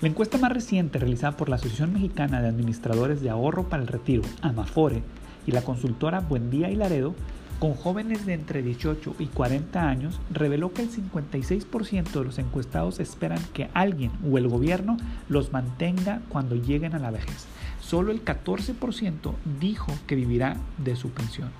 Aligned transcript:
La 0.00 0.08
encuesta 0.08 0.38
más 0.38 0.50
reciente 0.50 0.98
realizada 0.98 1.36
por 1.36 1.50
la 1.50 1.56
Asociación 1.56 1.92
Mexicana 1.92 2.40
de 2.40 2.48
Administradores 2.48 3.20
de 3.20 3.28
Ahorro 3.28 3.68
para 3.68 3.82
el 3.82 3.88
Retiro, 3.88 4.22
Amafore, 4.40 5.02
y 5.46 5.52
la 5.52 5.60
consultora 5.60 6.20
Buendía 6.20 6.70
y 6.70 6.76
Laredo, 6.76 7.14
con 7.58 7.74
jóvenes 7.74 8.24
de 8.24 8.32
entre 8.32 8.62
18 8.62 9.16
y 9.18 9.26
40 9.26 9.86
años, 9.86 10.18
reveló 10.30 10.72
que 10.72 10.80
el 10.80 10.90
56% 10.90 12.12
de 12.12 12.24
los 12.24 12.38
encuestados 12.38 12.98
esperan 12.98 13.40
que 13.52 13.68
alguien 13.74 14.10
o 14.26 14.38
el 14.38 14.48
gobierno 14.48 14.96
los 15.28 15.52
mantenga 15.52 16.22
cuando 16.30 16.54
lleguen 16.54 16.94
a 16.94 16.98
la 16.98 17.10
vejez. 17.10 17.44
Solo 17.82 18.10
el 18.10 18.24
14% 18.24 19.34
dijo 19.60 19.92
que 20.06 20.14
vivirá 20.14 20.56
de 20.78 20.96
su 20.96 21.10
pensión. 21.10 21.50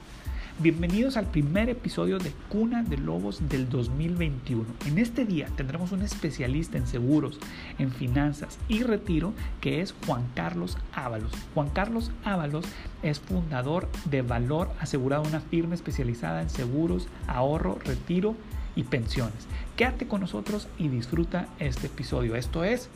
Bienvenidos 0.63 1.17
al 1.17 1.25
primer 1.25 1.71
episodio 1.71 2.19
de 2.19 2.33
Cuna 2.51 2.83
de 2.83 2.99
Lobos 2.99 3.49
del 3.49 3.71
2021. 3.71 4.67
En 4.85 4.99
este 4.99 5.25
día 5.25 5.49
tendremos 5.57 5.91
un 5.93 6.03
especialista 6.03 6.77
en 6.77 6.87
seguros, 6.87 7.39
en 7.79 7.91
finanzas 7.91 8.59
y 8.69 8.83
retiro 8.83 9.33
que 9.63 9.81
es 9.81 9.95
Juan 10.05 10.23
Carlos 10.35 10.77
Ábalos. 10.93 11.33
Juan 11.55 11.71
Carlos 11.71 12.11
Ábalos 12.25 12.67
es 13.03 13.21
fundador 13.21 13.89
de 14.05 14.21
Valor 14.21 14.71
Asegurado, 14.81 15.23
una 15.23 15.41
firma 15.41 15.75
especializada 15.75 16.43
en 16.43 16.51
seguros, 16.51 17.09
ahorro, 17.27 17.79
retiro 17.83 18.35
y 18.77 18.83
pensiones. 18.83 19.47
Quédate 19.77 20.09
con 20.09 20.21
nosotros 20.21 20.69
y 20.77 20.89
disfruta 20.89 21.49
este 21.59 21.87
episodio. 21.87 22.37
Esto 22.37 22.65
es 22.65 22.91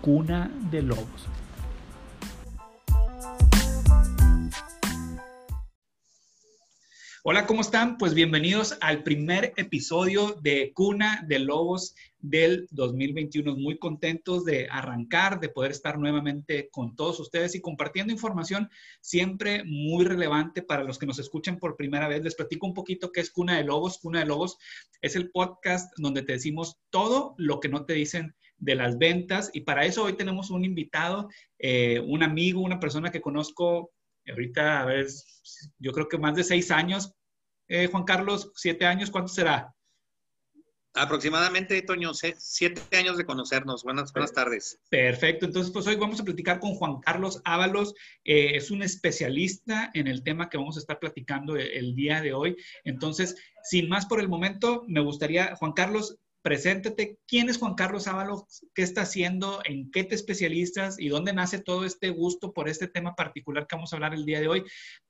Cuna 0.00 0.50
de 0.72 0.82
Lobos. 0.82 1.28
Hola, 7.26 7.46
¿cómo 7.46 7.62
están? 7.62 7.96
Pues 7.96 8.12
bienvenidos 8.12 8.76
al 8.82 9.02
primer 9.02 9.54
episodio 9.56 10.36
de 10.42 10.74
Cuna 10.74 11.24
de 11.26 11.38
Lobos 11.38 11.94
del 12.18 12.68
2021. 12.70 13.56
Muy 13.56 13.78
contentos 13.78 14.44
de 14.44 14.68
arrancar, 14.70 15.40
de 15.40 15.48
poder 15.48 15.70
estar 15.70 15.98
nuevamente 15.98 16.68
con 16.70 16.94
todos 16.94 17.18
ustedes 17.20 17.54
y 17.54 17.62
compartiendo 17.62 18.12
información 18.12 18.68
siempre 19.00 19.64
muy 19.64 20.04
relevante 20.04 20.60
para 20.60 20.84
los 20.84 20.98
que 20.98 21.06
nos 21.06 21.18
escuchan 21.18 21.58
por 21.58 21.76
primera 21.76 22.08
vez. 22.08 22.22
Les 22.22 22.34
platico 22.34 22.66
un 22.66 22.74
poquito 22.74 23.10
qué 23.10 23.22
es 23.22 23.30
Cuna 23.30 23.56
de 23.56 23.64
Lobos. 23.64 24.00
Cuna 24.02 24.18
de 24.18 24.26
Lobos 24.26 24.58
es 25.00 25.16
el 25.16 25.30
podcast 25.30 25.90
donde 25.96 26.20
te 26.20 26.32
decimos 26.32 26.76
todo 26.90 27.34
lo 27.38 27.58
que 27.58 27.70
no 27.70 27.86
te 27.86 27.94
dicen 27.94 28.34
de 28.58 28.74
las 28.74 28.98
ventas 28.98 29.50
y 29.54 29.62
para 29.62 29.86
eso 29.86 30.04
hoy 30.04 30.12
tenemos 30.12 30.50
un 30.50 30.66
invitado, 30.66 31.30
eh, 31.58 32.00
un 32.00 32.22
amigo, 32.22 32.60
una 32.60 32.80
persona 32.80 33.10
que 33.10 33.22
conozco 33.22 33.94
ahorita, 34.30 34.80
a 34.80 34.84
ver, 34.84 35.06
yo 35.78 35.92
creo 35.92 36.08
que 36.08 36.18
más 36.18 36.34
de 36.34 36.44
seis 36.44 36.70
años. 36.70 37.12
Eh, 37.68 37.88
Juan 37.90 38.04
Carlos, 38.04 38.52
siete 38.54 38.86
años, 38.86 39.10
¿cuánto 39.10 39.32
será? 39.32 39.74
Aproximadamente, 40.96 41.82
Toño, 41.82 42.12
siete 42.14 42.96
años 42.96 43.16
de 43.16 43.26
conocernos. 43.26 43.82
Buenas, 43.82 44.12
buenas 44.12 44.32
tardes. 44.32 44.78
Perfecto. 44.88 45.44
Entonces, 45.44 45.72
pues 45.72 45.88
hoy 45.88 45.96
vamos 45.96 46.20
a 46.20 46.24
platicar 46.24 46.60
con 46.60 46.74
Juan 46.74 47.00
Carlos 47.00 47.40
Ábalos. 47.44 47.94
Eh, 48.22 48.52
es 48.54 48.70
un 48.70 48.80
especialista 48.80 49.90
en 49.94 50.06
el 50.06 50.22
tema 50.22 50.48
que 50.48 50.56
vamos 50.56 50.76
a 50.76 50.80
estar 50.80 51.00
platicando 51.00 51.56
el, 51.56 51.66
el, 51.72 51.94
día 51.96 52.20
de 52.20 52.32
hoy. 52.32 52.56
Entonces, 52.84 53.34
sin 53.64 53.88
más 53.88 54.06
por 54.06 54.20
el 54.20 54.28
momento, 54.28 54.84
me 54.86 55.00
gustaría, 55.00 55.56
Juan 55.56 55.72
Carlos, 55.72 56.16
preséntate. 56.44 57.18
¿Quién 57.26 57.48
es 57.48 57.56
Juan 57.56 57.74
Carlos 57.74 58.06
Ábalos? 58.06 58.66
¿Qué 58.74 58.82
está 58.82 59.00
haciendo? 59.00 59.62
¿En 59.64 59.90
qué 59.90 60.04
te 60.04 60.14
especializas? 60.14 61.00
¿Y 61.00 61.08
dónde 61.08 61.32
nace 61.32 61.58
todo 61.58 61.86
este 61.86 62.10
gusto 62.10 62.52
por 62.52 62.68
este 62.68 62.86
tema 62.86 63.16
particular 63.16 63.66
que 63.66 63.76
vamos 63.76 63.92
a 63.92 63.96
hablar 63.96 64.12
el 64.12 64.26
día 64.26 64.40
de 64.40 64.48
hoy, 64.48 64.62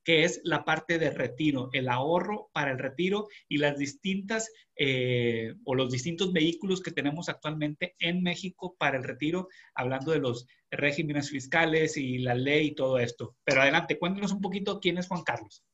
que 0.05 0.23
es 0.23 0.41
la 0.45 0.65
parte 0.65 0.97
de 1.01 1.11
retiro, 1.11 1.71
el 1.73 1.89
ahorro 1.89 2.51
para 2.53 2.71
el 2.71 2.79
retiro 2.79 3.27
y 3.49 3.59
las 3.59 3.77
distintas 3.77 4.53
eh, 4.77 5.55
o 5.65 5.75
los 5.75 5.91
distintos 5.91 6.33
vehículos 6.33 6.81
que 6.81 6.93
tenemos 6.93 7.29
actualmente 7.29 7.97
en 7.99 8.23
México 8.23 8.77
para 8.79 8.97
el 8.97 9.03
retiro, 9.03 9.49
hablando 9.75 10.13
de 10.13 10.21
los 10.21 10.47
regímenes 10.71 11.31
fiscales 11.31 11.97
y 11.97 12.19
la 12.19 12.37
ley 12.37 12.69
y 12.69 12.75
todo 12.77 13.01
esto. 13.01 13.35
Pero 13.43 13.63
adelante, 13.63 13.99
cuéntanos 13.99 14.31
un 14.31 14.41
poquito 14.41 14.79
quién 14.79 14.99
es 14.99 15.09
Juan 15.09 15.25
Carlos. 15.25 15.65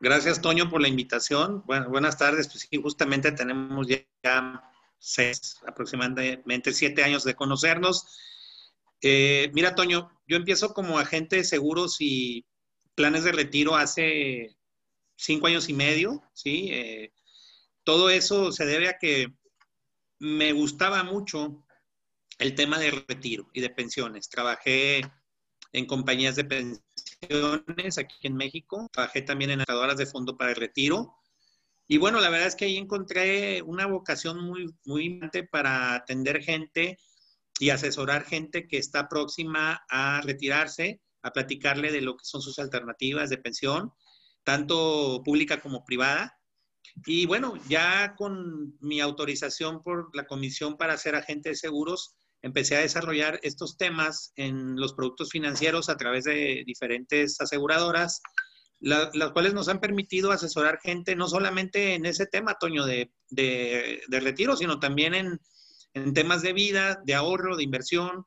Gracias, 0.00 0.40
Toño, 0.40 0.70
por 0.70 0.80
la 0.80 0.86
invitación. 0.86 1.64
Buenas 1.66 2.16
tardes. 2.16 2.46
Pues 2.46 2.68
sí, 2.70 2.80
justamente 2.80 3.32
tenemos 3.32 3.88
ya 3.88 4.06
seis, 4.96 5.56
aproximadamente 5.66 6.72
siete 6.72 7.02
años 7.02 7.24
de 7.24 7.34
conocernos. 7.34 8.06
Eh, 9.00 9.50
mira, 9.54 9.74
Toño, 9.74 10.10
yo 10.28 10.36
empiezo 10.36 10.72
como 10.72 11.00
agente 11.00 11.36
de 11.36 11.44
seguros 11.44 11.96
y 11.98 12.46
planes 12.94 13.24
de 13.24 13.32
retiro 13.32 13.74
hace 13.74 14.56
cinco 15.16 15.48
años 15.48 15.68
y 15.68 15.72
medio, 15.72 16.22
¿sí? 16.32 16.68
Eh, 16.70 17.12
todo 17.82 18.08
eso 18.08 18.52
se 18.52 18.66
debe 18.66 18.88
a 18.88 18.98
que 18.98 19.34
me 20.20 20.52
gustaba 20.52 21.02
mucho 21.02 21.64
el 22.38 22.54
tema 22.54 22.78
de 22.78 22.90
retiro 22.90 23.50
y 23.52 23.60
de 23.60 23.70
pensiones. 23.70 24.28
Trabajé 24.28 25.02
en 25.72 25.86
compañías 25.86 26.36
de 26.36 26.44
pensiones 26.44 26.87
aquí 27.22 28.26
en 28.26 28.36
México. 28.36 28.88
Trabajé 28.92 29.22
también 29.22 29.50
en 29.50 29.60
asesoras 29.60 29.96
de 29.96 30.06
fondo 30.06 30.36
para 30.36 30.50
el 30.50 30.56
retiro. 30.56 31.14
Y 31.86 31.98
bueno, 31.98 32.20
la 32.20 32.30
verdad 32.30 32.48
es 32.48 32.54
que 32.54 32.66
ahí 32.66 32.76
encontré 32.76 33.62
una 33.62 33.86
vocación 33.86 34.44
muy, 34.44 34.66
muy 34.84 35.06
importante 35.06 35.44
para 35.44 35.94
atender 35.94 36.42
gente 36.42 36.98
y 37.58 37.70
asesorar 37.70 38.24
gente 38.24 38.68
que 38.68 38.78
está 38.78 39.08
próxima 39.08 39.84
a 39.88 40.20
retirarse, 40.20 41.00
a 41.22 41.32
platicarle 41.32 41.90
de 41.90 42.02
lo 42.02 42.16
que 42.16 42.24
son 42.24 42.42
sus 42.42 42.58
alternativas 42.58 43.30
de 43.30 43.38
pensión, 43.38 43.92
tanto 44.44 45.22
pública 45.24 45.60
como 45.60 45.84
privada. 45.84 46.38
Y 47.06 47.26
bueno, 47.26 47.54
ya 47.68 48.14
con 48.16 48.76
mi 48.80 49.00
autorización 49.00 49.82
por 49.82 50.14
la 50.14 50.26
Comisión 50.26 50.76
para 50.76 50.96
ser 50.96 51.14
agente 51.14 51.50
de 51.50 51.54
seguros, 51.54 52.16
empecé 52.42 52.76
a 52.76 52.80
desarrollar 52.80 53.40
estos 53.42 53.76
temas 53.76 54.32
en 54.36 54.76
los 54.76 54.94
productos 54.94 55.30
financieros 55.30 55.88
a 55.88 55.96
través 55.96 56.24
de 56.24 56.62
diferentes 56.66 57.40
aseguradoras, 57.40 58.20
las 58.80 59.32
cuales 59.32 59.54
nos 59.54 59.68
han 59.68 59.80
permitido 59.80 60.30
asesorar 60.30 60.78
gente 60.80 61.16
no 61.16 61.26
solamente 61.26 61.94
en 61.94 62.06
ese 62.06 62.26
tema, 62.26 62.56
Toño, 62.60 62.86
de, 62.86 63.10
retiro, 64.08 64.56
sino 64.56 64.78
también 64.78 65.14
en, 65.14 65.40
temas 66.14 66.42
de 66.42 66.52
vida, 66.52 67.00
de 67.04 67.14
ahorro, 67.14 67.56
de 67.56 67.64
inversión 67.64 68.24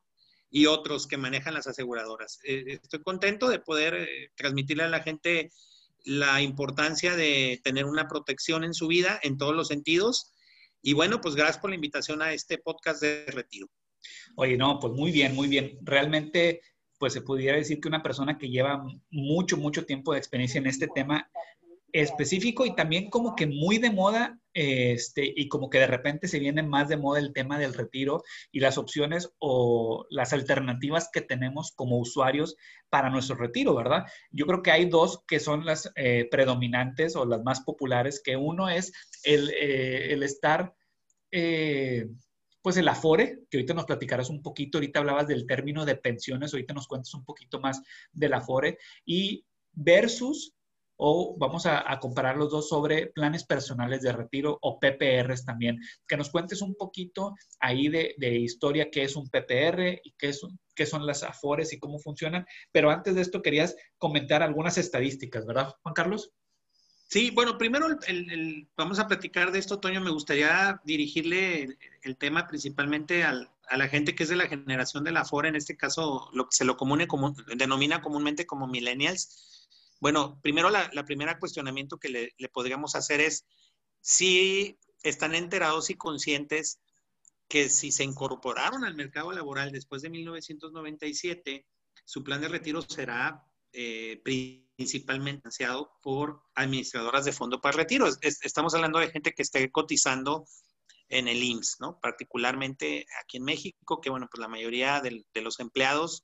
y 0.49 0.66
otros 0.66 1.07
que 1.07 1.16
manejan 1.16 1.53
las 1.53 1.67
aseguradoras. 1.67 2.39
Eh, 2.43 2.79
estoy 2.83 3.01
contento 3.01 3.47
de 3.47 3.59
poder 3.59 3.93
eh, 3.93 4.31
transmitirle 4.35 4.83
a 4.83 4.89
la 4.89 5.01
gente 5.01 5.51
la 6.03 6.41
importancia 6.41 7.16
de 7.16 7.61
tener 7.63 7.85
una 7.85 8.09
protección 8.09 8.66
en 8.66 8.73
su 8.73 8.88
vida 8.88 9.19
en 9.23 9.38
todos 9.38 9.55
los 9.55 9.69
sentidos. 9.69 10.33
Y 10.81 10.91
bueno, 10.91 11.22
pues 11.22 11.35
gracias 11.35 11.59
por 11.59 11.69
la 11.69 11.75
invitación 11.75 12.22
a 12.22 12.33
este 12.33 12.57
podcast 12.57 13.01
de 13.01 13.25
retiro. 13.28 13.69
Oye, 14.35 14.57
no, 14.57 14.79
pues 14.79 14.94
muy 14.94 15.12
bien, 15.12 15.35
muy 15.35 15.47
bien. 15.47 15.78
Realmente, 15.81 16.62
pues 16.97 17.13
se 17.13 17.22
pudiera 17.22 17.57
decir 17.57 17.79
que 17.79 17.88
una 17.88 18.03
persona 18.03 18.38
que 18.38 18.50
lleva 18.50 18.85
mucho, 19.09 19.57
mucho 19.57 19.85
tiempo 19.85 20.13
de 20.13 20.19
experiencia 20.19 20.59
en 20.59 20.67
este 20.67 20.88
tema 20.88 21.29
específico 21.94 22.66
y 22.66 22.75
también 22.75 23.09
como 23.09 23.35
que 23.35 23.47
muy 23.47 23.78
de 23.78 23.91
moda, 23.91 24.40
este, 24.53 25.34
y 25.35 25.47
como 25.47 25.69
que 25.69 25.79
de 25.79 25.88
repente 25.88 26.28
se 26.28 26.40
viene 26.40 26.63
más 26.63 26.90
de 26.90 26.97
moda 26.97 27.19
el 27.19 27.34
tema 27.34 27.57
del 27.57 27.73
retiro 27.73 28.23
y 28.51 28.59
las 28.59 28.78
opciones 28.78 29.34
o 29.40 30.06
las 30.09 30.34
alternativas 30.34 31.09
que 31.11 31.22
tenemos 31.22 31.72
como 31.72 32.00
usuarios 32.00 32.56
para 32.90 33.09
nuestro 33.09 33.35
retiro, 33.35 33.75
¿verdad? 33.75 34.06
Yo 34.31 34.45
creo 34.45 34.61
que 34.61 34.72
hay 34.72 34.85
dos 34.85 35.23
que 35.28 35.40
son 35.40 35.66
las 35.66 35.91
eh, 35.95 36.28
predominantes 36.29 37.16
o 37.16 37.25
las 37.25 37.44
más 37.44 37.61
populares, 37.61 38.22
que 38.23 38.35
uno 38.35 38.69
es 38.69 38.94
el, 39.23 39.50
eh, 39.51 40.13
el 40.13 40.23
estar... 40.23 40.73
Eh, 41.31 42.07
pues 42.61 42.77
el 42.77 42.88
Afore, 42.88 43.39
que 43.49 43.57
ahorita 43.57 43.73
nos 43.73 43.85
platicarás 43.85 44.29
un 44.29 44.41
poquito, 44.41 44.77
ahorita 44.77 44.99
hablabas 44.99 45.27
del 45.27 45.45
término 45.45 45.85
de 45.85 45.95
pensiones, 45.95 46.53
ahorita 46.53 46.73
nos 46.73 46.88
cuentas 46.88 47.13
un 47.13 47.25
poquito 47.25 47.59
más 47.59 47.81
del 48.11 48.33
Afore, 48.33 48.77
y 49.05 49.45
versus, 49.73 50.53
o 50.97 51.35
vamos 51.38 51.66
a, 51.66 51.97
comparar 51.99 52.38
los 52.38 52.51
dos 52.51 52.69
sobre 52.69 53.07
planes 53.07 53.44
personales 53.44 54.02
de 54.02 54.11
retiro 54.11 54.59
o 54.61 54.79
PPRs 54.79 55.46
también, 55.46 55.79
que 56.08 56.17
nos 56.17 56.29
cuentes 56.29 56.61
un 56.61 56.75
poquito 56.75 57.34
ahí 57.59 57.90
de, 57.90 58.16
historia, 58.37 58.91
qué 58.91 59.03
es 59.03 59.16
un 59.16 59.28
PPR 59.28 59.99
y 60.03 60.13
qué, 60.17 60.29
es 60.29 60.46
qué 60.75 60.85
son 60.85 61.08
las 61.08 61.23
Afores 61.23 61.73
y 61.73 61.79
cómo 61.79 61.97
funcionan, 61.97 62.46
pero 62.72 62.91
antes 62.91 63.16
de 63.16 63.22
esto 63.22 63.41
querías 63.41 63.75
comentar 63.97 64.43
algunas 64.43 64.78
estadísticas, 64.78 65.46
¿verdad, 65.46 65.73
Juan 65.81 65.93
Carlos? 65.96 66.31
Sí, 67.11 67.29
bueno, 67.29 67.58
primero 67.58 67.87
vamos 68.78 68.97
a 68.99 69.08
platicar 69.09 69.52
de 69.52 69.59
esto, 69.59 69.81
Toño. 69.81 69.99
Me 69.99 70.11
gustaría 70.11 70.79
dirigirle 70.85 71.78
el, 72.03 72.16
tema 72.16 72.47
principalmente 72.47 73.25
a 73.25 73.49
la 73.75 73.90
gente 73.90 74.16
que 74.16 74.23
es 74.23 74.29
de 74.29 74.37
la 74.37 74.47
generación 74.47 75.03
de 75.03 75.11
la 75.11 75.25
FORA, 75.25 75.49
en 75.49 75.58
este 75.58 75.75
caso 75.75 76.29
lo 76.31 76.46
que 76.46 76.55
se 76.55 76.63
lo 76.63 76.78
comune 76.78 77.09
denomina 77.58 78.02
comúnmente 78.02 78.46
como 78.46 78.66
millennials. 78.66 79.67
Bueno, 79.99 80.40
primero 80.41 80.69
la, 80.69 80.90
primera 81.03 81.37
cuestionamiento 81.37 81.97
que 81.97 82.08
le, 82.08 82.34
le, 82.37 82.47
podríamos 82.47 82.96
hacer 82.96 83.19
es 83.19 83.46
si 83.99 84.79
están 85.03 85.35
enterados 85.35 85.90
y 85.90 85.96
conscientes 85.96 86.79
que 87.49 87.67
si 87.67 87.91
se 87.91 88.05
incorporaron 88.05 88.85
al 88.85 88.96
mercado 88.96 89.34
laboral 89.34 89.73
después 89.73 90.02
de 90.02 90.11
1997, 90.11 91.66
su 92.05 92.23
plan 92.23 92.40
de 92.40 92.47
retiro 92.47 92.81
será 92.84 93.50
eh, 93.73 94.22
principalmente 94.23 95.41
financiado 95.41 95.91
por 96.02 96.44
administradoras 96.56 97.26
de 97.26 97.32
fondo 97.32 97.62
para 97.62 97.78
retiro. 97.78 98.08
estamos 98.22 98.73
hablando 98.73 99.00
de 99.00 99.12
gente 99.12 99.34
que 99.34 99.44
esté 99.44 99.72
cotizando 99.72 100.46
en 101.09 101.28
el 101.28 101.44
IMSS, 101.44 101.78
¿no? 101.79 102.00
Particularmente 102.00 103.06
aquí 103.22 103.38
en 103.38 103.44
México, 103.44 104.00
que 104.02 104.09
bueno, 104.09 104.28
pues 104.32 104.40
la 104.40 104.47
mayoría 104.47 105.02
de, 105.02 105.26
de 105.34 105.41
los 105.41 105.59
empleados 105.59 106.23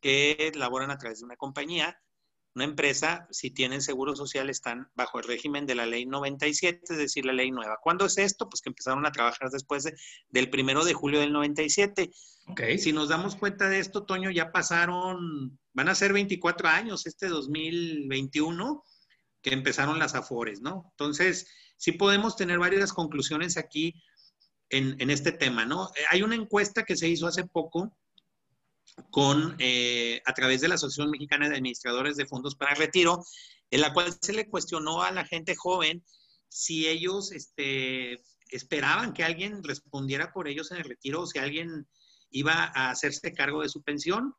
que 0.00 0.52
laboran 0.54 0.90
a 0.90 0.98
través 0.98 1.20
de 1.20 1.24
una 1.24 1.36
compañía 1.36 1.98
una 2.54 2.64
empresa, 2.64 3.28
si 3.30 3.50
tienen 3.50 3.82
seguro 3.82 4.16
social, 4.16 4.50
están 4.50 4.90
bajo 4.94 5.18
el 5.18 5.24
régimen 5.24 5.66
de 5.66 5.74
la 5.74 5.86
ley 5.86 6.06
97, 6.06 6.80
es 6.82 6.98
decir, 6.98 7.24
la 7.24 7.32
ley 7.32 7.50
nueva. 7.50 7.78
¿Cuándo 7.80 8.06
es 8.06 8.18
esto? 8.18 8.48
Pues 8.48 8.62
que 8.62 8.70
empezaron 8.70 9.06
a 9.06 9.12
trabajar 9.12 9.50
después 9.50 9.88
del 10.28 10.50
primero 10.50 10.84
de 10.84 10.94
julio 10.94 11.20
del 11.20 11.32
97. 11.32 12.10
Okay. 12.48 12.78
Si 12.78 12.92
nos 12.92 13.08
damos 13.08 13.36
cuenta 13.36 13.68
de 13.68 13.78
esto, 13.78 14.04
Toño, 14.04 14.30
ya 14.30 14.50
pasaron, 14.50 15.58
van 15.72 15.88
a 15.88 15.94
ser 15.94 16.12
24 16.12 16.68
años 16.68 17.06
este 17.06 17.28
2021 17.28 18.82
que 19.42 19.50
empezaron 19.50 19.98
las 19.98 20.14
afores, 20.14 20.60
¿no? 20.60 20.86
Entonces, 20.90 21.46
sí 21.76 21.92
podemos 21.92 22.36
tener 22.36 22.58
varias 22.58 22.92
conclusiones 22.92 23.56
aquí 23.56 23.94
en, 24.70 24.96
en 25.00 25.10
este 25.10 25.32
tema, 25.32 25.64
¿no? 25.64 25.90
Hay 26.10 26.22
una 26.22 26.34
encuesta 26.34 26.84
que 26.84 26.96
se 26.96 27.08
hizo 27.08 27.26
hace 27.26 27.44
poco 27.44 27.96
con, 29.10 29.56
eh, 29.58 30.20
a 30.24 30.34
través 30.34 30.60
de 30.60 30.68
la 30.68 30.74
Asociación 30.74 31.10
Mexicana 31.10 31.48
de 31.48 31.56
Administradores 31.56 32.16
de 32.16 32.26
Fondos 32.26 32.56
para 32.56 32.74
Retiro, 32.74 33.24
en 33.70 33.80
la 33.80 33.92
cual 33.92 34.14
se 34.20 34.32
le 34.32 34.48
cuestionó 34.48 35.02
a 35.02 35.12
la 35.12 35.24
gente 35.24 35.54
joven 35.56 36.04
si 36.48 36.88
ellos 36.88 37.32
este, 37.32 38.22
esperaban 38.50 39.12
que 39.12 39.24
alguien 39.24 39.62
respondiera 39.62 40.32
por 40.32 40.48
ellos 40.48 40.70
en 40.70 40.78
el 40.78 40.84
retiro 40.84 41.22
o 41.22 41.26
si 41.26 41.38
alguien 41.38 41.86
iba 42.30 42.52
a 42.52 42.90
hacerse 42.90 43.32
cargo 43.32 43.62
de 43.62 43.68
su 43.68 43.82
pensión. 43.82 44.34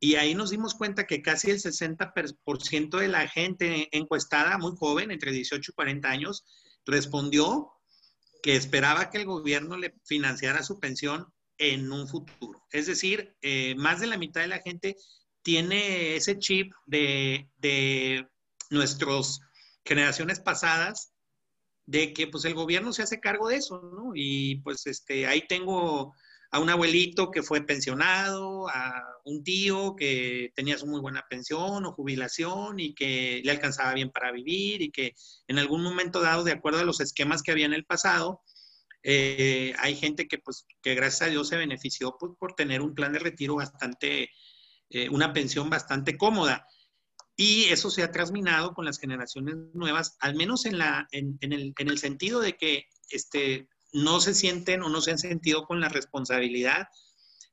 Y 0.00 0.16
ahí 0.16 0.34
nos 0.34 0.50
dimos 0.50 0.74
cuenta 0.74 1.06
que 1.06 1.22
casi 1.22 1.50
el 1.50 1.60
60% 1.60 2.98
de 2.98 3.08
la 3.08 3.26
gente 3.28 3.88
encuestada, 3.96 4.58
muy 4.58 4.72
joven, 4.76 5.10
entre 5.10 5.32
18 5.32 5.70
y 5.70 5.74
40 5.74 6.08
años, 6.08 6.44
respondió 6.84 7.70
que 8.42 8.56
esperaba 8.56 9.08
que 9.08 9.18
el 9.18 9.24
gobierno 9.24 9.78
le 9.78 9.94
financiara 10.04 10.62
su 10.62 10.78
pensión 10.78 11.32
en 11.58 11.90
un 11.92 12.08
futuro. 12.08 12.62
Es 12.70 12.86
decir, 12.86 13.36
eh, 13.42 13.74
más 13.76 14.00
de 14.00 14.06
la 14.06 14.18
mitad 14.18 14.40
de 14.40 14.48
la 14.48 14.60
gente 14.60 14.96
tiene 15.42 16.16
ese 16.16 16.38
chip 16.38 16.72
de, 16.86 17.48
de 17.56 18.26
nuestras 18.70 19.40
generaciones 19.84 20.40
pasadas 20.40 21.12
de 21.86 22.12
que 22.14 22.26
pues 22.26 22.44
el 22.44 22.54
gobierno 22.54 22.92
se 22.92 23.02
hace 23.02 23.20
cargo 23.20 23.48
de 23.48 23.56
eso, 23.56 23.80
¿no? 23.94 24.12
Y 24.14 24.56
pues 24.62 24.86
este, 24.86 25.26
ahí 25.26 25.46
tengo 25.46 26.14
a 26.50 26.60
un 26.60 26.70
abuelito 26.70 27.30
que 27.30 27.42
fue 27.42 27.62
pensionado, 27.62 28.68
a 28.68 29.02
un 29.24 29.42
tío 29.42 29.96
que 29.96 30.52
tenía 30.54 30.78
su 30.78 30.86
muy 30.86 31.00
buena 31.00 31.26
pensión 31.28 31.84
o 31.84 31.92
jubilación 31.92 32.78
y 32.78 32.94
que 32.94 33.42
le 33.44 33.50
alcanzaba 33.50 33.92
bien 33.92 34.10
para 34.10 34.30
vivir 34.30 34.80
y 34.80 34.90
que 34.90 35.14
en 35.48 35.58
algún 35.58 35.82
momento 35.82 36.20
dado, 36.20 36.44
de 36.44 36.52
acuerdo 36.52 36.78
a 36.78 36.84
los 36.84 37.00
esquemas 37.00 37.42
que 37.42 37.50
había 37.50 37.66
en 37.66 37.74
el 37.74 37.84
pasado, 37.84 38.40
eh, 39.06 39.74
hay 39.78 39.94
gente 39.96 40.26
que, 40.26 40.38
pues, 40.38 40.66
que 40.82 40.94
gracias 40.94 41.28
a 41.28 41.30
Dios 41.30 41.48
se 41.48 41.58
benefició 41.58 42.16
pues, 42.18 42.32
por 42.38 42.54
tener 42.54 42.80
un 42.80 42.94
plan 42.94 43.12
de 43.12 43.18
retiro 43.18 43.56
bastante, 43.56 44.30
eh, 44.88 45.08
una 45.10 45.32
pensión 45.34 45.68
bastante 45.68 46.16
cómoda. 46.16 46.66
Y 47.36 47.64
eso 47.64 47.90
se 47.90 48.02
ha 48.02 48.12
transminado 48.12 48.72
con 48.72 48.86
las 48.86 48.98
generaciones 48.98 49.56
nuevas, 49.74 50.16
al 50.20 50.34
menos 50.36 50.64
en, 50.64 50.78
la, 50.78 51.06
en, 51.12 51.36
el, 51.40 51.74
en 51.76 51.88
el 51.88 51.98
sentido 51.98 52.40
de 52.40 52.56
que 52.56 52.86
este, 53.10 53.68
no 53.92 54.20
se 54.20 54.34
sienten 54.34 54.82
o 54.82 54.88
no 54.88 55.02
se 55.02 55.10
han 55.10 55.18
sentido 55.18 55.66
con 55.66 55.80
la 55.80 55.90
responsabilidad 55.90 56.88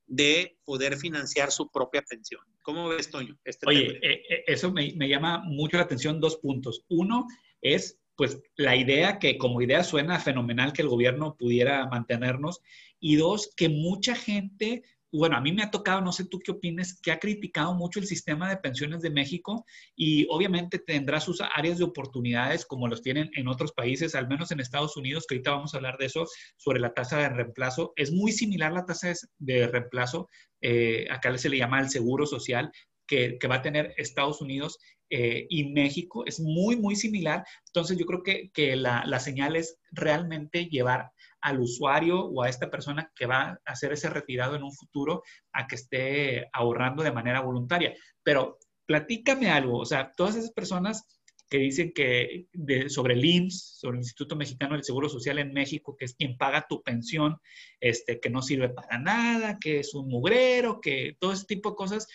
de 0.07 0.57
poder 0.63 0.97
financiar 0.97 1.51
su 1.51 1.69
propia 1.69 2.01
pensión. 2.03 2.41
¿Cómo 2.61 2.89
ves, 2.89 3.09
Toño? 3.09 3.37
Este 3.43 3.67
Oye, 3.67 3.99
eh, 4.03 4.43
eso 4.47 4.71
me, 4.71 4.93
me, 4.93 5.09
llama 5.09 5.39
mucho 5.39 5.77
la 5.77 5.83
atención 5.83 6.21
dos 6.21 6.37
puntos. 6.37 6.85
Uno 6.89 7.27
es 7.61 8.00
pues 8.15 8.41
la 8.55 8.75
idea 8.75 9.19
que 9.19 9.37
como 9.37 9.61
idea 9.61 9.83
suena 9.83 10.19
fenomenal 10.19 10.73
que 10.73 10.81
el 10.81 10.89
gobierno 10.89 11.35
pudiera 11.37 11.87
mantenernos 11.87 12.61
y 12.99 13.15
dos, 13.15 13.51
que 13.55 13.67
mucha 13.67 14.15
gente, 14.15 14.83
bueno, 15.11 15.35
a 15.35 15.41
mí 15.41 15.51
me 15.51 15.63
ha 15.63 15.71
tocado, 15.71 16.01
no 16.01 16.11
sé 16.11 16.25
tú 16.25 16.39
qué 16.39 16.51
opines, 16.51 16.99
que 17.01 17.11
ha 17.11 17.19
criticado 17.19 17.73
mucho 17.73 17.99
el 17.99 18.05
sistema 18.05 18.49
de 18.49 18.57
pensiones 18.57 19.01
de 19.01 19.09
México 19.09 19.65
y 19.95 20.27
obviamente 20.29 20.77
tendrá 20.77 21.19
sus 21.19 21.41
áreas 21.41 21.79
de 21.79 21.83
oportunidades 21.83 22.65
como 22.65 22.87
los 22.87 23.01
tienen 23.01 23.31
en 23.35 23.47
otros 23.47 23.71
países, 23.71 24.13
al 24.13 24.27
menos 24.27 24.51
en 24.51 24.59
Estados 24.59 24.95
Unidos, 24.97 25.25
que 25.27 25.35
ahorita 25.35 25.51
vamos 25.51 25.73
a 25.73 25.77
hablar 25.77 25.97
de 25.97 26.05
eso, 26.05 26.27
sobre 26.57 26.79
la 26.79 26.93
tasa 26.93 27.17
de 27.17 27.29
reemplazo. 27.29 27.93
Es 27.95 28.11
muy 28.11 28.31
similar 28.31 28.71
la 28.71 28.85
tasa 28.85 29.13
de 29.39 29.67
reemplazo, 29.67 30.29
eh, 30.61 31.07
acá 31.09 31.35
se 31.37 31.49
le 31.49 31.57
llama 31.57 31.79
el 31.79 31.89
seguro 31.89 32.27
social, 32.27 32.71
que, 33.11 33.37
que, 33.37 33.47
va 33.49 33.55
a 33.55 33.61
tener 33.61 33.93
Estados 33.97 34.39
Unidos 34.39 34.79
eh, 35.09 35.45
y 35.49 35.65
México 35.65 36.23
es 36.25 36.39
muy, 36.39 36.77
muy 36.77 36.95
similar. 36.95 37.43
Entonces 37.67 37.97
yo 37.97 38.05
creo 38.05 38.23
que, 38.23 38.51
que 38.53 38.77
la, 38.77 39.03
la, 39.05 39.19
señal 39.19 39.57
es 39.57 39.77
realmente 39.91 40.67
llevar 40.67 41.11
al 41.41 41.59
usuario 41.59 42.21
o 42.21 42.41
a 42.41 42.47
esta 42.47 42.71
persona 42.71 43.11
que 43.13 43.25
va 43.25 43.41
a 43.41 43.59
hacer 43.65 43.91
ese 43.91 44.09
retirado 44.09 44.55
en 44.55 44.63
un 44.63 44.71
futuro 44.71 45.23
a 45.51 45.67
que 45.67 45.75
esté 45.75 46.47
ahorrando 46.53 47.03
de 47.03 47.11
manera 47.11 47.41
voluntaria. 47.41 47.93
Pero 48.23 48.57
platícame 48.85 49.49
algo, 49.49 49.79
o 49.79 49.85
sea, 49.85 50.13
todas 50.15 50.37
esas 50.37 50.53
personas 50.53 51.21
que 51.51 51.57
dicen 51.57 51.91
que 51.93 52.47
de, 52.53 52.89
sobre 52.89 53.13
el 53.13 53.25
IMSS, 53.25 53.79
sobre 53.81 53.97
el 53.97 54.03
Instituto 54.03 54.37
Mexicano 54.37 54.73
del 54.73 54.85
Seguro 54.85 55.09
Social 55.09 55.37
en 55.37 55.51
México, 55.51 55.97
que 55.97 56.05
es 56.05 56.15
quien 56.15 56.37
paga 56.37 56.65
tu 56.69 56.81
pensión, 56.81 57.35
este, 57.81 58.21
que 58.21 58.29
no 58.29 58.41
sirve 58.41 58.69
para 58.69 58.97
nada, 58.99 59.59
que 59.59 59.79
es 59.79 59.93
un 59.93 60.07
mugrero, 60.07 60.79
que 60.79 61.17
todo 61.19 61.33
ese 61.33 61.45
tipo 61.45 61.71
de 61.71 61.75
cosas, 61.75 62.07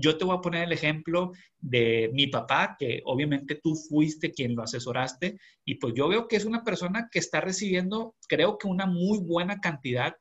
yo 0.00 0.16
te 0.16 0.24
voy 0.24 0.36
a 0.36 0.40
poner 0.40 0.64
el 0.64 0.72
ejemplo 0.72 1.32
de 1.58 2.10
mi 2.14 2.26
papá, 2.26 2.76
que 2.78 3.02
obviamente 3.04 3.60
tú 3.62 3.74
fuiste 3.74 4.32
quien 4.32 4.54
lo 4.54 4.62
asesoraste, 4.62 5.38
y 5.64 5.74
pues 5.76 5.94
yo 5.94 6.08
veo 6.08 6.28
que 6.28 6.36
es 6.36 6.44
una 6.44 6.64
persona 6.64 7.08
que 7.10 7.18
está 7.18 7.40
recibiendo, 7.40 8.14
creo 8.28 8.58
que 8.58 8.68
una 8.68 8.86
muy 8.86 9.18
buena 9.18 9.60
cantidad 9.60 10.14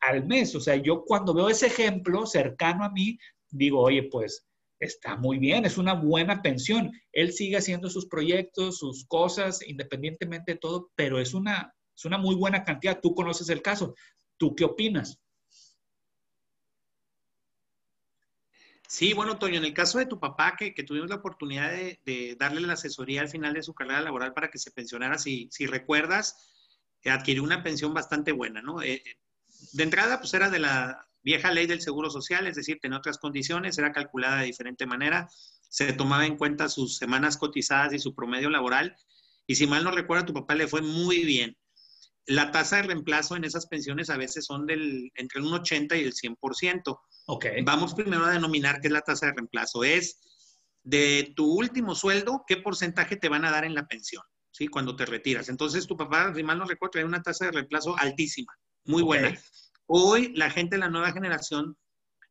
al 0.00 0.26
mes. 0.26 0.54
O 0.54 0.60
sea, 0.60 0.76
yo 0.76 1.04
cuando 1.04 1.34
veo 1.34 1.48
ese 1.48 1.66
ejemplo 1.66 2.26
cercano 2.26 2.84
a 2.84 2.90
mí, 2.90 3.18
digo, 3.50 3.80
oye, 3.80 4.04
pues 4.04 4.46
está 4.80 5.16
muy 5.16 5.38
bien, 5.38 5.64
es 5.64 5.76
una 5.76 5.94
buena 5.94 6.40
pensión. 6.40 6.92
Él 7.12 7.32
sigue 7.32 7.56
haciendo 7.56 7.90
sus 7.90 8.06
proyectos, 8.06 8.78
sus 8.78 9.04
cosas, 9.06 9.60
independientemente 9.66 10.52
de 10.52 10.58
todo, 10.58 10.90
pero 10.94 11.20
es 11.20 11.34
una, 11.34 11.74
es 11.96 12.04
una 12.04 12.18
muy 12.18 12.34
buena 12.34 12.64
cantidad. 12.64 13.00
Tú 13.00 13.14
conoces 13.14 13.48
el 13.48 13.60
caso. 13.60 13.94
¿Tú 14.36 14.54
qué 14.54 14.64
opinas? 14.64 15.20
Sí, 18.90 19.12
bueno, 19.12 19.38
Toño, 19.38 19.58
en 19.58 19.66
el 19.66 19.74
caso 19.74 19.98
de 19.98 20.06
tu 20.06 20.18
papá, 20.18 20.56
que, 20.56 20.72
tuvimos 20.82 21.10
la 21.10 21.16
oportunidad 21.16 21.70
de, 21.70 22.36
darle 22.38 22.62
la 22.62 22.72
asesoría 22.72 23.20
al 23.20 23.28
final 23.28 23.52
de 23.52 23.62
su 23.62 23.74
carrera 23.74 24.00
laboral 24.00 24.32
para 24.32 24.50
que 24.50 24.58
se 24.58 24.70
pensionara, 24.70 25.18
si, 25.18 25.50
recuerdas, 25.66 26.54
eh, 27.02 27.10
adquirió 27.10 27.42
una 27.42 27.62
pensión 27.62 27.92
bastante 27.92 28.32
buena, 28.32 28.62
¿no? 28.62 28.80
Eh, 28.80 29.02
eh, 29.04 29.18
de 29.72 29.82
entrada, 29.82 30.20
pues 30.20 30.32
era 30.32 30.48
de 30.48 30.60
la 30.60 31.06
vieja 31.22 31.52
ley 31.52 31.66
del 31.66 31.82
Seguro 31.82 32.08
Social, 32.08 32.46
es 32.46 32.56
decir, 32.56 32.78
tenía 32.80 32.96
otras 32.96 33.18
condiciones, 33.18 33.76
era 33.76 33.92
calculada 33.92 34.38
de 34.38 34.46
diferente 34.46 34.86
manera, 34.86 35.28
se 35.68 35.92
tomaba 35.92 36.24
en 36.24 36.38
cuenta 36.38 36.70
sus 36.70 36.96
semanas 36.96 37.36
cotizadas 37.36 37.92
y 37.92 37.98
su 37.98 38.14
promedio 38.14 38.48
laboral, 38.48 38.96
y 39.46 39.56
si 39.56 39.66
mal 39.66 39.84
no 39.84 39.90
recuerdo, 39.90 40.22
a 40.22 40.26
tu 40.26 40.32
papá 40.32 40.54
le 40.54 40.66
fue 40.66 40.80
muy 40.80 41.24
bien. 41.24 41.58
La 42.28 42.50
tasa 42.50 42.76
de 42.76 42.82
reemplazo 42.82 43.36
en 43.36 43.44
esas 43.44 43.66
pensiones 43.66 44.10
a 44.10 44.18
veces 44.18 44.44
son 44.44 44.66
del, 44.66 45.10
entre 45.14 45.40
un 45.40 45.50
80 45.50 45.96
y 45.96 46.04
el 46.04 46.12
100%. 46.12 47.00
Vamos 47.64 47.94
primero 47.94 48.26
a 48.26 48.30
denominar 48.30 48.82
qué 48.82 48.88
es 48.88 48.92
la 48.92 49.00
tasa 49.00 49.26
de 49.26 49.32
reemplazo. 49.32 49.82
Es 49.82 50.20
de 50.82 51.32
tu 51.34 51.50
último 51.50 51.94
sueldo, 51.94 52.44
qué 52.46 52.58
porcentaje 52.58 53.16
te 53.16 53.30
van 53.30 53.46
a 53.46 53.50
dar 53.50 53.64
en 53.64 53.74
la 53.74 53.86
pensión, 53.86 54.22
¿sí? 54.50 54.68
Cuando 54.68 54.94
te 54.94 55.06
retiras. 55.06 55.48
Entonces, 55.48 55.86
tu 55.86 55.96
papá, 55.96 56.34
si 56.34 56.42
mal 56.42 56.58
no 56.58 56.66
recuerdo, 56.66 56.92
trae 56.92 57.04
una 57.04 57.22
tasa 57.22 57.46
de 57.46 57.52
reemplazo 57.52 57.96
altísima, 57.98 58.52
muy 58.84 59.02
buena. 59.02 59.34
Hoy, 59.86 60.34
la 60.34 60.50
gente 60.50 60.76
de 60.76 60.80
la 60.80 60.90
nueva 60.90 61.12
generación, 61.12 61.78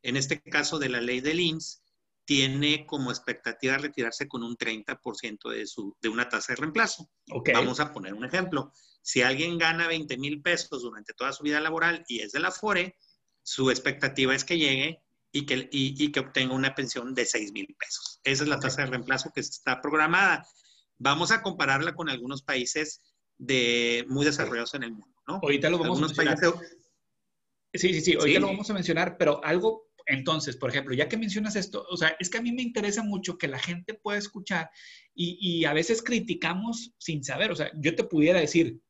en 0.03 0.15
este 0.15 0.43
caso 0.43 0.77
de 0.77 0.89
la 0.89 1.01
ley 1.01 1.21
del 1.21 1.39
INS, 1.39 1.81
tiene 2.23 2.85
como 2.85 3.09
expectativa 3.09 3.77
retirarse 3.77 4.27
con 4.27 4.43
un 4.43 4.57
30% 4.57 5.49
de, 5.49 5.65
su, 5.65 5.95
de 6.01 6.09
una 6.09 6.27
tasa 6.27 6.53
de 6.53 6.57
reemplazo. 6.57 7.09
Vamos 7.53 7.79
a 7.79 7.93
poner 7.93 8.13
un 8.13 8.25
ejemplo. 8.25 8.73
Si 9.07 9.21
alguien 9.21 9.57
gana 9.57 9.87
20 9.87 10.17
mil 10.17 10.41
pesos 10.41 10.81
durante 10.81 11.13
toda 11.13 11.31
su 11.31 11.41
vida 11.41 11.61
laboral 11.61 12.03
y 12.09 12.19
es 12.19 12.33
de 12.33 12.41
la 12.41 12.51
FORE, 12.51 12.97
su 13.41 13.71
expectativa 13.71 14.35
es 14.35 14.43
que 14.43 14.57
llegue 14.57 15.01
y 15.31 15.45
que, 15.45 15.69
y, 15.71 16.11
que 16.11 16.19
obtenga 16.19 16.53
una 16.53 16.75
pensión 16.75 17.15
de 17.15 17.25
6 17.25 17.53
mil 17.53 17.73
pesos. 17.79 18.19
Esa 18.25 18.43
es 18.43 18.49
la 18.49 18.59
tasa 18.59 18.81
de 18.81 18.89
reemplazo 18.89 19.31
que 19.33 19.39
está 19.39 19.79
programada. 19.79 20.45
Vamos 20.97 21.31
a 21.31 21.41
compararla 21.41 21.95
con 21.95 22.09
algunos 22.09 22.43
países 22.43 23.01
de, 23.37 24.05
muy 24.09 24.25
desarrollados 24.25 24.73
en 24.73 24.83
el 24.83 24.91
mundo. 24.91 25.15
¿no? 25.25 25.35
Ahorita 25.41 25.69
lo 25.69 25.77
vamos 25.77 25.99
a 25.99 26.07
mencionar. 26.07 26.37
Sí, 27.73 27.93
sí, 27.93 28.01
sí, 28.01 28.13
ahorita 28.15 28.41
lo 28.41 28.47
vamos 28.47 28.69
a 28.69 28.73
mencionar, 28.73 29.15
pero 29.17 29.41
algo, 29.41 29.87
entonces, 30.05 30.57
por 30.57 30.69
ejemplo, 30.69 30.93
ya 30.93 31.07
que 31.07 31.15
mencionas 31.15 31.55
esto, 31.55 31.85
o 31.89 31.95
sea, 31.95 32.17
es 32.19 32.29
que 32.29 32.39
a 32.39 32.41
mí 32.41 32.51
me 32.51 32.61
interesa 32.61 33.03
mucho 33.03 33.37
que 33.37 33.47
la 33.47 33.59
gente 33.59 33.93
pueda 33.93 34.17
escuchar 34.17 34.69
y, 35.15 35.37
y 35.39 35.63
a 35.63 35.71
veces 35.71 36.03
criticamos 36.03 36.93
sin 36.97 37.23
saber, 37.23 37.51
o 37.51 37.55
sea, 37.55 37.71
yo 37.75 37.95
te 37.95 38.03
pudiera 38.03 38.41
decir, 38.41 38.81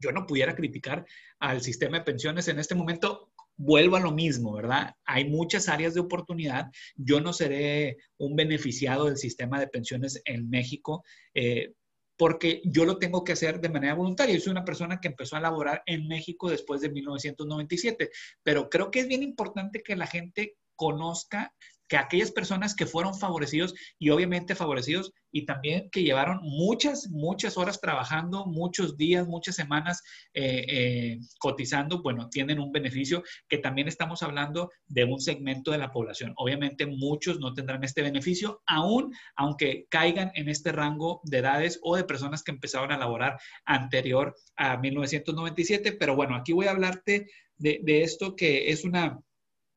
yo 0.00 0.12
no 0.12 0.26
pudiera 0.26 0.54
criticar 0.54 1.04
al 1.38 1.60
sistema 1.60 1.98
de 1.98 2.04
pensiones 2.04 2.48
en 2.48 2.58
este 2.58 2.74
momento 2.74 3.30
vuelvo 3.56 3.96
a 3.96 4.00
lo 4.00 4.10
mismo, 4.10 4.54
¿verdad? 4.54 4.94
Hay 5.04 5.28
muchas 5.28 5.68
áreas 5.68 5.92
de 5.92 6.00
oportunidad. 6.00 6.70
Yo 6.96 7.20
no 7.20 7.34
seré 7.34 7.98
un 8.16 8.34
beneficiado 8.34 9.04
del 9.04 9.18
sistema 9.18 9.60
de 9.60 9.68
pensiones 9.68 10.22
en 10.24 10.48
México. 10.48 11.04
Eh, 11.34 11.74
porque 12.16 12.60
yo 12.64 12.84
lo 12.84 12.98
tengo 12.98 13.24
que 13.24 13.32
hacer 13.32 13.62
de 13.62 13.70
manera 13.70 13.94
voluntaria. 13.94 14.34
Yo 14.34 14.42
soy 14.42 14.50
una 14.50 14.64
persona 14.64 15.00
que 15.00 15.08
empezó 15.08 15.36
a 15.36 15.40
laborar 15.40 15.82
en 15.86 16.06
México 16.06 16.50
después 16.50 16.82
de 16.82 16.90
1997, 16.90 18.10
pero 18.42 18.68
creo 18.68 18.90
que 18.90 19.00
es 19.00 19.08
bien 19.08 19.22
importante 19.22 19.82
que 19.82 19.96
la 19.96 20.06
gente 20.06 20.58
conozca 20.76 21.54
que 21.90 21.96
aquellas 21.96 22.30
personas 22.30 22.76
que 22.76 22.86
fueron 22.86 23.18
favorecidos 23.18 23.74
y 23.98 24.10
obviamente 24.10 24.54
favorecidos 24.54 25.12
y 25.32 25.44
también 25.44 25.90
que 25.90 26.04
llevaron 26.04 26.38
muchas, 26.40 27.08
muchas 27.10 27.58
horas 27.58 27.80
trabajando, 27.80 28.46
muchos 28.46 28.96
días, 28.96 29.26
muchas 29.26 29.56
semanas 29.56 30.00
eh, 30.32 30.64
eh, 30.68 31.18
cotizando, 31.40 32.00
bueno, 32.00 32.28
tienen 32.28 32.60
un 32.60 32.70
beneficio 32.70 33.24
que 33.48 33.58
también 33.58 33.88
estamos 33.88 34.22
hablando 34.22 34.70
de 34.86 35.02
un 35.02 35.20
segmento 35.20 35.72
de 35.72 35.78
la 35.78 35.90
población. 35.90 36.32
Obviamente 36.36 36.86
muchos 36.86 37.40
no 37.40 37.54
tendrán 37.54 37.82
este 37.82 38.02
beneficio, 38.02 38.62
aún 38.66 39.12
aunque 39.34 39.86
caigan 39.90 40.30
en 40.36 40.48
este 40.48 40.70
rango 40.70 41.20
de 41.24 41.38
edades 41.38 41.80
o 41.82 41.96
de 41.96 42.04
personas 42.04 42.44
que 42.44 42.52
empezaron 42.52 42.92
a 42.92 42.98
laborar 42.98 43.36
anterior 43.64 44.36
a 44.54 44.76
1997. 44.76 45.90
Pero 45.98 46.14
bueno, 46.14 46.36
aquí 46.36 46.52
voy 46.52 46.66
a 46.66 46.70
hablarte 46.70 47.26
de, 47.56 47.80
de 47.82 48.02
esto 48.04 48.36
que 48.36 48.70
es 48.70 48.84
una 48.84 49.18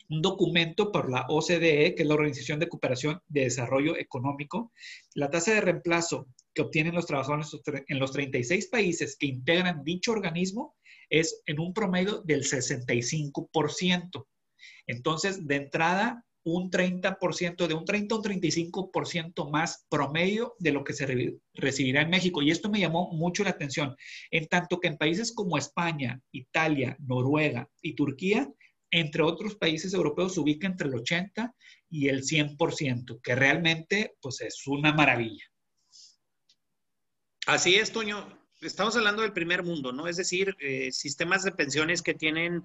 un 0.10 0.22
documento 0.22 0.91
por 0.91 1.10
la 1.10 1.25
OCDE, 1.27 1.95
que 1.95 2.03
es 2.03 2.07
la 2.07 2.15
Organización 2.15 2.60
de 2.60 2.69
Cooperación 2.69 3.22
de 3.27 3.41
Desarrollo 3.41 3.98
Económico, 3.98 4.72
la 5.15 5.29
tasa 5.29 5.53
de 5.53 5.62
reemplazo 5.62 6.27
que 6.53 6.62
obtienen 6.62 6.95
los 6.95 7.05
trabajadores 7.05 7.57
en 7.88 8.00
los 8.00 8.12
36 8.12 8.67
países 8.67 9.17
que 9.17 9.27
integran 9.27 9.83
dicho 9.83 10.12
organismo 10.12 10.75
es 11.10 11.41
en 11.45 11.60
un 11.60 11.74
promedio 11.74 12.22
del 12.22 12.43
65%. 12.43 14.25
Entonces, 14.88 15.48
de 15.48 15.55
entrada, 15.55 16.25
un 16.43 16.69
30%, 16.69 17.67
de 17.67 17.74
un 17.74 17.86
30 17.86 18.15
a 18.15 18.17
un 18.17 18.24
35% 18.24 19.50
más 19.50 19.86
promedio 19.89 20.55
de 20.60 20.72
lo 20.72 20.83
que 20.83 20.93
se 20.93 21.39
recibirá 21.53 22.01
en 22.01 22.10
México. 22.10 22.41
Y 22.41 22.51
esto 22.51 22.69
me 22.69 22.79
llamó 22.79 23.12
mucho 23.12 23.43
la 23.43 23.51
atención, 23.51 23.95
en 24.29 24.48
tanto 24.48 24.79
que 24.79 24.88
en 24.88 24.98
países 24.98 25.31
como 25.31 25.57
España, 25.57 26.22
Italia, 26.31 26.98
Noruega 27.00 27.69
y 27.81 27.95
Turquía, 27.95 28.51
entre 28.93 29.23
otros 29.23 29.55
países 29.55 29.93
europeos 29.93 30.35
se 30.35 30.39
ubica 30.39 30.67
entre 30.67 30.88
el 30.88 30.93
80 30.93 31.55
y 31.89 32.09
el 32.09 32.23
100%, 32.23 33.19
que 33.21 33.33
realmente 33.35 34.15
pues 34.21 34.41
es 34.41 34.67
una 34.67 34.93
maravilla. 34.93 35.43
Así 37.47 37.75
es, 37.75 37.91
Toño. 37.91 38.39
Estamos 38.62 38.95
hablando 38.95 39.23
del 39.23 39.33
primer 39.33 39.63
mundo, 39.63 39.91
¿no? 39.91 40.07
Es 40.07 40.17
decir, 40.17 40.55
eh, 40.59 40.91
sistemas 40.91 41.43
de 41.43 41.51
pensiones 41.51 42.03
que 42.03 42.13
tienen 42.13 42.63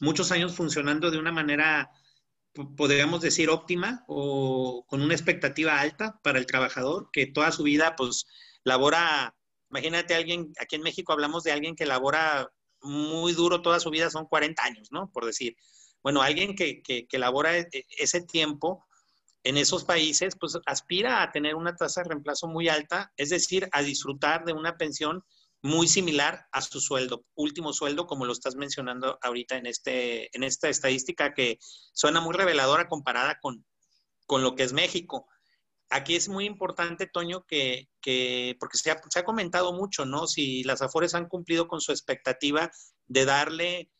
muchos 0.00 0.30
años 0.32 0.54
funcionando 0.54 1.10
de 1.10 1.18
una 1.18 1.32
manera, 1.32 1.90
podríamos 2.76 3.22
decir, 3.22 3.48
óptima 3.48 4.04
o 4.06 4.84
con 4.86 5.00
una 5.00 5.14
expectativa 5.14 5.80
alta 5.80 6.20
para 6.22 6.38
el 6.38 6.46
trabajador, 6.46 7.08
que 7.10 7.26
toda 7.26 7.52
su 7.52 7.62
vida, 7.62 7.96
pues, 7.96 8.26
labora, 8.64 9.34
imagínate 9.70 10.14
alguien, 10.14 10.52
aquí 10.60 10.76
en 10.76 10.82
México 10.82 11.12
hablamos 11.12 11.42
de 11.42 11.52
alguien 11.52 11.74
que 11.74 11.86
labora 11.86 12.50
muy 12.82 13.32
duro 13.32 13.62
toda 13.62 13.80
su 13.80 13.90
vida 13.90 14.10
son 14.10 14.26
40 14.26 14.62
años, 14.62 14.88
¿no? 14.90 15.10
Por 15.12 15.26
decir. 15.26 15.56
Bueno, 16.02 16.22
alguien 16.22 16.56
que, 16.56 16.82
que, 16.82 17.18
labora 17.18 17.58
e, 17.58 17.68
e, 17.72 17.84
ese 17.98 18.22
tiempo 18.22 18.86
en 19.44 19.56
esos 19.56 19.84
países, 19.84 20.34
pues 20.38 20.58
aspira 20.66 21.22
a 21.22 21.30
tener 21.30 21.54
una 21.54 21.76
tasa 21.76 22.02
de 22.02 22.08
reemplazo 22.08 22.46
muy 22.46 22.68
alta, 22.68 23.12
es 23.16 23.30
decir, 23.30 23.68
a 23.72 23.82
disfrutar 23.82 24.44
de 24.44 24.52
una 24.52 24.76
pensión 24.76 25.24
muy 25.62 25.88
similar 25.88 26.46
a 26.52 26.62
su 26.62 26.80
sueldo, 26.80 27.24
último 27.34 27.72
sueldo, 27.72 28.06
como 28.06 28.24
lo 28.24 28.32
estás 28.32 28.56
mencionando 28.56 29.18
ahorita 29.22 29.56
en, 29.56 29.66
este, 29.66 30.34
en 30.34 30.42
esta 30.42 30.68
estadística 30.68 31.34
que 31.34 31.58
suena 31.92 32.20
muy 32.20 32.34
reveladora 32.34 32.88
comparada 32.88 33.38
con, 33.40 33.64
con 34.26 34.42
lo 34.42 34.54
que 34.54 34.62
es 34.62 34.72
México 34.72 35.26
aquí 35.90 36.14
es 36.14 36.28
muy 36.28 36.46
importante, 36.46 37.06
Toño, 37.06 37.44
que, 37.46 37.88
porque 38.58 38.78
se 38.78 38.90
ha, 38.90 39.24
comentado 39.24 39.72
mucho, 39.72 40.06
¿no? 40.06 40.26
Si 40.26 40.62
las 40.64 40.82
Afores 40.82 41.14
han 41.14 41.28
cumplido 41.28 41.68
con 41.68 41.80
su 41.80 41.92
expectativa 41.92 42.70
de 43.06 43.24
darle 43.24 43.90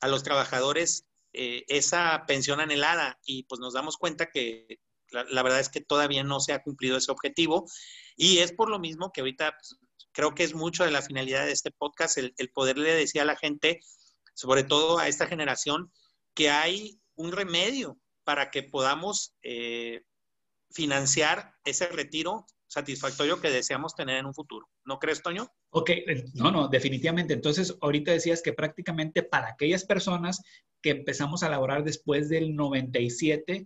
a 0.00 0.08
los 0.08 0.22
trabajadores 0.22 1.06
eh, 1.32 1.64
esa 1.68 2.24
pensión 2.26 2.60
anhelada 2.60 3.18
y 3.24 3.44
pues 3.44 3.60
nos 3.60 3.72
damos 3.74 3.96
cuenta 3.96 4.30
que 4.30 4.78
la, 5.10 5.42
verdad 5.42 5.60
es 5.60 5.70
que 5.70 5.80
todavía 5.80 6.22
no 6.22 6.38
se 6.38 6.52
ha 6.52 6.62
cumplido 6.62 6.98
ese 6.98 7.10
objetivo 7.10 7.66
y 8.16 8.38
es 8.38 8.52
por 8.52 8.70
lo 8.70 8.78
mismo 8.78 9.10
que 9.10 9.22
ahorita 9.22 9.52
pues, 9.52 9.78
creo 10.12 10.34
que 10.34 10.44
es 10.44 10.54
mucho 10.54 10.84
de 10.84 10.90
la 10.90 11.02
finalidad 11.02 11.46
de 11.46 11.52
este 11.52 11.70
podcast 11.70 12.18
el, 12.18 12.34
poderle 12.52 12.92
decir 12.92 13.20
a 13.22 13.24
la 13.24 13.36
gente, 13.36 13.80
sobre 14.34 14.64
todo 14.64 14.98
a 14.98 15.08
esta 15.08 15.26
generación, 15.26 15.90
que 16.34 16.50
hay 16.50 17.00
un 17.14 17.32
remedio 17.32 17.98
para 18.24 18.50
que 18.50 18.62
podamos 18.62 19.34
eh, 19.42 20.02
financiar 20.70 21.54
ese 21.64 21.86
retiro 21.88 22.46
satisfactorio 22.66 23.40
que 23.40 23.50
deseamos 23.50 23.94
tener 23.94 24.18
en 24.18 24.26
un 24.26 24.34
futuro. 24.34 24.68
¿No 24.84 24.98
crees, 24.98 25.22
Toño? 25.22 25.50
Ok, 25.70 25.90
no, 26.34 26.50
no, 26.50 26.68
definitivamente. 26.68 27.34
Entonces, 27.34 27.76
ahorita 27.80 28.12
decías 28.12 28.42
que 28.42 28.52
prácticamente 28.52 29.22
para 29.22 29.48
aquellas 29.48 29.84
personas 29.84 30.42
que 30.82 30.90
empezamos 30.90 31.42
a 31.42 31.48
laborar 31.48 31.82
después 31.82 32.28
del 32.28 32.54
97, 32.54 33.64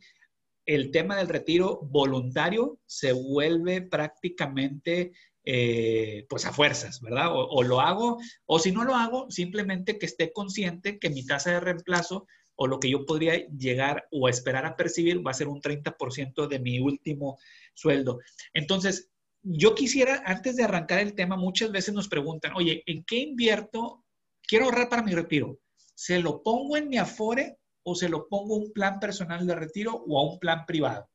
el 0.66 0.90
tema 0.92 1.16
del 1.16 1.28
retiro 1.28 1.80
voluntario 1.82 2.78
se 2.87 3.12
vuelve 3.12 3.82
prácticamente 3.82 5.12
eh, 5.44 6.25
pues 6.28 6.47
a 6.47 6.52
fuerzas, 6.52 7.00
¿verdad? 7.00 7.30
o, 7.32 7.62
lo 7.64 7.80
hago, 7.80 8.18
o 8.47 8.61
si 8.61 8.71
no 8.71 8.85
lo 8.85 8.94
hago, 8.94 9.28
simplemente 9.28 9.99
que 9.99 10.06
esté 10.06 10.32
consciente 10.32 11.00
que 11.00 11.11
mi 11.11 11.26
tasa 11.26 11.50
de 11.50 11.61
reemplazo 11.61 12.28
o 12.56 12.66
lo 12.66 12.78
que 12.80 12.90
yo 12.90 13.06
podría 13.06 13.47
llegar 13.49 14.06
o 14.11 14.28
esperar 14.28 14.66
a 14.66 14.76
percibir 14.76 15.25
va 15.26 15.30
a 15.30 15.35
ser 15.35 15.49
un 15.49 15.61
30% 15.61 16.47
de 16.47 16.59
mi 16.59 16.80
último 16.80 17.38
sueldo. 17.75 18.21
Entonces, 18.52 19.11
yo 19.42 19.75
quisiera, 19.75 20.23
antes 20.25 20.56
de 20.56 20.64
arrancar 20.64 21.00
el 21.00 21.14
tema, 21.14 21.37
muchas 21.37 21.73
veces 21.73 21.94
nos 21.94 22.09
preguntan, 22.09 22.52
oye, 22.54 22.82
¿en 22.87 23.04
qué 23.04 23.16
invierto? 23.16 24.04
Quiero 24.42 24.66
ahorrar 24.66 24.88
para 24.88 25.02
mi 25.02 25.14
retiro. 25.14 25.59
¿Se 25.94 26.21
lo 26.21 26.42
pongo 26.42 26.76
en 26.76 26.88
mi 26.88 26.99
Afore 26.99 27.59
o 27.85 27.94
se 27.94 28.09
lo 28.09 28.28
pongo 28.28 28.56
un 28.56 28.73
plan 28.73 29.00
personal 29.00 29.47
de 29.47 29.54
retiro 29.54 30.04
o 30.06 30.18
a 30.18 30.32
un 30.32 30.38
plan 30.38 30.64
privado? 30.66 31.09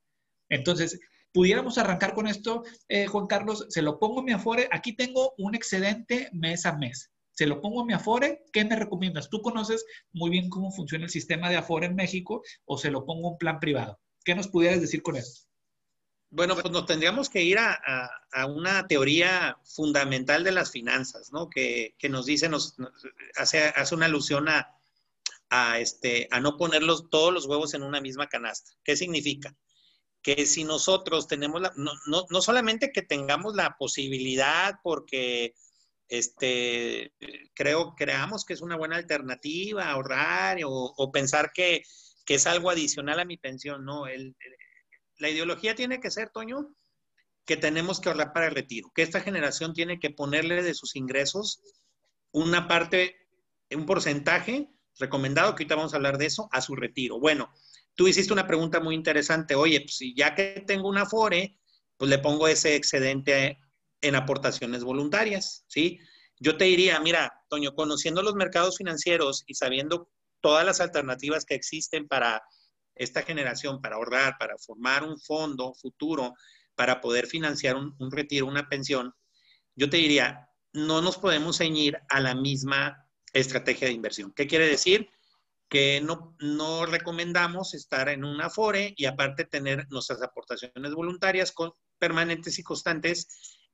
Entonces, 0.49 0.99
pudiéramos 1.31 1.77
arrancar 1.77 2.13
con 2.13 2.27
esto, 2.27 2.63
eh, 2.89 3.05
Juan 3.05 3.27
Carlos, 3.27 3.65
se 3.69 3.81
lo 3.81 3.99
pongo 3.99 4.19
en 4.19 4.25
mi 4.25 4.31
Afore, 4.33 4.67
aquí 4.71 4.93
tengo 4.93 5.33
un 5.37 5.55
excedente 5.55 6.29
mes 6.33 6.65
a 6.65 6.75
mes 6.77 7.11
se 7.37 7.45
lo 7.45 7.61
pongo 7.61 7.81
a 7.81 7.85
mi 7.85 7.93
Afore, 7.93 8.45
¿qué 8.51 8.65
me 8.65 8.75
recomiendas? 8.75 9.29
Tú 9.29 9.43
conoces 9.43 9.85
muy 10.11 10.31
bien 10.31 10.49
cómo 10.49 10.71
funciona 10.71 11.05
el 11.05 11.11
sistema 11.11 11.51
de 11.51 11.57
Afore 11.57 11.85
en 11.85 11.93
México 11.93 12.41
o 12.65 12.79
se 12.79 12.89
lo 12.89 13.05
pongo 13.05 13.27
a 13.27 13.31
un 13.33 13.37
plan 13.37 13.59
privado. 13.59 13.99
¿Qué 14.25 14.33
nos 14.33 14.47
pudieras 14.47 14.81
decir 14.81 15.03
con 15.03 15.17
eso? 15.17 15.43
Bueno, 16.31 16.55
pues 16.55 16.71
nos 16.71 16.87
tendríamos 16.87 17.29
que 17.29 17.43
ir 17.43 17.59
a, 17.59 18.09
una 18.47 18.87
teoría 18.87 19.55
fundamental 19.63 20.43
de 20.43 20.51
las 20.51 20.71
finanzas, 20.71 21.31
¿no? 21.31 21.47
Que, 21.47 21.93
nos 22.09 22.25
dice, 22.25 22.49
nos, 22.49 22.75
hace, 23.35 23.65
hace, 23.67 23.93
una 23.93 24.07
alusión 24.07 24.49
a, 24.49 24.75
a, 25.51 25.77
este, 25.77 26.27
a 26.31 26.39
no 26.39 26.57
poner 26.57 26.81
todos 27.11 27.31
los 27.31 27.45
huevos 27.45 27.75
en 27.75 27.83
una 27.83 28.01
misma 28.01 28.27
canasta. 28.29 28.71
¿Qué 28.83 28.97
significa? 28.97 29.55
Que 30.23 30.47
si 30.47 30.63
nosotros 30.63 31.27
tenemos 31.27 31.61
la, 31.61 31.71
no, 31.75 31.91
no, 32.07 32.25
no 32.31 32.41
solamente 32.41 32.91
que 32.91 33.03
tengamos 33.03 33.55
la 33.55 33.77
posibilidad 33.77 34.79
porque 34.81 35.53
este, 36.09 37.13
creo, 37.53 37.93
creamos 37.95 38.45
que 38.45 38.53
es 38.53 38.61
una 38.61 38.77
buena 38.77 38.95
alternativa 38.95 39.89
ahorrar 39.89 40.57
o, 40.65 41.11
pensar 41.11 41.51
que, 41.53 41.83
es 42.27 42.47
algo 42.47 42.69
adicional 42.69 43.19
a 43.19 43.25
mi 43.25 43.37
pensión, 43.37 43.85
¿no? 43.85 44.05
la 45.19 45.29
ideología 45.29 45.75
tiene 45.75 45.99
que 45.99 46.11
ser, 46.11 46.29
Toño, 46.29 46.75
que 47.45 47.55
tenemos 47.55 48.01
que 48.01 48.09
ahorrar 48.09 48.33
para 48.33 48.47
el 48.47 48.55
retiro, 48.55 48.91
que 48.93 49.01
esta 49.01 49.21
generación 49.21 49.73
tiene 49.73 49.99
que 49.99 50.09
ponerle 50.09 50.61
de 50.61 50.73
sus 50.73 50.97
ingresos 50.97 51.61
una 52.31 52.67
parte, 52.67 53.15
un 53.71 53.85
porcentaje 53.85 54.69
recomendado, 54.99 55.55
que 55.55 55.63
ahorita 55.63 55.75
vamos 55.75 55.93
a 55.93 55.95
hablar 55.95 56.17
de 56.17 56.25
eso, 56.25 56.49
a 56.51 56.61
su 56.61 56.75
retiro. 56.75 57.19
Bueno, 57.19 57.49
tú 57.95 58.07
hiciste 58.07 58.33
una 58.33 58.47
pregunta 58.47 58.81
muy 58.81 58.95
interesante, 58.95 59.55
oye, 59.55 59.79
pues 59.81 59.99
ya 60.15 60.35
que 60.35 60.63
tengo 60.67 60.89
una 60.89 61.05
FORE, 61.05 61.57
pues 61.95 62.09
le 62.09 62.19
pongo 62.19 62.47
ese 62.47 62.75
excedente 62.75 63.59
en 64.01 64.15
aportaciones 64.15 64.83
voluntarias, 64.83 65.65
¿sí? 65.67 65.99
Yo 66.39 66.57
te 66.57 66.65
diría, 66.65 66.99
mira, 66.99 67.33
Toño, 67.49 67.73
conociendo 67.73 68.21
los 68.21 68.35
mercados 68.35 68.77
financieros 68.77 69.43
y 69.47 69.55
sabiendo 69.55 70.09
todas 70.39 70.65
las 70.65 70.81
alternativas 70.81 71.45
que 71.45 71.55
existen 71.55 72.07
para 72.07 72.43
esta 72.95 73.23
generación, 73.23 73.81
para 73.81 73.95
ahorrar, 73.95 74.37
para 74.37 74.57
formar 74.57 75.03
un 75.03 75.19
fondo 75.19 75.73
futuro, 75.73 76.33
para 76.75 77.01
poder 77.01 77.27
financiar 77.27 77.75
un, 77.75 78.11
retiro, 78.11 78.45
una 78.45 78.69
pensión, 78.69 79.13
yo 79.75 79.89
te 79.89 79.97
diría, 79.97 80.49
no 80.73 81.01
nos 81.01 81.17
podemos 81.17 81.57
ceñir 81.57 81.97
a 82.09 82.19
la 82.19 82.35
misma 82.35 83.07
estrategia 83.33 83.87
de 83.87 83.93
inversión. 83.93 84.31
¿Qué 84.35 84.47
quiere 84.47 84.67
decir? 84.67 85.09
Que 85.69 86.01
no, 86.01 86.35
no 86.39 86.85
recomendamos 86.85 87.73
estar 87.73 88.09
en 88.09 88.23
una 88.23 88.49
FORE 88.49 88.93
y 88.95 89.05
aparte 89.05 89.45
tener 89.45 89.87
nuestras 89.89 90.21
aportaciones 90.21 90.93
voluntarias 90.93 91.53
permanentes 91.99 92.57
y 92.59 92.63
constantes 92.63 93.27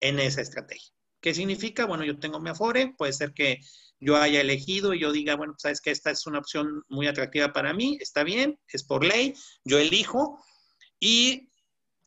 en 0.03 0.19
esa 0.19 0.41
estrategia. 0.41 0.93
¿Qué 1.21 1.33
significa? 1.33 1.85
Bueno, 1.85 2.03
yo 2.03 2.19
tengo 2.19 2.39
mi 2.41 2.49
Afore, 2.49 2.93
puede 2.97 3.13
ser 3.13 3.33
que 3.33 3.61
yo 3.99 4.17
haya 4.17 4.41
elegido 4.41 4.93
y 4.93 4.99
yo 4.99 5.13
diga, 5.13 5.35
bueno, 5.35 5.55
sabes 5.57 5.79
que 5.79 5.91
esta 5.91 6.11
es 6.11 6.27
una 6.27 6.39
opción 6.39 6.83
muy 6.89 7.07
atractiva 7.07 7.53
para 7.53 7.73
mí, 7.73 7.97
está 8.01 8.23
bien, 8.23 8.59
es 8.67 8.83
por 8.83 9.05
ley, 9.05 9.33
yo 9.63 9.79
elijo 9.79 10.43
y 10.99 11.49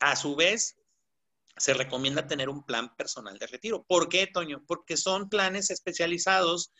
a 0.01 0.15
su 0.15 0.37
vez 0.37 0.77
se 1.57 1.73
recomienda 1.73 2.27
tener 2.27 2.51
un 2.51 2.65
plan 2.65 2.95
personal 2.97 3.39
de 3.39 3.47
retiro. 3.47 3.87
¿Por 3.89 4.11
qué, 4.11 4.27
Toño? 4.27 4.63
Porque 4.67 4.99
son 4.99 5.31
planes 5.31 5.71
especializados 5.71 6.71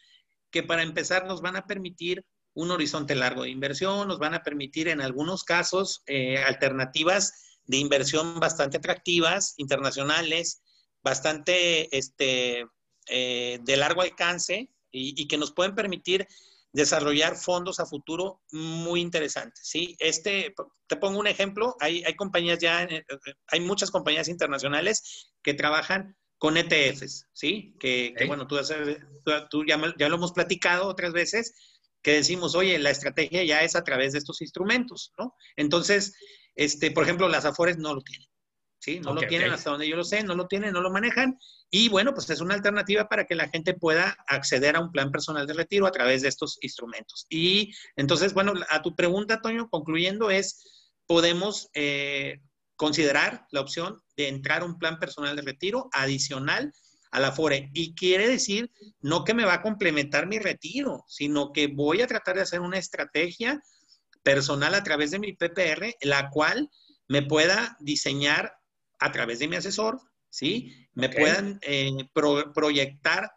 que 0.51 0.63
para 0.63 0.83
empezar 0.83 1.27
nos 1.27 1.41
van 1.41 1.57
a 1.57 1.67
permitir 1.67 2.27
un 2.53 2.71
horizonte 2.71 3.15
largo 3.15 3.45
de 3.45 3.51
inversión, 3.51 4.09
nos 4.09 4.19
van 4.19 4.35
a 4.35 4.43
permitir 4.43 4.89
en 4.89 5.01
algunos 5.01 5.45
casos 5.45 6.03
eh, 6.07 6.37
alternativas 6.37 7.61
de 7.65 7.79
inversión 7.79 8.39
bastante 8.39 8.77
atractivas, 8.77 9.55
internacionales, 9.57 10.63
bastante 11.07 11.97
este, 11.97 12.67
eh, 13.09 13.61
de 13.63 13.77
largo 13.77 14.03
alcance 14.03 14.69
y, 14.91 15.29
que 15.29 15.39
nos 15.39 15.53
pueden 15.53 15.77
permitir 15.77 16.27
desarrollar 16.73 17.37
fondos 17.37 17.79
a 17.79 17.87
futuro 17.87 18.43
muy 18.51 19.03
interesantes. 19.03 19.69
¿sí? 19.69 19.95
Este, 20.01 20.53
te 20.89 20.97
pongo 20.97 21.21
un 21.21 21.29
ejemplo, 21.29 21.77
hay, 21.79 22.03
hay 22.03 22.17
compañías 22.17 22.59
ya, 22.59 22.83
eh, 22.83 23.05
hay 23.47 23.61
muchas 23.61 23.93
compañías 23.93 24.27
internacionales 24.27 25.31
que 25.45 25.55
trabajan 25.55 26.17
con 26.39 26.57
ETFs, 26.57 27.27
¿sí? 27.33 27.77
Que, 27.79 28.13
bueno, 28.27 28.49
tú, 28.49 28.57
tú 29.49 29.65
ya, 29.65 29.81
ya, 29.97 30.09
lo 30.09 30.17
hemos 30.17 30.33
platicado 30.33 30.89
otras 30.89 31.13
veces, 31.13 31.55
que 32.03 32.15
decimos, 32.15 32.57
oye, 32.57 32.79
la 32.81 32.91
estrategia 32.91 33.45
ya 33.45 33.63
es 33.63 33.77
a 33.77 33.85
través 33.85 34.13
de 34.13 34.19
estos 34.19 34.43
instrumentos, 34.43 35.13
¿no? 35.19 35.35
Entonces, 35.55 36.15
este, 36.57 36.91
por 36.91 37.05
ejemplo, 37.05 37.29
las 37.29 37.45
Afores 37.45 37.79
no 37.79 37.95
lo 37.95 38.01
tienen. 38.01 38.29
¿Sí? 38.87 39.01
No 39.01 39.15
lo 39.15 39.23
tienen 39.23 39.51
hasta 39.51 39.71
donde 39.71 39.89
yo 39.89 39.97
lo 39.97 40.05
sé, 40.05 40.23
no 40.23 40.37
lo 40.37 40.47
tienen, 40.47 40.73
no 40.73 40.81
lo 40.81 40.93
manejan. 40.93 41.39
Y 41.71 41.89
bueno, 41.89 42.15
pues 42.15 42.31
es 42.31 42.41
una 42.41 42.55
alternativa 42.55 43.09
para 43.09 43.27
que 43.27 43.35
la 43.35 43.49
gente 43.49 43.75
pueda 43.75 44.17
acceder 44.29 44.77
a 44.77 44.81
un 44.81 44.93
plan 44.93 45.11
personal 45.11 45.45
de 45.45 45.55
retiro 45.55 45.87
a 45.87 45.91
través 45.91 46.23
de 46.23 46.29
estos 46.29 46.59
instrumentos. 46.63 47.27
Y 47.29 47.75
entonces, 47.97 48.33
bueno, 48.33 48.53
a 48.71 48.83
tu 48.83 48.95
pregunta, 48.95 49.43
Toño, 49.43 49.69
concluyendo, 49.69 50.31
es, 50.31 50.93
podemos 51.07 51.69
eh, 51.75 52.41
considerar 52.77 53.47
la 53.51 53.61
opción 53.61 54.01
de 54.17 54.29
entrar 54.29 54.63
a 54.63 54.67
un 54.67 54.79
plan 54.79 55.01
personal 55.01 55.35
de 55.35 55.43
retiro 55.43 55.89
adicional 55.93 56.73
a 57.11 57.19
la 57.19 57.33
FORE. 57.33 57.71
Y 57.75 57.95
quiere 57.97 58.29
decir, 58.29 58.71
no 59.01 59.25
que 59.25 59.35
me 59.35 59.45
va 59.45 59.55
a 59.55 59.63
complementar 59.63 60.29
mi 60.29 60.39
retiro, 60.39 61.05
sino 61.09 61.53
que 61.53 61.67
voy 61.67 62.03
a 62.03 62.07
tratar 62.07 62.37
de 62.37 62.43
hacer 62.43 62.61
una 62.61 62.79
estrategia 62.79 63.61
personal 64.23 64.75
a 64.77 64.85
través 64.85 65.11
de 65.11 65.19
mi 65.19 65.33
PPR, 65.33 65.97
la 66.03 66.31
cual 66.31 66.71
me 67.09 67.23
pueda 67.23 67.77
diseñar 67.81 68.56
a 68.99 69.13
través 69.13 69.39
de 69.39 69.49
mi 69.49 69.57
asesor, 69.57 70.01
¿sí? 70.31 70.89
Me 70.95 71.09
puedan 71.09 71.59
eh, 71.63 71.93
proyectar 72.55 73.31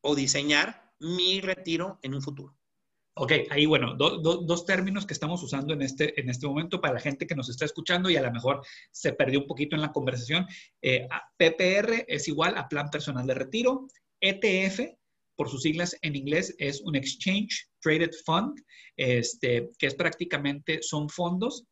o 0.00 0.14
diseñar 0.14 0.92
mi 1.00 1.40
retiro 1.40 1.98
en 2.02 2.14
un 2.14 2.22
futuro. 2.22 2.58
Ok, 3.20 3.32
ahí 3.50 3.66
bueno, 3.66 3.96
dos 3.96 4.64
términos 4.64 5.04
que 5.04 5.12
estamos 5.12 5.42
usando 5.42 5.74
en 5.74 5.82
este, 5.82 6.20
en 6.20 6.30
este 6.30 6.46
momento 6.46 6.80
para 6.80 6.94
la 6.94 7.00
gente 7.00 7.26
que 7.26 7.34
nos 7.34 7.48
está 7.48 7.64
escuchando 7.64 8.08
y 8.08 8.16
a 8.16 8.22
lo 8.22 8.30
mejor 8.30 8.64
se 8.92 9.12
perdió 9.12 9.40
un 9.40 9.48
poquito 9.48 9.74
en 9.74 9.82
la 9.82 9.90
conversación. 9.90 10.46
Eh, 10.80 11.08
PPR 11.36 12.04
es 12.06 12.28
igual 12.28 12.56
a 12.56 12.68
Plan 12.68 12.90
Personal 12.90 13.26
de 13.26 13.34
Retiro. 13.34 13.88
ETF, 14.20 14.80
por 15.34 15.48
sus 15.48 15.62
siglas 15.62 15.96
en 16.02 16.14
inglés, 16.14 16.54
es 16.58 16.80
un 16.82 16.94
Exchange 16.94 17.68
Traded 17.80 18.12
Fund, 18.24 18.60
este, 18.96 19.70
que 19.78 19.88
es 19.88 19.96
prácticamente, 19.96 20.80
son 20.82 21.08
fondos 21.08 21.64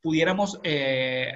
pudiéramos, 0.00 0.58
eh, 0.62 1.32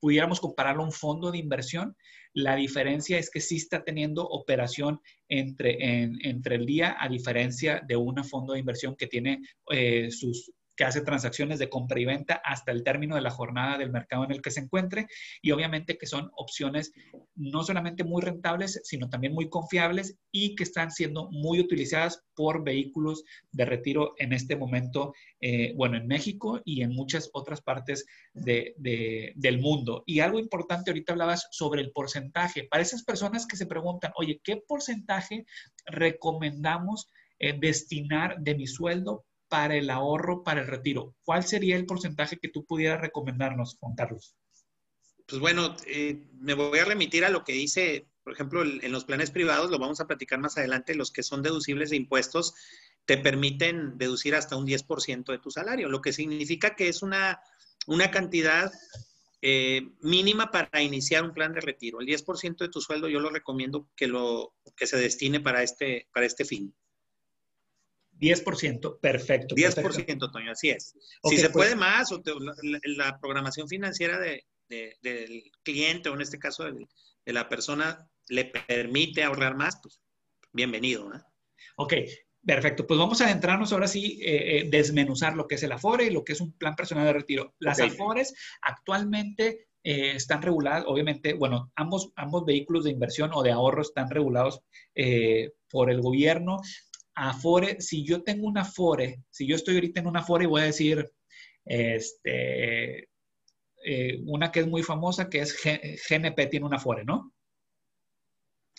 pudiéramos 0.00 0.40
compararlo 0.40 0.82
a 0.82 0.86
un 0.86 0.92
fondo 0.92 1.30
de 1.30 1.38
inversión, 1.38 1.96
la 2.34 2.54
diferencia 2.54 3.18
es 3.18 3.30
que 3.30 3.40
sí 3.40 3.56
está 3.56 3.82
teniendo 3.82 4.22
operación 4.24 5.00
entre, 5.28 5.76
entre 6.22 6.56
el 6.56 6.66
día, 6.66 6.96
a 6.98 7.08
diferencia 7.08 7.82
de 7.86 7.96
un 7.96 8.22
fondo 8.24 8.52
de 8.52 8.60
inversión 8.60 8.94
que 8.96 9.06
tiene 9.06 9.42
eh, 9.70 10.10
sus 10.10 10.52
que 10.78 10.84
hace 10.84 11.00
transacciones 11.00 11.58
de 11.58 11.68
compra 11.68 11.98
y 11.98 12.04
venta 12.04 12.40
hasta 12.44 12.70
el 12.70 12.84
término 12.84 13.16
de 13.16 13.20
la 13.20 13.30
jornada 13.30 13.76
del 13.76 13.90
mercado 13.90 14.22
en 14.22 14.30
el 14.30 14.40
que 14.40 14.52
se 14.52 14.60
encuentre 14.60 15.08
y 15.42 15.50
obviamente 15.50 15.98
que 15.98 16.06
son 16.06 16.30
opciones 16.36 16.92
no 17.34 17.64
solamente 17.64 18.04
muy 18.04 18.22
rentables, 18.22 18.80
sino 18.84 19.10
también 19.10 19.34
muy 19.34 19.48
confiables 19.50 20.16
y 20.30 20.54
que 20.54 20.62
están 20.62 20.92
siendo 20.92 21.30
muy 21.32 21.58
utilizadas 21.58 22.22
por 22.36 22.62
vehículos 22.62 23.24
de 23.50 23.64
retiro 23.64 24.14
en 24.18 24.32
este 24.32 24.54
momento, 24.54 25.12
eh, 25.40 25.74
bueno, 25.74 25.96
en 25.96 26.06
México 26.06 26.62
y 26.64 26.82
en 26.82 26.94
muchas 26.94 27.28
otras 27.32 27.60
partes 27.60 28.06
del 28.32 29.58
mundo. 29.60 30.04
Y 30.06 30.20
algo 30.20 30.38
importante, 30.38 30.92
ahorita 30.92 31.12
hablabas 31.12 31.48
sobre 31.50 31.80
el 31.82 31.90
porcentaje. 31.90 32.68
Para 32.70 32.84
esas 32.84 33.02
personas 33.02 33.48
que 33.48 33.56
se 33.56 33.66
preguntan, 33.66 34.12
oye, 34.14 34.40
¿qué 34.44 34.58
porcentaje 34.58 35.44
recomendamos? 35.86 37.10
Eh, 37.40 37.56
destinar 37.56 38.36
de 38.40 38.56
mi 38.56 38.66
sueldo 38.66 39.24
para 39.48 39.76
el 39.76 39.90
ahorro, 39.90 40.42
para 40.42 40.60
el 40.60 40.66
retiro. 40.66 41.14
¿Cuál 41.22 41.44
sería 41.44 41.76
el 41.76 41.86
porcentaje 41.86 42.38
que 42.38 42.48
tú 42.48 42.64
pudieras 42.64 43.00
recomendarnos, 43.00 43.76
Juan 43.80 43.94
Carlos? 43.94 44.34
Pues 45.26 45.40
bueno, 45.40 45.76
eh, 45.86 46.24
me 46.38 46.54
voy 46.54 46.78
a 46.78 46.84
remitir 46.84 47.24
a 47.24 47.30
lo 47.30 47.44
que 47.44 47.52
dice, 47.52 48.08
por 48.24 48.32
ejemplo, 48.32 48.62
en 48.62 48.92
los 48.92 49.04
planes 49.04 49.30
privados, 49.30 49.70
lo 49.70 49.78
vamos 49.78 50.00
a 50.00 50.06
platicar 50.06 50.38
más 50.38 50.56
adelante, 50.56 50.94
los 50.94 51.10
que 51.10 51.22
son 51.22 51.42
deducibles 51.42 51.90
de 51.90 51.96
impuestos 51.96 52.54
te 53.08 53.16
permiten 53.16 53.96
deducir 53.96 54.34
hasta 54.34 54.56
un 54.56 54.66
10% 54.66 55.32
de 55.32 55.38
tu 55.38 55.50
salario, 55.50 55.88
lo 55.88 56.02
que 56.02 56.12
significa 56.12 56.76
que 56.76 56.88
es 56.88 57.02
una, 57.02 57.40
una 57.86 58.10
cantidad 58.10 58.70
eh, 59.40 59.88
mínima 60.00 60.50
para 60.50 60.82
iniciar 60.82 61.24
un 61.24 61.32
plan 61.32 61.54
de 61.54 61.62
retiro. 61.62 62.00
El 62.00 62.06
10% 62.06 62.58
de 62.58 62.68
tu 62.68 62.82
sueldo 62.82 63.08
yo 63.08 63.20
lo 63.20 63.30
recomiendo 63.30 63.88
que, 63.96 64.08
lo, 64.08 64.54
que 64.76 64.86
se 64.86 64.98
destine 64.98 65.40
para 65.40 65.62
este, 65.62 66.06
para 66.12 66.26
este 66.26 66.44
fin. 66.44 66.74
10%, 68.20 69.00
perfecto. 69.00 69.54
10%, 69.54 70.32
Toño, 70.32 70.52
así 70.52 70.70
es. 70.70 70.94
si 71.24 71.36
se 71.36 71.50
puede 71.50 71.70
pues 71.70 71.80
más, 71.80 72.12
o 72.12 72.22
la, 72.96 73.18
programación 73.20 73.68
financiera 73.68 74.18
del 74.18 75.42
cliente, 75.62 76.08
o 76.08 76.14
en 76.14 76.20
este 76.20 76.38
caso 76.38 76.64
de, 76.64 76.86
la 77.26 77.48
persona, 77.48 78.08
le 78.28 78.46
permite 78.46 79.22
ahorrar 79.22 79.54
más, 79.54 79.78
pues 79.82 80.00
bienvenido. 80.52 81.12
¿eh? 81.14 81.20
Ok, 81.76 81.94
perfecto. 82.44 82.86
Pues 82.86 82.98
vamos 82.98 83.20
a 83.20 83.26
adentrarnos 83.26 83.72
ahora 83.72 83.86
sí, 83.86 84.18
eh, 84.22 84.58
eh, 84.58 84.68
desmenuzar 84.70 85.36
lo 85.36 85.46
que 85.46 85.56
es 85.56 85.62
el 85.62 85.72
Afore 85.72 86.04
y 86.04 86.10
lo 86.10 86.24
que 86.24 86.32
es 86.32 86.40
un 86.40 86.52
plan 86.52 86.74
personal 86.74 87.04
de 87.04 87.12
retiro. 87.12 87.54
Las 87.58 87.80
Afores 87.80 88.34
actualmente 88.62 89.66
están 89.82 90.42
reguladas, 90.42 90.84
obviamente, 90.86 91.32
bueno, 91.32 91.72
ambos, 91.74 92.12
ambos 92.16 92.44
vehículos 92.44 92.84
de 92.84 92.90
inversión 92.90 93.30
o 93.32 93.42
de 93.42 93.52
ahorro 93.52 93.80
están 93.80 94.10
regulados 94.10 94.60
por 95.70 95.90
el 95.90 96.02
gobierno. 96.02 96.60
Afore, 97.18 97.80
si 97.80 98.04
yo 98.04 98.22
tengo 98.22 98.46
una 98.46 98.62
Afore, 98.62 99.22
si 99.30 99.46
yo 99.46 99.56
estoy 99.56 99.74
ahorita 99.74 100.00
en 100.00 100.06
una 100.06 100.20
Afore, 100.20 100.46
voy 100.46 100.62
a 100.62 100.66
decir, 100.66 101.10
este, 101.64 103.08
eh, 103.84 104.20
una 104.26 104.52
que 104.52 104.60
es 104.60 104.66
muy 104.66 104.82
famosa, 104.82 105.28
que 105.28 105.40
es 105.40 105.56
GNP, 105.62 106.46
tiene 106.46 106.66
una 106.66 106.76
Afore, 106.76 107.04
¿no? 107.04 107.32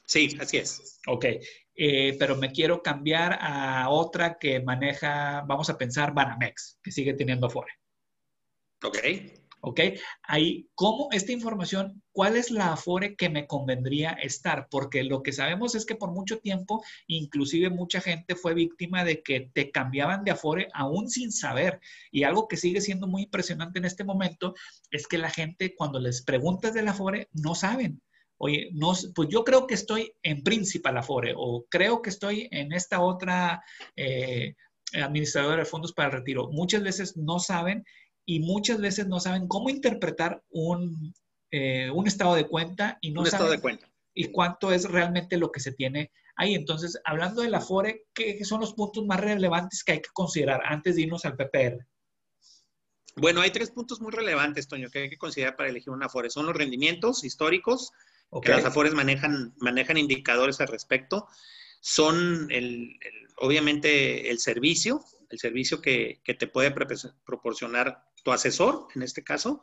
Sí, 0.06 0.36
así 0.40 0.58
es. 0.58 1.00
Ok, 1.08 1.26
eh, 1.76 2.16
pero 2.18 2.36
me 2.36 2.52
quiero 2.52 2.82
cambiar 2.82 3.38
a 3.42 3.90
otra 3.90 4.38
que 4.40 4.60
maneja, 4.60 5.44
vamos 5.48 5.70
a 5.70 5.78
pensar, 5.78 6.14
Banamex, 6.14 6.80
que 6.82 6.92
sigue 6.92 7.14
teniendo 7.14 7.48
Afore. 7.48 7.74
Ok. 8.84 8.98
¿Ok? 9.62 9.80
Ahí, 10.24 10.68
¿cómo 10.76 11.10
esta 11.12 11.32
información, 11.32 12.02
cuál 12.12 12.36
es 12.36 12.52
la 12.52 12.74
Afore 12.74 13.16
que 13.16 13.30
me 13.30 13.48
convendría 13.48 14.12
estar? 14.12 14.68
Porque 14.70 15.04
lo 15.04 15.24
que 15.24 15.32
sabemos 15.32 15.76
es 15.76 15.86
que 15.86 15.96
por 15.96 16.12
mucho 16.12 16.40
tiempo, 16.40 16.84
inclusive 17.08 17.70
mucha 17.70 18.02
gente 18.02 18.36
fue 18.36 18.54
víctima 18.54 19.04
de 19.04 19.22
que 19.22 19.52
te 19.54 19.72
cambiaban 19.72 20.24
de 20.24 20.32
Afore 20.32 20.68
aún 20.74 21.10
sin 21.10 21.32
saber. 21.32 21.80
Y 22.12 22.24
algo 22.24 22.48
que 22.48 22.58
sigue 22.58 22.82
siendo 22.82 23.08
muy 23.08 23.24
impresionante 23.24 23.80
en 23.80 23.86
este 23.86 24.04
momento 24.04 24.54
es 24.92 25.08
que 25.08 25.18
la 25.18 25.30
gente 25.30 25.76
cuando 25.76 26.00
les 26.00 26.22
preguntas 26.22 26.74
del 26.74 26.88
Afore 26.88 27.30
no 27.34 27.56
saben. 27.56 28.02
Oye, 28.42 28.70
no, 28.72 28.94
pues 29.14 29.28
yo 29.30 29.44
creo 29.44 29.68
que 29.68 29.74
estoy 29.74 30.14
en 30.24 30.44
Principal 30.44 30.98
Afore 30.98 31.34
o 31.36 31.66
creo 31.70 32.02
que 32.02 32.10
estoy 32.10 32.48
en 32.52 32.72
esta 32.72 33.02
otra 33.02 33.62
eh, 33.98 34.56
administradora 34.94 35.58
de 35.58 35.66
fondos 35.66 35.92
para 35.92 36.08
el 36.08 36.16
retiro. 36.16 36.50
Muchas 36.50 36.82
veces 36.82 37.18
no 37.18 37.40
saben 37.40 37.84
y 38.30 38.42
muchas 38.42 38.80
veces 38.80 39.08
no 39.08 39.20
saben 39.20 39.48
cómo 39.48 39.72
interpretar 39.72 40.44
un, 40.52 41.16
eh, 41.50 41.90
un 41.90 42.06
estado 42.06 42.36
de 42.36 42.48
cuenta 42.48 43.00
y 43.02 43.10
no 43.10 43.26
saben 43.26 43.50
de 43.50 43.60
cuenta. 43.60 43.92
y 44.14 44.26
cuánto 44.26 44.72
es 44.72 44.84
realmente 44.84 45.36
lo 45.38 45.52
que 45.52 45.60
se 45.60 45.72
tiene 45.72 46.12
ahí. 46.36 46.54
Entonces, 46.54 47.02
hablando 47.06 47.42
de 47.42 47.50
la 47.50 47.60
FORE, 47.60 48.06
¿qué 48.14 48.46
son 48.46 48.62
los 48.62 48.76
puntos 48.76 49.04
más 49.08 49.20
relevantes 49.20 49.84
que 49.84 49.94
hay 49.94 50.02
que 50.04 50.12
considerar 50.14 50.62
antes 50.64 50.96
de 50.96 51.02
irnos 51.02 51.26
al 51.26 51.38
PPR? 51.38 51.88
Bueno, 53.16 53.42
hay 53.42 53.50
tres 53.50 53.72
puntos 53.72 54.00
muy 54.00 54.12
relevantes, 54.12 54.68
Toño, 54.68 54.92
que 54.92 55.00
hay 55.00 55.10
que 55.10 55.18
considerar 55.18 55.56
para 55.56 55.70
elegir 55.70 55.90
una 55.90 56.08
FORE. 56.08 56.30
Son 56.30 56.46
los 56.46 56.56
rendimientos 56.56 57.24
históricos, 57.24 57.92
que 58.44 58.52
las 58.52 58.64
AFORES 58.64 58.94
manejan, 58.94 59.56
manejan 59.58 59.98
indicadores 59.98 60.62
al 60.62 60.68
respecto. 60.68 61.28
Son, 61.82 62.46
el, 62.52 63.00
obviamente, 63.38 64.30
el 64.30 64.38
servicio, 64.38 65.04
el 65.32 65.40
servicio 65.40 65.82
que, 65.82 66.22
que 66.24 66.36
te 66.36 66.46
puede 66.46 66.72
proporcionar 67.26 68.04
asesor, 68.32 68.88
en 68.96 69.04
este 69.04 69.24
caso, 69.24 69.62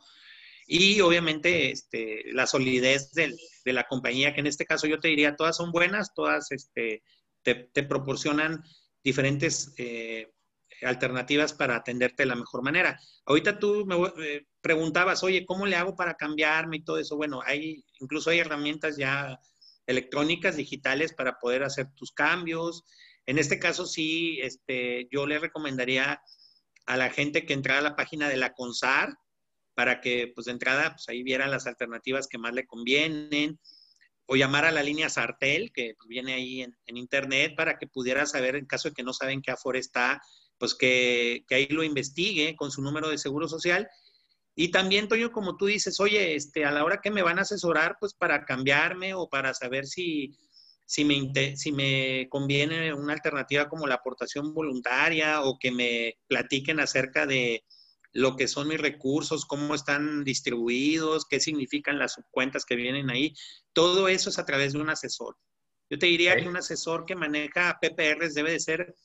y 0.67 0.99
obviamente 0.99 1.71
este, 1.71 2.25
la 2.33 2.45
solidez 2.45 3.11
de 3.13 3.73
la 3.73 3.85
compañía, 3.85 4.33
que 4.33 4.41
en 4.41 4.47
este 4.47 4.65
caso 4.65 4.85
yo 4.85 4.99
te 4.99 5.07
diría, 5.07 5.37
todas 5.37 5.55
son 5.55 5.71
buenas, 5.71 6.13
todas 6.13 6.51
este, 6.51 7.03
te, 7.41 7.83
proporcionan 7.83 8.61
diferentes 9.01 9.73
eh, 9.77 10.33
alternativas 10.81 11.53
para 11.53 11.77
atenderte 11.77 12.23
de 12.23 12.27
la 12.27 12.35
mejor 12.35 12.63
manera. 12.63 12.99
Ahorita 13.25 13.59
tú 13.59 13.85
me 13.85 13.95
eh, 14.25 14.45
preguntabas, 14.59 15.23
oye, 15.23 15.45
¿cómo 15.45 15.65
le 15.65 15.77
hago 15.77 15.95
para 15.95 16.15
cambiarme 16.15 16.77
y 16.77 16.83
todo 16.83 16.97
eso? 16.97 17.15
Bueno, 17.15 17.41
hay, 17.45 17.85
incluso 18.01 18.29
hay 18.29 18.39
herramientas 18.39 18.97
ya 18.97 19.39
electrónicas, 19.85 20.57
digitales 20.57 21.13
para 21.13 21.39
poder 21.39 21.63
hacer 21.63 21.87
tus 21.95 22.11
cambios. 22.11 22.83
En 23.25 23.37
este 23.37 23.57
caso, 23.57 23.85
sí, 23.85 24.39
este, 24.41 25.07
yo 25.11 25.25
le 25.25 25.39
recomendaría 25.39 26.21
a 26.87 26.97
la 26.97 27.11
gente 27.11 27.45
que 27.45 27.53
entrara 27.53 27.79
a 27.79 27.83
la 27.83 27.95
página 27.95 28.29
de 28.29 28.37
la 28.37 28.53
CONSAR 28.53 29.15
para 29.75 30.01
que, 30.01 30.31
pues 30.33 30.45
de 30.45 30.53
entrada, 30.53 30.91
pues 30.91 31.07
ahí 31.09 31.21
viera 31.21 31.47
las 31.47 31.67
alternativas 31.67 32.27
que 32.27 32.39
más 32.39 32.53
le 32.53 32.65
convienen 32.65 33.59
o 34.25 34.35
llamar 34.35 34.65
a 34.65 34.71
la 34.71 34.81
línea 34.81 35.09
Sartel, 35.09 35.71
que 35.71 35.93
pues, 35.97 36.07
viene 36.07 36.33
ahí 36.33 36.61
en, 36.61 36.97
internet, 36.97 37.53
para 37.55 37.77
que 37.77 37.87
pudiera 37.87 38.25
saber, 38.25 38.55
en 38.55 38.65
caso 38.65 38.89
de 38.89 38.95
que 38.95 39.03
no 39.03 39.13
saben 39.13 39.41
qué 39.41 39.51
Afore 39.51 39.79
está, 39.79 40.21
pues 40.57 40.73
que, 40.73 41.45
que, 41.47 41.55
ahí 41.55 41.67
lo 41.67 41.83
investigue 41.83 42.55
con 42.55 42.71
su 42.71 42.81
número 42.81 43.09
de 43.09 43.17
seguro 43.17 43.47
social. 43.47 43.87
Y 44.55 44.71
también, 44.71 45.07
Toño, 45.07 45.31
como 45.31 45.55
tú 45.55 45.67
dices, 45.67 45.99
oye, 45.99 46.35
este, 46.35 46.65
a 46.65 46.71
la 46.71 46.83
hora 46.83 46.99
que 47.01 47.11
me 47.11 47.21
van 47.21 47.37
a 47.37 47.43
asesorar, 47.43 47.97
pues 47.99 48.13
para 48.13 48.43
cambiarme 48.45 49.13
o 49.13 49.29
para 49.29 49.53
saber 49.53 49.85
si, 49.85 50.35
si, 50.87 51.05
me, 51.05 51.55
si 51.57 51.71
me 51.71 52.27
conviene 52.29 52.93
una 52.93 53.13
alternativa 53.13 53.69
como 53.69 53.85
la 53.85 53.95
aportación 53.95 54.53
voluntaria 54.53 55.41
o 55.43 55.59
que 55.59 55.71
me 55.71 56.15
platiquen 56.27 56.79
acerca 56.79 57.27
de, 57.27 57.63
lo 58.17 58.35
que 58.35 58.47
son 58.47 58.67
mis 58.67 58.81
recursos, 58.81 59.45
cómo 59.45 59.75
están 59.75 60.23
distribuidos, 60.23 61.25
qué 61.29 61.39
significan 61.39 61.99
las 61.99 62.19
cuentas 62.31 62.65
que 62.65 62.75
vienen 62.75 63.11
ahí. 63.11 63.35
Todo 63.73 64.07
eso 64.07 64.31
es 64.31 64.39
a 64.39 64.45
través 64.45 64.73
de 64.73 64.79
un 64.79 64.89
asesor. 64.89 65.37
Yo 65.87 65.99
te 65.99 66.07
diría 66.07 66.35
que 66.35 66.47
un 66.47 66.57
asesor 66.57 67.05
que 67.05 67.15
maneja 67.15 67.77
PPRs 67.79 68.33
debe 68.33 68.53
de 68.53 68.59
ser 68.59 68.95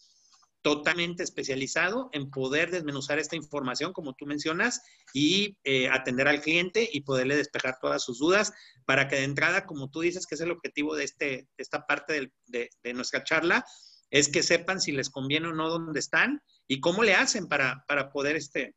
totalmente 0.62 1.22
especializado 1.22 2.09
en 2.12 2.31
poder 2.31 2.70
desmenuzar 2.70 3.18
esta 3.18 3.37
información, 3.37 3.92
como 3.92 4.14
tú 4.14 4.27
mencionas, 4.27 4.81
y 5.12 5.59
eh, 5.64 5.88
atender 5.88 6.29
al 6.29 6.40
cliente 6.40 6.88
y 6.90 7.03
poderle 7.03 7.37
despejar 7.37 7.79
todas 7.81 8.03
sus 8.03 8.18
dudas 8.18 8.53
para 8.87 9.09
que 9.09 9.16
de 9.16 9.25
entrada, 9.25 9.66
como 9.66 9.90
tú 9.90 10.01
dices, 10.01 10.27
que 10.27 10.37
es 10.37 10.40
el 10.40 10.53
objetivo 10.53 10.94
de, 10.94 11.05
este, 11.05 11.48
esta 11.57 11.87
parte 11.87 12.33
de, 12.46 12.70
de, 12.83 12.94
nuestra 12.94 13.25
charla, 13.25 13.64
es 14.11 14.29
que 14.29 14.42
sepan 14.42 14.81
si 14.81 14.92
les 14.92 15.11
conviene 15.11 15.48
o 15.48 15.53
no 15.53 15.68
dónde 15.68 15.98
están 15.98 16.42
y 16.68 16.81
cómo 16.81 17.03
le 17.03 17.14
hacen 17.14 17.48
para, 17.48 17.85
para 17.88 18.12
poder 18.12 18.37
este, 18.37 18.77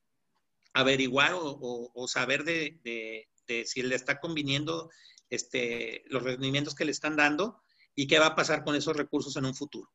averiguar 0.76 1.32
o, 1.34 2.08
saber 2.08 2.44
de, 2.44 3.28
si 3.66 3.82
le 3.82 3.96
está 3.96 4.20
conviniendo 4.20 4.90
este, 5.30 6.04
los 6.08 6.22
rendimientos 6.22 6.76
que 6.76 6.86
le 6.86 6.92
están 6.92 7.16
dando 7.16 7.62
y 7.96 8.08
qué 8.08 8.20
va 8.20 8.28
a 8.28 8.36
pasar 8.36 8.64
con 8.64 8.76
esos 8.76 8.96
recursos 8.96 9.36
en 9.38 9.46
un 9.46 9.56
futuro. 9.56 9.90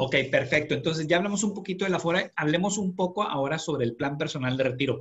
Ok, 0.00 0.14
perfecto. 0.30 0.74
Entonces 0.74 1.08
ya 1.08 1.16
hablamos 1.16 1.42
un 1.42 1.52
poquito 1.52 1.84
de 1.84 1.90
la 1.90 1.98
FORA, 1.98 2.30
hablemos 2.36 2.78
un 2.78 2.94
poco 2.94 3.24
ahora 3.24 3.58
sobre 3.58 3.84
el 3.84 3.96
plan 3.96 4.16
personal 4.16 4.56
de 4.56 4.62
retiro. 4.62 5.00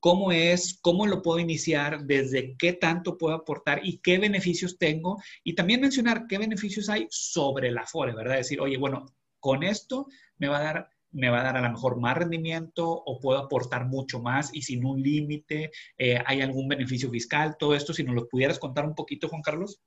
¿Cómo 0.00 0.32
es? 0.32 0.80
¿Cómo 0.82 1.06
lo 1.06 1.22
puedo 1.22 1.38
iniciar? 1.38 2.04
¿Desde 2.04 2.56
qué 2.56 2.72
tanto 2.72 3.16
puedo 3.16 3.36
aportar? 3.36 3.80
¿Y 3.84 3.98
qué 3.98 4.18
beneficios 4.18 4.76
tengo? 4.76 5.22
Y 5.44 5.54
también 5.54 5.80
mencionar 5.80 6.26
qué 6.26 6.36
beneficios 6.36 6.88
hay 6.88 7.06
sobre 7.10 7.70
la 7.70 7.86
FORE, 7.86 8.16
¿verdad? 8.16 8.38
Decir, 8.38 8.60
oye, 8.60 8.76
bueno, 8.76 9.06
con 9.38 9.62
esto 9.62 10.08
me 10.36 10.48
va 10.48 10.58
a 10.58 10.62
dar 10.64 10.88
me 11.12 11.30
va 11.30 11.40
a 11.40 11.44
dar 11.44 11.56
a 11.56 11.62
lo 11.62 11.70
mejor 11.70 11.98
más 12.00 12.16
rendimiento 12.16 12.90
o 12.90 13.20
puedo 13.20 13.38
aportar 13.38 13.86
mucho 13.86 14.20
más 14.20 14.50
y 14.52 14.62
sin 14.62 14.84
un 14.84 15.00
límite, 15.00 15.70
eh, 15.96 16.20
hay 16.26 16.42
algún 16.42 16.68
beneficio 16.68 17.08
fiscal, 17.08 17.56
todo 17.58 17.74
esto, 17.74 17.94
si 17.94 18.02
nos 18.02 18.14
lo 18.14 18.28
pudieras 18.28 18.58
contar 18.58 18.84
un 18.84 18.94
poquito, 18.94 19.28
Juan 19.28 19.42
Carlos. 19.42 19.80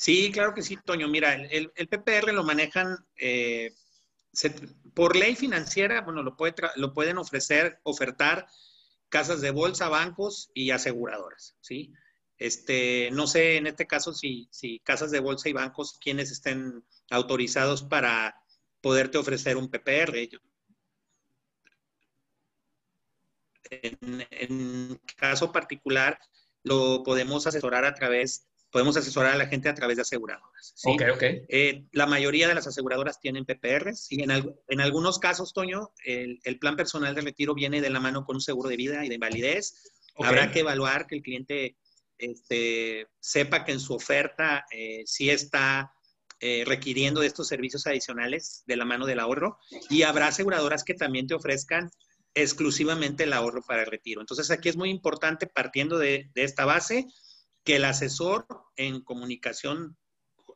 Sí, 0.00 0.32
claro 0.32 0.54
que 0.54 0.62
sí, 0.62 0.78
Toño. 0.78 1.08
Mira, 1.08 1.34
el, 1.34 1.70
PPR 1.74 2.32
lo 2.32 2.42
manejan 2.42 2.96
eh, 3.16 3.74
por 4.94 5.14
ley 5.14 5.36
financiera, 5.36 6.00
bueno, 6.00 6.22
lo, 6.22 6.38
puede 6.38 6.54
lo 6.76 6.94
pueden 6.94 7.18
ofrecer, 7.18 7.80
ofertar 7.82 8.46
casas 9.10 9.42
de 9.42 9.50
bolsa, 9.50 9.90
bancos 9.90 10.50
y 10.54 10.70
aseguradoras, 10.70 11.54
¿sí? 11.60 11.92
Este, 12.38 13.10
no 13.12 13.26
sé 13.26 13.58
en 13.58 13.66
este 13.66 13.86
caso 13.86 14.14
si, 14.14 14.48
si 14.50 14.78
casas 14.78 15.10
de 15.10 15.20
bolsa 15.20 15.50
y 15.50 15.52
bancos, 15.52 15.98
quienes 16.00 16.30
estén 16.30 16.82
autorizados 17.10 17.82
para 17.82 18.42
poderte 18.80 19.18
ofrecer 19.18 19.58
un 19.58 19.68
PPR. 19.68 20.30
En, 23.68 24.26
en 24.30 24.98
caso 25.18 25.52
particular, 25.52 26.18
lo 26.62 27.02
podemos 27.02 27.46
asesorar 27.46 27.84
a 27.84 27.94
través, 27.94 28.49
podemos 28.70 28.96
asesorar 28.96 29.34
a 29.34 29.38
la 29.38 29.46
gente 29.46 29.68
a 29.68 29.74
través 29.74 29.96
de 29.96 30.02
aseguradoras. 30.02 30.72
¿sí? 30.74 30.96
Eh, 31.48 31.84
la 31.92 32.06
mayoría 32.06 32.48
de 32.48 32.54
las 32.54 32.66
aseguradoras 32.66 33.20
tienen 33.20 33.44
PPRs 33.44 34.10
y 34.10 34.22
en, 34.22 34.30
en 34.68 34.80
algunos 34.80 35.18
casos, 35.18 35.52
Toño, 35.52 35.90
el, 36.04 36.40
el, 36.44 36.58
plan 36.58 36.76
personal 36.76 37.14
de 37.14 37.20
retiro 37.22 37.54
viene 37.54 37.80
de 37.80 37.90
la 37.90 38.00
mano 38.00 38.24
con 38.24 38.36
un 38.36 38.42
seguro 38.42 38.68
de 38.68 38.76
vida 38.76 39.04
y 39.04 39.08
de 39.08 39.14
invalidez. 39.16 39.92
Habrá 40.16 40.50
que 40.52 40.60
evaluar 40.60 41.06
que 41.06 41.16
el 41.16 41.22
cliente 41.22 41.76
este, 42.20 43.08
sepa 43.18 43.64
que 43.64 43.72
en 43.72 43.80
su 43.80 43.94
oferta 43.94 44.66
eh, 44.70 45.02
sí 45.06 45.30
está 45.30 45.92
eh, 46.40 46.64
requiriendo 46.66 47.20
de 47.20 47.26
estos 47.26 47.48
servicios 47.48 47.86
adicionales 47.86 48.62
de 48.66 48.76
la 48.76 48.84
mano 48.84 49.06
del 49.06 49.20
ahorro 49.20 49.58
y 49.88 50.02
habrá 50.02 50.28
aseguradoras 50.28 50.84
que 50.84 50.94
también 50.94 51.26
te 51.26 51.34
ofrezcan 51.34 51.90
exclusivamente 52.34 53.24
el 53.24 53.32
ahorro 53.32 53.62
para 53.62 53.82
el 53.82 53.90
retiro. 53.90 54.20
Entonces 54.20 54.50
aquí 54.50 54.68
es 54.68 54.76
muy 54.76 54.90
importante, 54.90 55.46
partiendo 55.46 55.98
de, 55.98 56.30
esta 56.34 56.64
base, 56.64 57.06
que 57.64 57.76
el 57.76 57.84
asesor 57.84 58.46
en 58.76 59.02
comunicación 59.02 59.96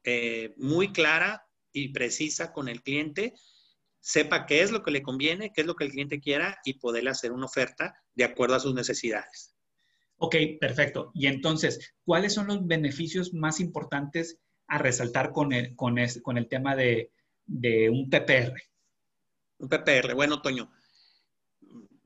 eh, 0.04 0.54
muy 0.56 0.92
clara 0.92 1.46
y 1.72 1.88
precisa 1.88 2.52
con 2.52 2.68
el 2.68 2.82
cliente 2.82 3.34
sepa 4.00 4.44
qué 4.44 4.60
es 4.60 4.70
lo 4.70 4.82
que 4.82 4.90
le 4.90 5.02
conviene, 5.02 5.50
qué 5.54 5.62
es 5.62 5.66
lo 5.66 5.74
que 5.76 5.84
el 5.84 5.90
cliente 5.90 6.20
quiera 6.20 6.58
y 6.64 6.74
poderle 6.74 7.10
hacer 7.10 7.32
una 7.32 7.46
oferta 7.46 7.94
de 8.14 8.24
acuerdo 8.24 8.54
a 8.54 8.60
sus 8.60 8.74
necesidades. 8.74 9.54
Ok, 10.18 10.36
perfecto. 10.60 11.10
Y 11.14 11.26
entonces, 11.26 11.94
¿cuáles 12.04 12.34
son 12.34 12.46
los 12.46 12.66
beneficios 12.66 13.32
más 13.32 13.60
importantes 13.60 14.38
a 14.66 14.78
resaltar 14.78 15.32
con 15.32 15.52
el, 15.52 15.74
con 15.74 15.96
con 16.22 16.38
el 16.38 16.48
tema 16.48 16.76
de, 16.76 17.10
un 17.90 18.10
PPR? 18.10 18.54
Un 19.58 19.68
PPR, 19.68 20.14
bueno, 20.14 20.42
Toño, 20.42 20.70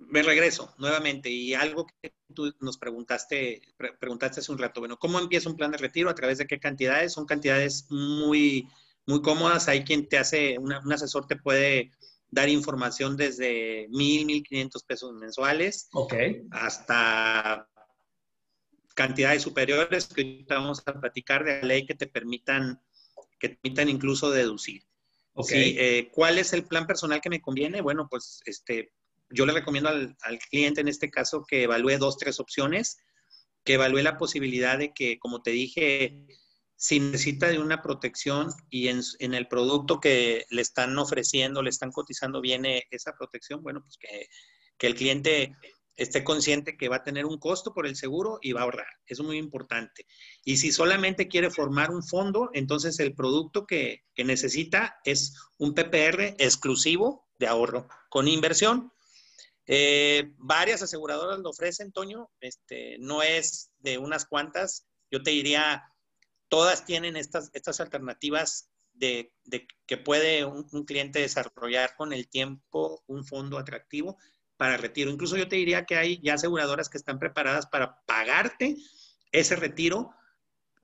me 0.09 0.23
regreso 0.23 0.75
nuevamente 0.79 1.31
y 1.31 1.55
algo 1.55 1.87
que 2.01 2.15
tú 2.35 2.53
nos 2.61 2.79
preguntaste, 2.79 3.63
preguntaste 4.01 4.41
hace 4.41 4.53
un 4.53 4.59
rato, 4.59 4.81
bueno, 4.81 4.99
¿cómo 4.99 5.19
empieza 5.19 5.51
un 5.51 5.57
plan 5.57 5.71
de 5.71 5.79
retiro? 5.79 6.09
¿A 6.11 6.15
través 6.15 6.39
de 6.39 6.47
qué 6.47 6.59
cantidades? 6.59 7.13
Son 7.13 7.27
cantidades 7.27 7.87
muy, 7.91 8.69
muy 9.07 9.23
cómodas. 9.23 9.69
Hay 9.69 9.85
quien 9.85 10.09
te 10.09 10.19
hace, 10.19 10.59
un 10.59 10.73
asesor 10.93 11.27
te 11.27 11.37
puede 11.37 11.93
dar 12.31 12.49
información 12.49 13.17
desde 13.17 13.87
mil, 13.91 14.27
mil 14.27 14.43
quinientos 14.43 14.83
pesos 14.83 15.13
mensuales 15.15 15.89
okay. 15.93 16.43
hasta 16.51 17.69
cantidades 18.95 19.43
superiores 19.43 20.07
que 20.09 20.23
ahorita 20.23 20.55
vamos 20.57 20.83
a 20.85 21.01
platicar 21.01 21.45
de 21.45 21.61
la 21.61 21.69
ley 21.69 21.87
que 21.87 21.95
te 21.95 22.07
permitan, 22.07 22.81
que 23.39 23.51
permitan 23.51 23.89
incluso 23.89 24.31
deducir. 24.31 24.83
Okay. 25.35 25.77
Eh, 25.79 26.11
¿Cuál 26.13 26.39
es 26.39 26.53
el 26.53 26.65
plan 26.65 26.87
personal 26.87 27.21
que 27.21 27.31
me 27.31 27.41
conviene? 27.41 27.81
Bueno, 27.81 28.09
pues 28.11 28.41
este, 28.45 28.93
yo 29.31 29.47
le 29.47 29.53
recomiendo 29.53 29.89
al, 29.89 30.17
cliente 30.51 30.81
en 30.81 30.89
este 30.89 31.11
caso 31.11 31.45
que 31.47 31.65
evalúe 31.65 31.99
dos, 31.99 32.17
tres 32.19 32.41
opciones, 32.41 32.99
que 33.65 33.75
evalúe 33.75 34.03
la 34.03 34.17
posibilidad 34.17 34.79
de 34.79 34.93
que, 34.93 35.19
como 35.19 35.43
te 35.43 35.51
dije, 35.51 36.27
si 36.77 37.01
necesita 37.01 37.49
de 37.49 37.59
una 37.59 37.83
protección 37.83 38.51
y 38.71 38.89
en, 38.89 39.01
en, 39.19 39.35
el 39.35 39.49
producto 39.49 40.01
que 40.01 40.47
le 40.51 40.63
están 40.63 40.97
ofreciendo, 40.99 41.63
le 41.63 41.71
están 41.71 41.91
cotizando, 41.91 42.41
viene 42.41 42.85
esa 42.91 43.15
protección, 43.17 43.63
bueno, 43.63 43.83
pues 43.83 43.97
que, 43.99 44.29
que 44.79 44.87
el 44.87 44.95
cliente 44.95 45.57
esté 45.99 46.23
consciente 46.23 46.77
que 46.77 46.89
va 46.89 46.97
a 46.97 47.03
tener 47.03 47.27
un 47.27 47.39
costo 47.39 47.75
por 47.75 47.87
el 47.87 47.97
seguro 47.97 48.39
y 48.41 48.53
va 48.53 48.61
a 48.61 48.65
ahorrar. 48.65 48.87
Eso 49.07 49.23
es 49.23 49.27
muy 49.27 49.37
importante. 49.37 50.07
Y 50.45 50.57
si 50.57 50.71
solamente 50.71 51.27
quiere 51.27 51.51
formar 51.51 51.91
un 51.91 52.05
fondo, 52.05 52.51
entonces 52.55 52.99
el 53.01 53.15
producto 53.15 53.67
que, 53.67 54.05
necesita 54.17 54.99
es 55.05 55.35
un 55.59 55.75
PPR 55.75 56.35
exclusivo 56.39 57.29
de 57.39 57.49
ahorro 57.49 57.89
con 58.09 58.29
inversión. 58.29 58.93
Eh, 59.69 60.33
varias 60.39 60.83
aseguradoras 60.83 61.39
lo 61.39 61.51
ofrecen, 61.51 61.93
Toño. 61.93 62.31
Este, 62.41 62.97
no 62.99 63.23
es 63.23 63.71
de 63.79 63.99
unas 63.99 64.25
cuantas. 64.25 64.87
Yo 65.11 65.23
te 65.23 65.31
diría, 65.31 65.85
todas 66.49 66.85
tienen 66.85 67.17
estas, 67.17 67.51
estas 67.53 67.79
alternativas 67.81 68.71
de, 68.95 69.33
que 69.87 69.97
puede 69.97 70.45
un 70.45 70.85
cliente 70.85 71.21
desarrollar 71.21 71.95
con 71.97 72.13
el 72.13 72.29
tiempo 72.29 73.05
un 73.07 73.25
fondo 73.25 73.59
atractivo 73.59 74.19
para 74.59 74.77
retiro. 74.77 75.11
Incluso 75.11 75.37
yo 75.37 75.49
te 75.49 75.57
diría 75.57 75.87
que 75.87 75.97
hay 75.97 76.21
ya 76.21 76.35
aseguradoras 76.35 76.91
que 76.91 76.99
están 76.99 77.19
preparadas 77.19 77.67
para 77.67 78.03
pagarte 78.05 78.77
ese 79.33 79.57
retiro 79.57 80.11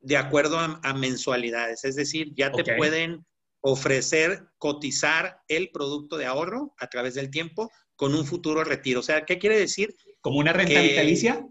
de 0.01 0.17
acuerdo 0.17 0.59
a, 0.59 0.95
mensualidades. 0.95 1.85
Es 1.85 1.97
decir, 1.97 2.33
ya 2.35 2.53
te 2.53 2.77
pueden 2.77 3.27
ofrecer, 3.67 4.47
cotizar 4.59 5.41
el 5.49 5.71
producto 5.71 6.19
de 6.19 6.27
ahorro 6.27 6.75
a 6.77 6.89
través 6.89 7.15
del 7.15 7.31
tiempo 7.31 7.71
con 7.97 8.15
un 8.15 8.27
futuro 8.27 8.63
retiro. 8.63 9.01
O 9.01 9.03
sea, 9.03 9.25
¿qué 9.25 9.39
quiere 9.39 9.59
decir? 9.59 9.97
¿Como 10.21 10.39
una 10.39 10.53
renta 10.53 10.83
vitalicia? 10.83 11.49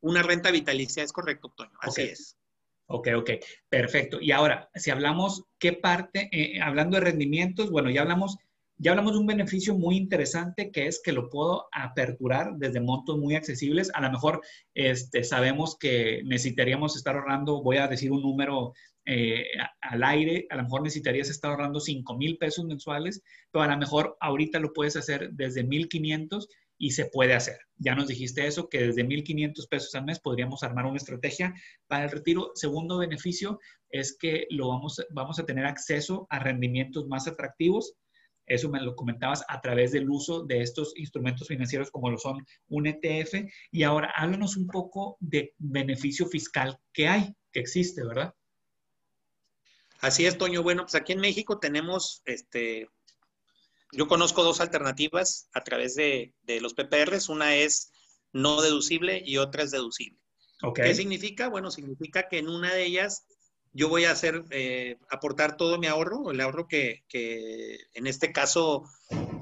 Una 0.00 0.22
renta 0.22 0.50
vitalicia, 0.50 1.02
es 1.02 1.10
correcto, 1.10 1.50
Toño. 1.56 1.72
Así 1.80 2.02
es. 2.02 2.36
Ok, 2.86 3.08
ok, 3.16 3.30
perfecto. 3.70 4.18
Y 4.20 4.30
ahora, 4.30 4.68
si 4.74 4.90
hablamos, 4.90 5.44
¿qué 5.58 5.72
parte, 5.72 6.28
eh, 6.32 6.60
hablando 6.60 6.98
de 6.98 7.04
rendimientos, 7.04 7.70
bueno, 7.70 7.90
ya 7.90 8.02
hablamos 8.02 8.36
Ya 8.80 8.92
hablamos 8.92 9.14
de 9.14 9.18
un 9.18 9.26
beneficio 9.26 9.74
muy 9.74 9.96
interesante 9.96 10.70
que 10.70 10.86
es 10.86 11.00
que 11.02 11.12
lo 11.12 11.30
puedo 11.30 11.66
aperturar 11.72 12.56
desde 12.58 12.80
montos 12.80 13.18
muy 13.18 13.34
accesibles. 13.34 13.90
A 13.94 14.00
lo 14.02 14.12
mejor 14.12 14.40
este, 14.74 15.24
sabemos 15.24 15.76
que 15.78 16.22
necesitaríamos 16.24 16.94
estar 16.94 17.16
ahorrando, 17.16 17.62
voy 17.62 17.78
a 17.78 17.88
decir 17.88 18.12
un 18.12 18.22
número 18.22 18.74
eh, 19.10 19.46
al 19.80 20.04
aire, 20.04 20.46
a 20.50 20.56
lo 20.56 20.64
mejor 20.64 20.82
necesitarías 20.82 21.30
estar 21.30 21.50
ahorrando 21.50 21.80
5 21.80 22.14
mil 22.18 22.36
pesos 22.36 22.66
mensuales, 22.66 23.22
pero 23.50 23.62
a 23.62 23.68
lo 23.68 23.78
mejor 23.78 24.18
ahorita 24.20 24.60
lo 24.60 24.74
puedes 24.74 24.96
hacer 24.96 25.30
desde 25.32 25.64
1,500 25.64 26.46
y 26.76 26.90
se 26.90 27.06
puede 27.06 27.32
hacer. 27.32 27.56
Ya 27.78 27.94
nos 27.94 28.08
dijiste 28.08 28.46
eso, 28.46 28.68
que 28.68 28.82
desde 28.82 29.06
1.500 29.06 29.66
pesos 29.70 29.94
al 29.94 30.04
mes 30.04 30.20
podríamos 30.20 30.62
armar 30.62 30.84
una 30.84 30.98
estrategia 30.98 31.54
para 31.86 32.04
el 32.04 32.10
retiro. 32.10 32.52
Segundo 32.54 32.98
beneficio 32.98 33.58
es 33.88 34.14
que 34.18 34.46
lo 34.50 34.68
vamos, 34.68 35.02
vamos 35.08 35.38
a 35.38 35.46
tener 35.46 35.64
acceso 35.64 36.26
a 36.28 36.38
rendimientos 36.38 37.06
más 37.06 37.26
atractivos. 37.26 37.94
Eso 38.44 38.68
me 38.68 38.82
lo 38.82 38.94
comentabas 38.94 39.42
a 39.48 39.62
través 39.62 39.92
del 39.92 40.10
uso 40.10 40.44
de 40.44 40.60
estos 40.60 40.92
instrumentos 40.98 41.48
financieros 41.48 41.90
como 41.90 42.10
lo 42.10 42.18
son 42.18 42.44
un 42.68 42.86
ETF. 42.86 43.48
Y 43.70 43.84
ahora 43.84 44.12
háblanos 44.14 44.58
un 44.58 44.66
poco 44.66 45.16
de 45.18 45.54
beneficio 45.56 46.26
fiscal 46.26 46.78
que 46.92 47.08
hay, 47.08 47.34
que 47.52 47.60
existe, 47.60 48.04
¿verdad? 48.04 48.34
Así 50.00 50.26
es, 50.26 50.38
Toño. 50.38 50.62
Bueno, 50.62 50.82
pues 50.84 50.94
aquí 50.94 51.12
en 51.12 51.20
México 51.20 51.58
tenemos 51.58 52.22
este, 52.24 52.88
yo 53.92 54.06
conozco 54.06 54.44
dos 54.44 54.60
alternativas 54.60 55.48
a 55.52 55.64
través 55.64 55.94
de, 55.94 56.34
los 56.60 56.74
PPRs. 56.74 57.28
Una 57.28 57.54
es 57.54 57.92
no 58.32 58.60
deducible 58.60 59.22
y 59.24 59.38
otra 59.38 59.62
es 59.62 59.70
deducible. 59.70 60.18
¿Qué 60.74 60.94
significa? 60.94 61.48
Bueno, 61.48 61.70
significa 61.70 62.28
que 62.28 62.38
en 62.38 62.48
una 62.48 62.74
de 62.74 62.84
ellas 62.84 63.24
yo 63.72 63.88
voy 63.88 64.04
a 64.04 64.10
hacer, 64.10 64.44
eh, 64.50 64.96
aportar 65.08 65.56
todo 65.56 65.78
mi 65.78 65.86
ahorro, 65.86 66.30
el 66.30 66.40
ahorro 66.40 66.66
que, 66.66 67.04
en 67.94 68.06
este 68.06 68.32
caso 68.32 68.82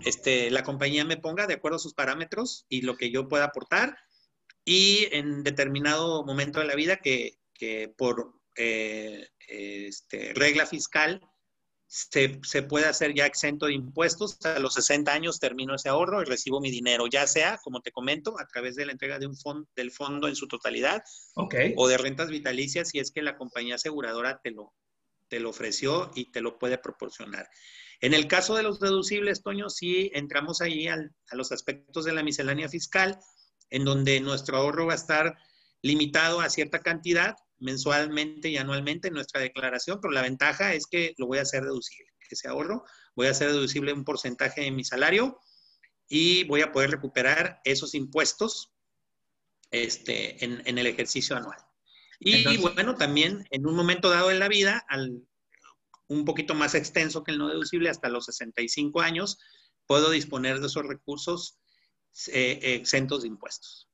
este, 0.05 0.51
la 0.51 0.63
compañía 0.63 1.05
me 1.05 1.17
ponga 1.17 1.47
de 1.47 1.55
acuerdo 1.55 1.77
a 1.77 1.81
sus 1.81 1.95
parámetros 1.95 2.67
y 2.69 2.83
lo 2.83 2.97
que 2.97 3.11
yo 3.11 3.29
pueda 3.29 3.45
aportar. 3.45 3.97
Y 4.65 5.09
en 5.13 5.43
determinado 5.43 6.25
momento 6.25 6.61
de 6.61 6.67
la 6.67 6.75
vida 6.75 6.97
que, 6.97 7.39
por 7.97 8.35
eh, 8.57 9.29
este, 9.49 10.33
regla 10.35 10.67
fiscal 10.67 11.21
se, 11.89 12.63
puede 12.69 12.87
hacer 12.87 13.15
ya 13.15 13.27
exento 13.27 13.67
de 13.67 13.75
impuestos. 13.75 14.39
A 14.45 14.59
los 14.59 14.75
60 14.75 15.13
años 15.13 15.39
termino 15.39 15.75
ese 15.75 15.89
ahorro 15.89 16.21
y 16.21 16.25
recibo 16.25 16.61
mi 16.61 16.71
dinero, 16.71 17.07
ya 17.07 17.27
sea, 17.27 17.59
como 17.63 17.81
te 17.81 17.93
comento, 17.93 18.39
a 18.41 18.47
través 18.47 18.75
de 18.75 18.87
la 18.87 18.93
entrega 18.93 19.19
de 19.19 19.27
un 19.27 19.37
fondo, 19.37 19.69
del 19.77 19.93
fondo 19.93 20.29
en 20.29 20.37
su 20.37 20.49
totalidad 20.49 21.03
o 21.35 21.89
de 21.89 21.99
rentas 21.99 22.29
vitalicias 22.29 22.91
si 22.91 22.99
es 22.99 23.11
que 23.11 23.23
la 23.23 23.37
compañía 23.37 23.77
aseguradora 23.77 24.41
te 24.43 24.51
lo, 24.51 24.75
te 25.29 25.41
lo 25.41 25.51
ofreció 25.51 26.11
y 26.15 26.31
te 26.33 26.41
lo 26.41 26.59
puede 26.59 26.79
proporcionar. 26.79 27.49
En 28.01 28.13
el 28.13 28.27
caso 28.27 28.57
de 28.57 28.63
los 28.63 28.81
deducibles, 28.81 29.43
Toño, 29.43 29.71
sí 29.71 30.11
entramos 30.13 30.61
ahí 30.61 30.87
a 30.89 30.99
los 31.33 31.53
aspectos 31.53 32.05
de 32.05 32.13
la 32.13 32.23
miscelánea 32.23 32.69
fiscal, 32.69 33.19
en 33.71 33.85
donde 33.85 34.21
nuestro 34.21 34.59
ahorro 34.59 34.87
va 34.87 34.93
a 34.93 34.97
estar 34.97 35.37
limitado 35.83 36.41
a 36.41 36.51
cierta 36.51 36.81
cantidad 36.81 37.37
mensualmente 37.59 38.49
y 38.49 38.57
anualmente 38.57 39.09
en 39.09 39.15
nuestra 39.15 39.41
declaración, 39.41 40.01
pero 40.01 40.13
la 40.13 40.23
ventaja 40.23 40.75
es 40.75 40.87
que 40.87 41.15
lo 41.19 41.27
voy 41.27 41.39
a 41.39 41.43
hacer 41.43 41.63
deducible. 41.63 42.13
Ese 42.29 42.49
ahorro 42.49 42.85
voy 43.15 43.29
a 43.29 43.31
hacer 43.31 43.49
deducible 43.49 43.93
un 43.93 44.05
porcentaje 44.05 44.63
de 44.63 44.71
mi 44.71 44.85
salario 44.85 45.39
y 46.09 46.45
voy 46.45 46.63
a 46.63 46.73
poder 46.73 46.91
recuperar 46.91 47.61
esos 47.65 47.95
impuestos 47.95 48.73
este, 49.71 50.45
en, 50.45 50.79
el 50.79 50.87
ejercicio 50.87 51.37
anual. 51.37 51.59
Y 52.19 52.57
bueno, 52.59 52.95
también 52.95 53.47
en 53.51 53.67
un 53.67 53.75
momento 53.75 54.11
dado 54.11 54.31
en 54.31 54.39
la 54.39 54.49
vida, 54.49 54.85
al, 54.89 55.23
un 56.09 56.25
poquito 56.25 56.55
más 56.55 56.75
extenso 56.75 57.25
que 57.25 57.33
el 57.33 57.39
no 57.39 57.49
deducible, 57.49 57.91
hasta 57.91 58.09
los 58.09 58.27
65 58.27 59.01
años, 59.01 59.39
puedo 59.87 60.11
disponer 60.11 60.61
de 60.61 60.67
esos 60.67 60.87
recursos 60.87 61.59
eh, 62.29 62.59
exentos 62.63 63.23
de 63.23 63.29
impuestos. 63.29 63.89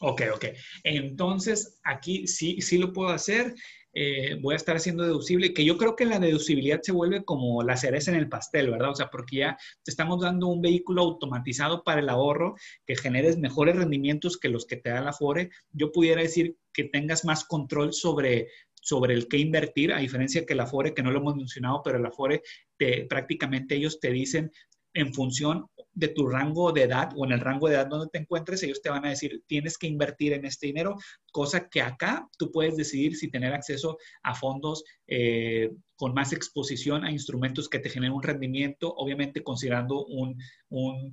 Ok, 0.00 0.22
ok. 0.34 0.44
Entonces, 0.84 1.80
aquí 1.82 2.26
sí, 2.26 2.60
sí 2.60 2.78
lo 2.78 2.92
puedo 2.92 3.10
hacer. 3.10 3.54
Eh, 3.98 4.36
voy 4.42 4.52
a 4.52 4.56
estar 4.56 4.76
haciendo 4.76 5.04
deducible, 5.04 5.54
que 5.54 5.64
yo 5.64 5.78
creo 5.78 5.96
que 5.96 6.04
la 6.04 6.18
deducibilidad 6.18 6.82
se 6.82 6.92
vuelve 6.92 7.24
como 7.24 7.62
la 7.62 7.78
cereza 7.78 8.10
en 8.10 8.18
el 8.18 8.28
pastel, 8.28 8.70
¿verdad? 8.70 8.90
O 8.90 8.94
sea, 8.94 9.08
porque 9.08 9.36
ya 9.36 9.56
te 9.84 9.90
estamos 9.90 10.20
dando 10.20 10.48
un 10.48 10.60
vehículo 10.60 11.00
automatizado 11.00 11.82
para 11.82 12.00
el 12.00 12.10
ahorro, 12.10 12.56
que 12.86 12.94
generes 12.94 13.38
mejores 13.38 13.74
rendimientos 13.74 14.36
que 14.36 14.50
los 14.50 14.66
que 14.66 14.76
te 14.76 14.90
da 14.90 15.00
la 15.00 15.14
FORE. 15.14 15.48
Yo 15.72 15.92
pudiera 15.92 16.20
decir 16.20 16.58
que 16.74 16.84
tengas 16.84 17.24
más 17.24 17.44
control 17.44 17.94
sobre, 17.94 18.48
sobre 18.74 19.14
el 19.14 19.28
que 19.28 19.38
invertir, 19.38 19.94
a 19.94 20.00
diferencia 20.00 20.44
que 20.44 20.54
la 20.54 20.66
FORE, 20.66 20.92
que 20.92 21.02
no 21.02 21.10
lo 21.10 21.20
hemos 21.20 21.36
mencionado, 21.36 21.80
pero 21.82 21.98
la 21.98 22.12
FORE, 22.12 22.42
te, 22.76 23.06
prácticamente 23.06 23.76
ellos 23.76 23.98
te 23.98 24.10
dicen 24.10 24.52
en 24.96 25.12
función 25.12 25.66
de 25.92 26.08
tu 26.08 26.26
rango 26.28 26.72
de 26.72 26.82
edad 26.82 27.10
o 27.16 27.24
en 27.24 27.32
el 27.32 27.40
rango 27.40 27.68
de 27.68 27.74
edad 27.74 27.86
donde 27.86 28.08
te 28.12 28.18
encuentres, 28.18 28.62
ellos 28.62 28.82
te 28.82 28.90
van 28.90 29.06
a 29.06 29.10
decir, 29.10 29.42
tienes 29.46 29.78
que 29.78 29.86
invertir 29.86 30.34
en 30.34 30.44
este 30.44 30.66
dinero, 30.66 30.96
cosa 31.32 31.68
que 31.68 31.80
acá 31.80 32.28
tú 32.38 32.50
puedes 32.50 32.76
decidir 32.76 33.16
si 33.16 33.30
tener 33.30 33.54
acceso 33.54 33.96
a 34.22 34.34
fondos 34.34 34.84
eh, 35.06 35.70
con 35.96 36.12
más 36.12 36.32
exposición 36.34 37.04
a 37.04 37.10
instrumentos 37.10 37.70
que 37.70 37.78
te 37.78 37.88
generen 37.88 38.14
un 38.14 38.22
rendimiento, 38.22 38.92
obviamente 38.94 39.42
considerando 39.42 40.04
un, 40.04 40.36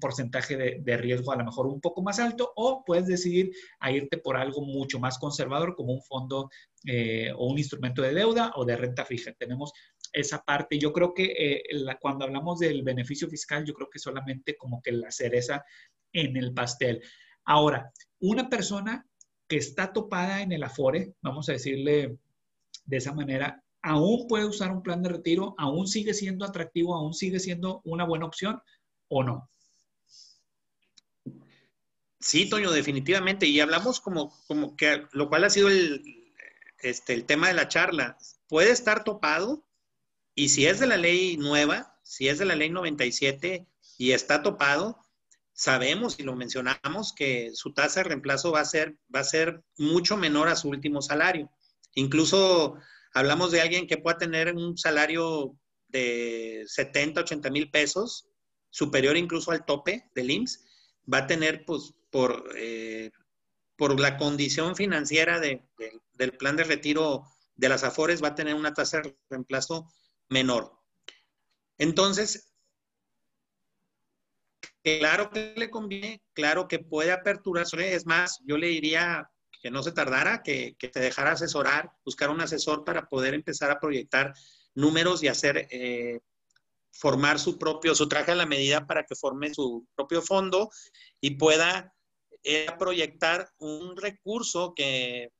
porcentaje 0.01 0.57
de, 0.57 0.97
riesgo 0.97 1.31
a 1.31 1.37
lo 1.37 1.45
mejor 1.45 1.67
un 1.67 1.79
poco 1.79 2.01
más 2.01 2.19
alto, 2.19 2.51
o 2.55 2.83
puedes 2.85 3.07
decidir 3.07 3.51
a 3.79 3.91
irte 3.91 4.17
por 4.17 4.35
algo 4.35 4.65
mucho 4.65 4.99
más 4.99 5.17
conservador 5.17 5.75
como 5.75 5.93
un 5.93 6.01
fondo 6.01 6.49
eh, 6.85 7.31
o 7.37 7.47
un 7.47 7.57
instrumento 7.57 8.01
de 8.01 8.13
deuda 8.13 8.51
o 8.55 8.65
de 8.65 8.75
renta 8.75 9.05
fija. 9.05 9.31
Tenemos 9.33 9.71
esa 10.13 10.43
parte. 10.43 10.79
Yo 10.79 10.93
creo 10.93 11.13
que 11.13 11.33
eh, 11.37 11.63
cuando 11.99 12.25
hablamos 12.25 12.59
del 12.59 12.83
beneficio 12.83 13.27
fiscal, 13.27 13.65
yo 13.65 13.73
creo 13.73 13.89
que 13.89 13.99
solamente 13.99 14.55
como 14.55 14.81
que 14.81 14.91
la 14.91 15.11
cereza 15.11 15.65
en 16.13 16.37
el 16.37 16.53
pastel. 16.53 17.01
Ahora, 17.43 17.91
una 18.19 18.49
persona 18.49 19.05
que 19.47 19.57
está 19.57 19.91
topada 19.91 20.41
en 20.41 20.51
el 20.51 20.63
Afore, 20.63 21.15
vamos 21.21 21.49
a 21.49 21.53
decirle 21.53 22.17
de 22.85 22.97
esa 22.97 23.13
manera, 23.13 23.63
aún 23.81 24.27
puede 24.27 24.45
usar 24.45 24.71
un 24.71 24.83
plan 24.83 25.01
de 25.03 25.09
retiro, 25.09 25.55
aún 25.57 25.87
sigue 25.87 26.13
siendo 26.13 26.45
atractivo, 26.45 26.95
aún 26.95 27.13
sigue 27.13 27.39
siendo 27.39 27.81
una 27.83 28.05
buena 28.05 28.25
opción 28.25 28.61
o 29.09 29.23
no. 29.23 29.49
Sí, 32.19 32.49
Toño, 32.49 32.71
definitivamente. 32.71 33.47
Y 33.47 33.59
hablamos 33.59 33.99
como, 33.99 34.33
como 34.47 34.77
que, 34.77 35.05
lo 35.11 35.27
cual 35.27 35.43
ha 35.43 35.49
sido 35.49 35.67
el, 35.67 36.01
este, 36.79 37.13
el 37.13 37.25
tema 37.25 37.49
de 37.49 37.53
la 37.53 37.67
charla. 37.67 38.17
Puede 38.47 38.71
estar 38.71 39.03
topado, 39.03 39.65
y 40.35 40.49
si 40.49 40.65
es 40.65 40.79
de 40.79 40.87
la 40.87 40.97
ley 40.97 41.37
nueva, 41.37 41.97
si 42.03 42.27
es 42.27 42.39
de 42.39 42.45
la 42.45 42.55
ley 42.55 42.69
97 42.69 43.67
y 43.97 44.11
está 44.11 44.41
topado, 44.41 44.97
sabemos 45.53 46.19
y 46.19 46.23
lo 46.23 46.35
mencionamos 46.35 47.13
que 47.13 47.51
su 47.53 47.73
tasa 47.73 48.01
de 48.01 48.09
reemplazo 48.09 48.51
va 48.51 48.61
a 48.61 48.65
ser, 48.65 48.97
va 49.13 49.19
a 49.19 49.25
ser 49.25 49.63
mucho 49.77 50.17
menor 50.17 50.47
a 50.47 50.55
su 50.55 50.69
último 50.69 51.01
salario. 51.01 51.51
Incluso 51.93 52.77
hablamos 53.13 53.51
de 53.51 53.61
alguien 53.61 53.87
que 53.87 53.97
pueda 53.97 54.17
tener 54.17 54.53
un 54.53 54.77
salario 54.77 55.55
de 55.87 56.63
70, 56.67 57.21
80 57.21 57.49
mil 57.51 57.69
pesos, 57.69 58.27
superior 58.71 59.15
incluso 59.15 59.51
al 59.51 59.65
tope 59.65 60.09
del 60.15 60.31
IMSS, 60.31 60.65
va 61.11 61.19
a 61.19 61.27
tener, 61.27 61.63
pues, 61.65 61.93
por, 62.09 62.49
eh, 62.57 63.11
por 63.75 63.99
la 63.99 64.17
condición 64.17 64.75
financiera 64.75 65.39
del 65.39 66.31
plan 66.39 66.55
de 66.55 66.63
retiro 66.63 67.23
de 67.55 67.69
las 67.69 67.83
AFORES, 67.83 68.23
va 68.23 68.29
a 68.29 68.35
tener 68.35 68.55
una 68.55 68.73
tasa 68.73 69.01
de 69.01 69.15
reemplazo 69.29 69.87
menor. 70.33 70.73
Entonces, 71.77 72.53
claro 74.83 75.29
que 75.29 75.53
le 75.55 75.69
conviene, 75.69 76.21
claro 76.33 76.67
que 76.67 76.79
puede 76.79 77.11
aperturarse. 77.11 77.95
Es 77.95 78.05
más, 78.05 78.41
yo 78.45 78.57
le 78.57 78.67
diría 78.67 79.29
que 79.61 79.71
no 79.71 79.81
se 79.81 79.93
tardara, 79.93 80.43
que, 80.43 80.75
que 80.77 80.89
te 80.89 80.99
dejara 80.99 81.31
asesorar, 81.31 81.91
buscar 82.03 82.29
un 82.29 82.41
asesor 82.41 82.83
para 82.83 83.07
poder 83.07 83.33
empezar 83.33 83.71
a 83.71 83.79
proyectar 83.79 84.33
números 84.75 85.23
y 85.23 85.29
hacer, 85.29 85.67
eh, 85.71 86.19
formar 86.91 87.39
su 87.39 87.57
propio, 87.57 87.95
su 87.95 88.09
traje 88.09 88.31
a 88.31 88.35
la 88.35 88.45
medida 88.45 88.85
para 88.85 89.05
que 89.05 89.15
forme 89.15 89.53
su 89.53 89.87
propio 89.95 90.21
fondo 90.21 90.69
y 91.21 91.31
pueda 91.37 91.93
eh, 92.43 92.67
proyectar 92.77 93.49
un 93.57 93.95
recurso 93.95 94.73
que 94.75 95.31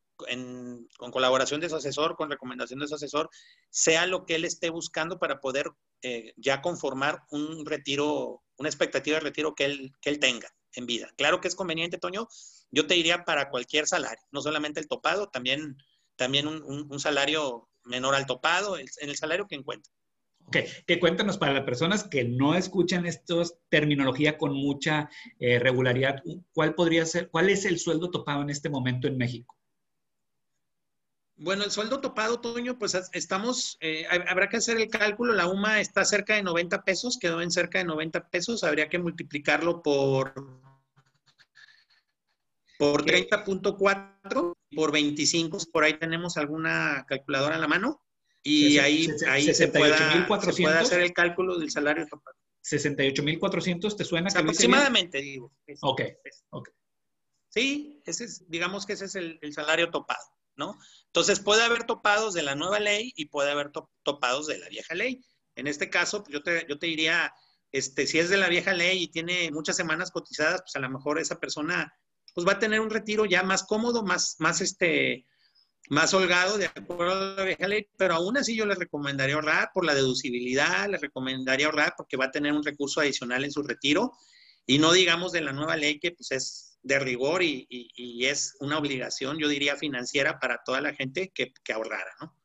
con 0.97 1.11
colaboración 1.11 1.61
de 1.61 1.69
su 1.69 1.75
asesor, 1.75 2.15
con 2.15 2.29
recomendación 2.29 2.79
de 2.79 2.87
su 2.87 2.95
asesor, 2.95 3.29
sea 3.69 4.05
lo 4.05 4.25
que 4.25 4.35
él 4.35 4.45
esté 4.45 4.69
buscando 4.69 5.19
para 5.19 5.39
poder 5.39 5.71
eh, 6.01 6.33
ya 6.37 6.61
conformar 6.61 7.21
un 7.31 7.65
retiro, 7.65 8.43
una 8.57 8.69
expectativa 8.69 9.15
de 9.15 9.23
retiro 9.23 9.55
que 9.55 9.65
él, 9.65 9.93
que 10.01 10.09
él 10.09 10.19
tenga 10.19 10.49
en 10.75 10.85
vida. 10.85 11.09
Claro 11.17 11.39
que 11.39 11.47
es 11.47 11.55
conveniente, 11.55 11.97
Toño. 11.97 12.27
Yo 12.71 12.87
te 12.87 12.95
diría 12.95 13.23
para 13.23 13.49
cualquier 13.49 13.87
salario, 13.87 14.23
no 14.31 14.41
solamente 14.41 14.79
el 14.79 14.87
topado, 14.87 15.29
también, 15.29 15.77
también 16.15 16.47
un, 16.47 16.99
salario 16.99 17.69
menor 17.83 18.15
al 18.15 18.25
topado, 18.25 18.77
en 18.77 18.87
el 18.99 19.15
salario 19.15 19.47
que 19.47 19.55
encuentre. 19.55 19.91
Ok, 20.47 20.57
que 20.85 20.99
cuéntanos 20.99 21.37
para 21.37 21.53
las 21.53 21.63
personas 21.63 22.03
que 22.03 22.23
no 22.25 22.55
escuchan 22.55 23.05
estos 23.05 23.55
terminología 23.69 24.37
con 24.37 24.53
mucha 24.53 25.09
eh, 25.39 25.59
regularidad, 25.59 26.21
¿cuál 26.51 26.75
podría 26.75 27.05
ser, 27.05 27.29
cuál 27.29 27.49
es 27.49 27.65
el 27.65 27.79
sueldo 27.79 28.11
topado 28.11 28.41
en 28.41 28.49
este 28.49 28.69
momento 28.69 29.07
en 29.07 29.17
México? 29.17 29.55
Bueno, 31.35 31.63
el 31.63 31.71
sueldo 31.71 31.99
topado, 31.99 32.39
Toño, 32.39 32.77
pues 32.77 32.95
estamos, 33.11 33.77
eh, 33.81 34.05
habrá 34.09 34.49
que 34.49 34.57
hacer 34.57 34.77
el 34.77 34.87
cálculo. 34.87 35.33
La 35.33 35.47
UMA 35.47 35.81
está 35.81 36.05
cerca 36.05 36.35
de 36.35 36.43
90 36.43 36.83
pesos, 36.83 37.17
quedó 37.19 37.41
en 37.41 37.51
cerca 37.51 37.79
de 37.79 37.85
90 37.85 38.29
pesos. 38.29 38.63
Habría 38.63 38.87
que 38.87 38.99
multiplicarlo 38.99 39.81
por, 39.81 40.33
por 42.77 43.03
30.4, 43.03 44.53
por 44.75 44.91
25. 44.91 45.57
Por 45.71 45.83
ahí 45.83 45.97
tenemos 45.97 46.37
alguna 46.37 47.05
calculadora 47.07 47.55
en 47.55 47.61
la 47.61 47.67
mano. 47.67 47.99
Y 48.43 48.77
ahí, 48.77 49.07
ahí 49.27 49.53
se, 49.53 49.69
puede 49.69 49.93
hacer 49.93 51.01
el 51.01 51.13
cálculo 51.13 51.57
del 51.57 51.71
salario 51.71 52.05
topado. 52.07 52.37
68.400, 52.63 53.97
¿te 53.97 54.05
suena? 54.05 54.29
aproximadamente, 54.29 55.19
digo. 55.19 55.51
ok, 55.81 56.01
Sí, 57.49 58.01
ese 58.05 58.25
es, 58.25 58.49
digamos 58.49 58.85
que 58.85 58.93
ese 58.93 59.05
es 59.05 59.15
el 59.15 59.53
salario 59.53 59.89
topado. 59.91 60.23
¿No? 60.55 60.77
Entonces 61.07 61.39
puede 61.39 61.63
haber 61.63 61.85
topados 61.85 62.33
de 62.33 62.43
la 62.43 62.55
nueva 62.55 62.79
ley 62.79 63.13
y 63.15 63.25
puede 63.25 63.51
haber 63.51 63.71
topados 64.03 64.47
de 64.47 64.59
la 64.59 64.69
vieja 64.69 64.95
ley. 64.95 65.23
En 65.55 65.67
este 65.67 65.89
caso, 65.89 66.23
yo 66.29 66.41
te, 66.41 66.65
yo 66.67 66.79
te 66.79 66.87
diría, 66.87 67.33
este, 67.71 68.07
si 68.07 68.19
es 68.19 68.29
de 68.29 68.37
la 68.37 68.49
vieja 68.49 68.73
ley 68.73 69.03
y 69.03 69.07
tiene 69.07 69.51
muchas 69.51 69.75
semanas 69.75 70.11
cotizadas, 70.11 70.61
pues 70.61 70.75
a 70.75 70.79
lo 70.79 70.89
mejor 70.89 71.19
esa 71.19 71.39
persona 71.39 71.93
pues 72.33 72.47
va 72.47 72.53
a 72.53 72.59
tener 72.59 72.81
un 72.81 72.89
retiro 72.89 73.25
ya 73.25 73.43
más 73.43 73.63
cómodo, 73.63 74.03
más, 74.03 74.37
más 74.39 74.61
este, 74.61 75.27
más 75.89 76.13
holgado 76.13 76.57
de 76.57 76.65
acuerdo 76.65 77.11
a 77.11 77.35
la 77.35 77.43
vieja 77.43 77.67
ley, 77.67 77.87
pero 77.97 78.15
aún 78.15 78.37
así 78.37 78.55
yo 78.55 78.65
le 78.65 78.75
recomendaría 78.75 79.35
ahorrar 79.35 79.71
por 79.73 79.85
la 79.85 79.93
deducibilidad, 79.93 80.89
le 80.89 80.97
recomendaría 80.97 81.65
ahorrar 81.65 81.93
porque 81.97 82.17
va 82.17 82.25
a 82.25 82.31
tener 82.31 82.53
un 82.53 82.63
recurso 82.63 83.01
adicional 83.01 83.43
en 83.43 83.51
su 83.51 83.61
retiro 83.63 84.13
y 84.65 84.79
no 84.79 84.93
digamos 84.93 85.31
de 85.31 85.41
la 85.41 85.51
nueva 85.51 85.75
ley 85.75 85.99
que 85.99 86.11
pues 86.11 86.31
es 86.31 86.72
de 86.83 86.99
rigor 86.99 87.41
y, 87.43 88.25
es 88.25 88.55
una 88.59 88.77
obligación, 88.77 89.39
yo 89.39 89.47
diría, 89.47 89.75
financiera 89.75 90.39
para 90.39 90.61
toda 90.63 90.81
la 90.81 90.93
gente 90.93 91.31
que, 91.33 91.53
que 91.63 91.73
ahorrara, 91.73 92.11
¿no? 92.21 92.37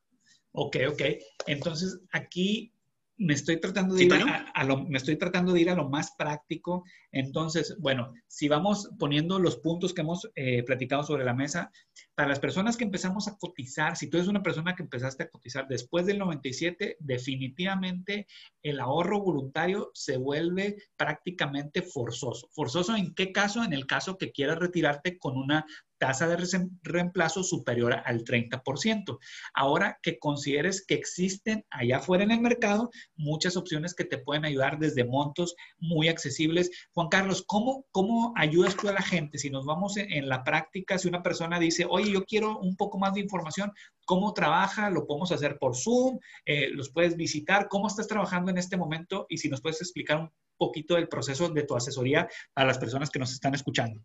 Ok, 0.51 0.77
ok. 0.89 1.01
Entonces, 1.45 1.99
aquí 2.11 2.73
me 3.19 3.33
estoy 3.33 3.59
tratando 3.59 3.95
de 3.95 4.05
ir 4.05 4.13
a, 4.13 4.63
lo, 4.63 4.85
me 4.85 4.97
estoy 4.97 5.17
tratando 5.17 5.51
de 5.51 5.61
ir 5.61 5.69
a 5.69 5.75
lo 5.75 5.89
más 5.89 6.15
práctico. 6.17 6.85
Entonces, 7.11 7.75
bueno, 7.79 8.13
si 8.27 8.47
vamos 8.47 8.89
poniendo 8.97 9.39
los 9.39 9.57
puntos 9.57 9.93
que 9.93 10.01
hemos 10.01 10.29
eh, 10.35 10.63
platicado 10.63 11.03
sobre 11.03 11.25
la 11.25 11.33
mesa, 11.33 11.69
para 12.15 12.29
las 12.29 12.39
personas 12.39 12.77
que 12.77 12.85
empezamos 12.85 13.27
a 13.27 13.37
cotizar, 13.37 13.97
si 13.97 14.09
tú 14.09 14.17
eres 14.17 14.29
una 14.29 14.41
persona 14.41 14.73
que 14.73 14.83
empezaste 14.83 15.23
a 15.23 15.29
cotizar 15.29 15.67
después 15.67 16.05
del 16.05 16.17
97, 16.17 16.95
definitivamente 16.99 18.25
el 18.63 18.79
ahorro 18.79 19.21
voluntario 19.21 19.91
se 19.93 20.15
vuelve 20.17 20.77
prácticamente 20.95 21.81
forzoso. 21.81 22.47
¿Forzoso 22.53 22.95
en 22.95 23.13
qué 23.13 23.33
caso? 23.33 23.63
En 23.63 23.73
el 23.73 23.85
caso 23.85 24.17
que 24.17 24.31
quieras 24.31 24.59
retirarte 24.59 25.17
con 25.17 25.37
una 25.37 25.65
tasa 25.99 26.27
de 26.27 26.69
reemplazo 26.81 27.43
superior 27.43 28.01
al 28.05 28.23
30%. 28.23 29.19
Ahora 29.53 29.99
que 30.01 30.17
consideres 30.17 30.85
que 30.85 30.95
existen 30.95 31.65
allá 31.69 31.97
afuera 31.97 32.23
en 32.23 32.31
el 32.31 32.41
mercado 32.41 32.89
muchas 33.15 33.57
opciones 33.57 33.93
que 33.93 34.05
te 34.05 34.17
pueden 34.17 34.45
ayudar 34.45 34.79
desde 34.79 35.03
montos 35.03 35.55
muy 35.77 36.07
accesibles. 36.07 36.71
Juan 36.93 37.09
Carlos, 37.09 37.43
¿cómo, 37.45 37.85
cómo 37.91 38.33
ayudas 38.35 38.75
tú 38.75 38.89
a 38.89 38.93
la 38.93 39.01
gente? 39.01 39.37
Si 39.37 39.49
nos 39.49 39.65
vamos 39.65 39.97
en, 39.97 40.27
la 40.29 40.43
práctica, 40.43 40.97
si 40.97 41.07
una 41.07 41.21
persona 41.21 41.59
dice, 41.59 41.85
oye, 41.89 42.11
yo 42.11 42.23
quiero 42.25 42.57
un 42.59 42.75
poco 42.75 42.97
más 42.97 43.13
de 43.13 43.21
información, 43.21 43.71
¿cómo 44.05 44.33
trabaja? 44.33 44.89
¿Lo 44.89 45.05
podemos 45.05 45.31
hacer 45.31 45.57
por 45.59 45.75
Zoom? 45.75 46.19
Eh, 46.45 46.69
¿Los 46.71 46.91
puedes 46.91 47.15
visitar? 47.15 47.67
¿Cómo 47.67 47.87
estás 47.87 48.07
trabajando 48.07 48.51
en 48.51 48.57
este 48.57 48.77
momento? 48.77 49.25
Y 49.29 49.37
si 49.37 49.49
nos 49.49 49.61
puedes 49.61 49.81
explicar 49.81 50.19
un 50.19 50.31
poquito 50.57 50.95
del 50.95 51.07
proceso 51.07 51.49
de 51.49 51.63
tu 51.63 51.75
asesoría 51.75 52.27
a 52.55 52.65
las 52.65 52.77
personas 52.77 53.09
que 53.09 53.19
nos 53.19 53.31
están 53.31 53.55
escuchando. 53.55 54.01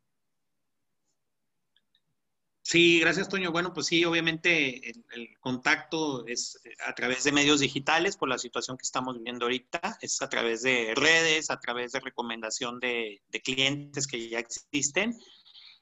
Sí, 2.67 2.99
gracias, 2.99 3.29
Toño. 3.29 3.53
Bueno, 3.53 3.75
pues 3.75 3.89
sí, 3.89 4.07
obviamente 4.07 4.89
el, 4.89 5.37
contacto 5.39 6.27
es 6.27 6.59
a 6.87 6.95
través 6.95 7.23
de 7.25 7.31
medios 7.33 7.61
digitales 7.61 8.17
por 8.17 8.31
la 8.31 8.39
situación 8.39 8.79
que 8.79 8.85
estamos 8.85 9.19
viviendo 9.19 9.45
ahorita, 9.45 9.99
es 10.01 10.23
a 10.23 10.31
través 10.31 10.63
de 10.63 10.95
redes, 10.97 11.51
a 11.51 11.61
través 11.61 11.93
de 11.93 12.01
recomendación 12.01 12.81
de, 12.81 13.21
clientes 13.45 14.07
que 14.07 14.31
ya 14.31 14.39
existen. 14.39 15.15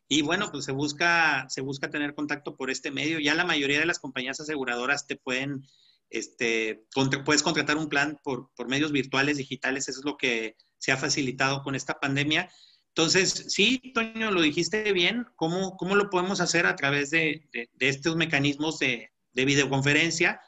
Y 0.09 0.23
bueno, 0.23 0.51
pues 0.51 0.65
se 0.65 0.73
busca, 0.73 1.47
se 1.49 1.61
busca 1.61 1.89
tener 1.89 2.17
contacto 2.17 2.57
por 2.57 2.69
este 2.69 2.91
medio. 2.91 3.21
Ya 3.21 3.37
la 3.37 3.45
mayoría 3.45 3.79
de 3.79 3.87
las 3.87 4.01
compañías 4.01 4.41
aseguradoras 4.41 5.07
te 5.07 5.15
pueden, 5.15 5.65
este, 6.11 6.85
puedes 7.25 7.45
contratar 7.45 7.77
un 7.77 7.89
plan 7.89 8.19
por, 8.25 8.51
por 8.57 8.67
medios 8.67 8.91
virtuales, 8.91 9.37
digitales. 9.37 9.89
Eso 9.89 10.01
es 10.01 10.05
lo 10.05 10.17
que 10.17 10.57
se 10.79 10.91
ha 10.91 10.97
facilitado 10.97 11.63
con 11.63 11.77
esta 11.77 12.01
pandemia. 12.01 12.51
Entonces, 12.95 13.47
sí, 13.49 13.81
Toño, 13.95 14.31
lo 14.31 14.43
dijiste 14.43 14.93
bien, 14.93 15.27
¿cómo, 15.37 15.79
cómo 15.79 15.97
lo 15.97 16.11
podemos 16.11 16.43
hacer 16.43 16.67
a 16.67 16.77
través 16.77 17.09
de, 17.11 17.49
estos 17.81 18.17
mecanismos 18.17 18.79
de, 18.79 19.11
videoconferencia? 19.33 20.41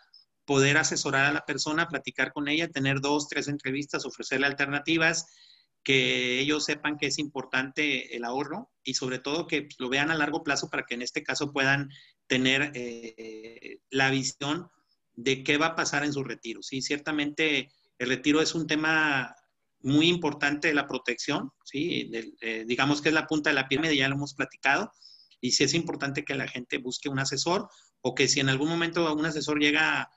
Poder 0.44 0.76
asesorar 0.76 1.24
a 1.24 1.32
la 1.32 1.46
persona, 1.46 1.88
platicar 1.88 2.34
con 2.34 2.48
ella, 2.48 2.68
tener 2.68 3.00
dos, 3.00 3.28
tres 3.28 3.48
entrevistas, 3.48 4.04
ofrecerle 4.04 4.46
alternativas, 4.46 5.26
que 5.82 6.38
ellos 6.38 6.66
sepan 6.66 6.98
que 6.98 7.06
es 7.06 7.18
importante 7.18 8.14
el 8.14 8.24
ahorro 8.24 8.70
y 8.82 8.92
sobre 8.92 9.18
todo 9.18 9.46
que 9.46 9.68
lo 9.78 9.88
vean 9.88 10.10
a 10.10 10.14
largo 10.14 10.42
plazo 10.42 10.68
para 10.68 10.84
que 10.84 10.94
en 10.94 11.02
este 11.02 11.22
caso 11.22 11.50
puedan 11.50 11.88
tener 12.26 12.72
eh, 12.74 13.78
la 13.88 14.10
visión 14.10 14.68
de 15.14 15.42
qué 15.44 15.56
va 15.56 15.68
a 15.68 15.76
pasar 15.76 16.04
en 16.04 16.12
su 16.12 16.22
retiro. 16.24 16.62
Sí, 16.62 16.82
ciertamente 16.82 17.70
el 17.98 18.08
retiro 18.08 18.42
es 18.42 18.54
un 18.54 18.66
tema 18.66 19.34
muy 19.84 20.08
importante 20.08 20.72
la 20.72 20.86
protección, 20.86 21.50
¿sí? 21.62 22.10
Eh, 22.40 22.64
digamos 22.66 23.02
que 23.02 23.10
es 23.10 23.14
la 23.14 23.26
punta 23.26 23.50
de 23.50 23.54
la 23.54 23.68
pirámide, 23.68 23.96
ya 23.96 24.08
lo 24.08 24.16
hemos 24.16 24.34
platicado, 24.34 24.90
y 25.40 25.52
sí 25.52 25.64
es 25.64 25.74
importante 25.74 26.24
que 26.24 26.34
la 26.34 26.48
gente 26.48 26.78
busque 26.78 27.10
un 27.10 27.18
asesor 27.18 27.68
o 28.00 28.14
que 28.14 28.26
si 28.26 28.40
en 28.40 28.48
algún 28.48 28.68
momento 28.68 29.14
un 29.14 29.26
asesor 29.26 29.60
llega 29.60 30.10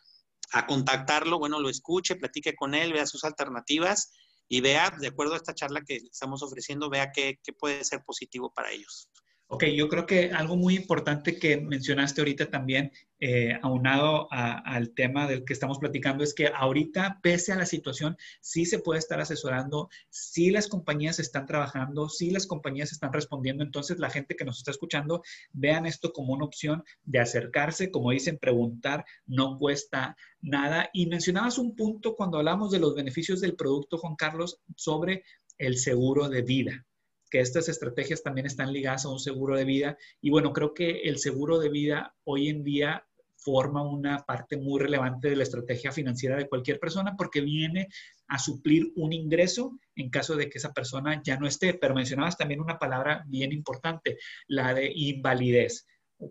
a, 0.53 0.67
contactarlo, 0.67 1.37
bueno, 1.37 1.59
lo 1.59 1.69
escuche, 1.69 2.15
platique 2.15 2.55
con 2.55 2.73
él, 2.73 2.93
vea 2.93 3.05
sus 3.05 3.25
alternativas 3.25 4.13
y 4.47 4.61
vea, 4.61 4.89
de 4.99 5.07
acuerdo 5.07 5.33
a 5.33 5.37
esta 5.37 5.53
charla 5.53 5.81
que 5.85 5.97
estamos 5.97 6.41
ofreciendo, 6.43 6.89
vea 6.89 7.11
qué, 7.11 7.37
qué 7.43 7.51
puede 7.51 7.83
ser 7.83 8.03
positivo 8.05 8.53
para 8.53 8.71
ellos. 8.71 9.09
Ok, 9.49 9.63
yo 9.73 9.87
creo 9.87 10.05
que 10.05 10.31
algo 10.31 10.57
muy 10.57 10.75
importante 10.75 11.39
que 11.39 11.55
mencionaste 11.55 12.19
ahorita 12.19 12.49
también, 12.49 12.91
eh, 13.21 13.57
aunado 13.61 14.27
al 14.29 14.93
tema 14.93 15.25
del 15.25 15.45
que 15.45 15.53
estamos 15.53 15.79
platicando, 15.79 16.21
es 16.21 16.33
que 16.33 16.47
ahorita, 16.47 17.19
pese 17.23 17.53
a 17.53 17.55
la 17.55 17.65
situación, 17.65 18.17
sí 18.41 18.65
se 18.65 18.79
puede 18.79 18.99
estar 18.99 19.21
asesorando, 19.21 19.87
sí 20.09 20.49
las 20.51 20.67
compañías 20.67 21.19
están 21.19 21.45
trabajando, 21.45 22.09
sí 22.09 22.29
las 22.29 22.45
compañías 22.45 22.91
están 22.91 23.13
respondiendo. 23.13 23.63
Entonces, 23.63 23.99
la 23.99 24.09
gente 24.09 24.35
que 24.35 24.43
nos 24.43 24.57
está 24.57 24.71
escuchando, 24.71 25.23
vean 25.53 25.85
esto 25.85 26.11
como 26.11 26.33
una 26.33 26.43
opción 26.45 26.83
de 27.05 27.19
acercarse, 27.19 27.89
como 27.89 28.11
dicen, 28.11 28.37
preguntar, 28.37 29.05
no 29.25 29.57
cuesta 29.57 30.17
nada. 30.41 30.89
Y 30.91 31.07
mencionabas 31.07 31.57
un 31.57 31.73
punto 31.73 32.15
cuando 32.17 32.37
hablamos 32.37 32.69
de 32.71 32.79
los 32.79 32.95
beneficios 32.95 33.39
del 33.39 33.55
producto, 33.55 33.97
Juan 33.97 34.17
Carlos, 34.17 34.59
sobre 34.75 35.23
el 35.57 35.77
seguro 35.77 36.27
de 36.27 36.41
vida 36.41 36.85
que 37.29 37.39
estas 37.39 37.69
estrategias 37.69 38.23
también 38.23 38.47
están 38.47 38.71
ligadas 38.71 39.05
a 39.05 39.09
un 39.09 39.19
seguro 39.19 39.57
de 39.57 39.65
vida. 39.65 39.97
Y 40.21 40.29
bueno, 40.29 40.53
creo 40.53 40.73
que 40.73 41.01
el 41.01 41.19
seguro 41.19 41.59
de 41.59 41.69
vida 41.69 42.15
hoy 42.23 42.49
en 42.49 42.63
día 42.63 43.07
forma 43.47 43.81
una 43.81 44.25
parte 44.25 44.57
muy 44.57 44.79
relevante 44.79 45.29
de 45.29 45.35
la 45.35 45.43
estrategia 45.43 45.91
financiera 45.91 46.35
de 46.35 46.49
cualquier 46.49 46.79
persona 46.79 47.15
porque 47.15 47.39
viene 47.39 47.87
a 48.27 48.39
suplir 48.39 48.91
un 48.95 49.13
ingreso 49.13 49.79
en 49.95 50.09
caso 50.09 50.35
de 50.35 50.49
que 50.49 50.57
esa 50.57 50.73
persona 50.73 51.21
ya 51.23 51.37
no 51.37 51.47
esté. 51.47 51.73
Pero 51.73 51.95
mencionabas 51.95 52.37
también 52.37 52.59
una 52.59 52.77
palabra 52.77 53.23
bien 53.27 53.51
importante, 53.53 54.17
la 54.47 54.73
de 54.73 54.91
invalidez. 54.93 55.85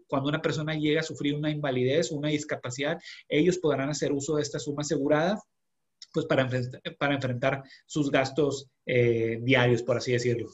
Cuando 0.09 0.29
una 0.29 0.43
persona 0.43 0.75
llega 0.75 1.01
a 1.01 1.05
sufrir 1.05 1.35
una 1.35 1.51
invalidez, 1.51 2.11
una 2.11 2.29
discapacidad, 2.29 2.99
ellos 3.29 3.59
podrán 3.59 3.89
hacer 3.89 4.13
uso 4.13 4.37
de 4.37 4.43
esta 4.43 4.59
suma 4.59 4.83
asegurada 4.83 5.41
pues 6.13 6.27
para, 6.27 6.49
para 6.99 7.15
enfrentar 7.15 7.63
sus 7.87 8.11
gastos 8.11 8.69
eh, 8.85 9.39
diarios, 9.43 9.83
por 9.83 9.97
así 9.97 10.13
decirlo. 10.13 10.49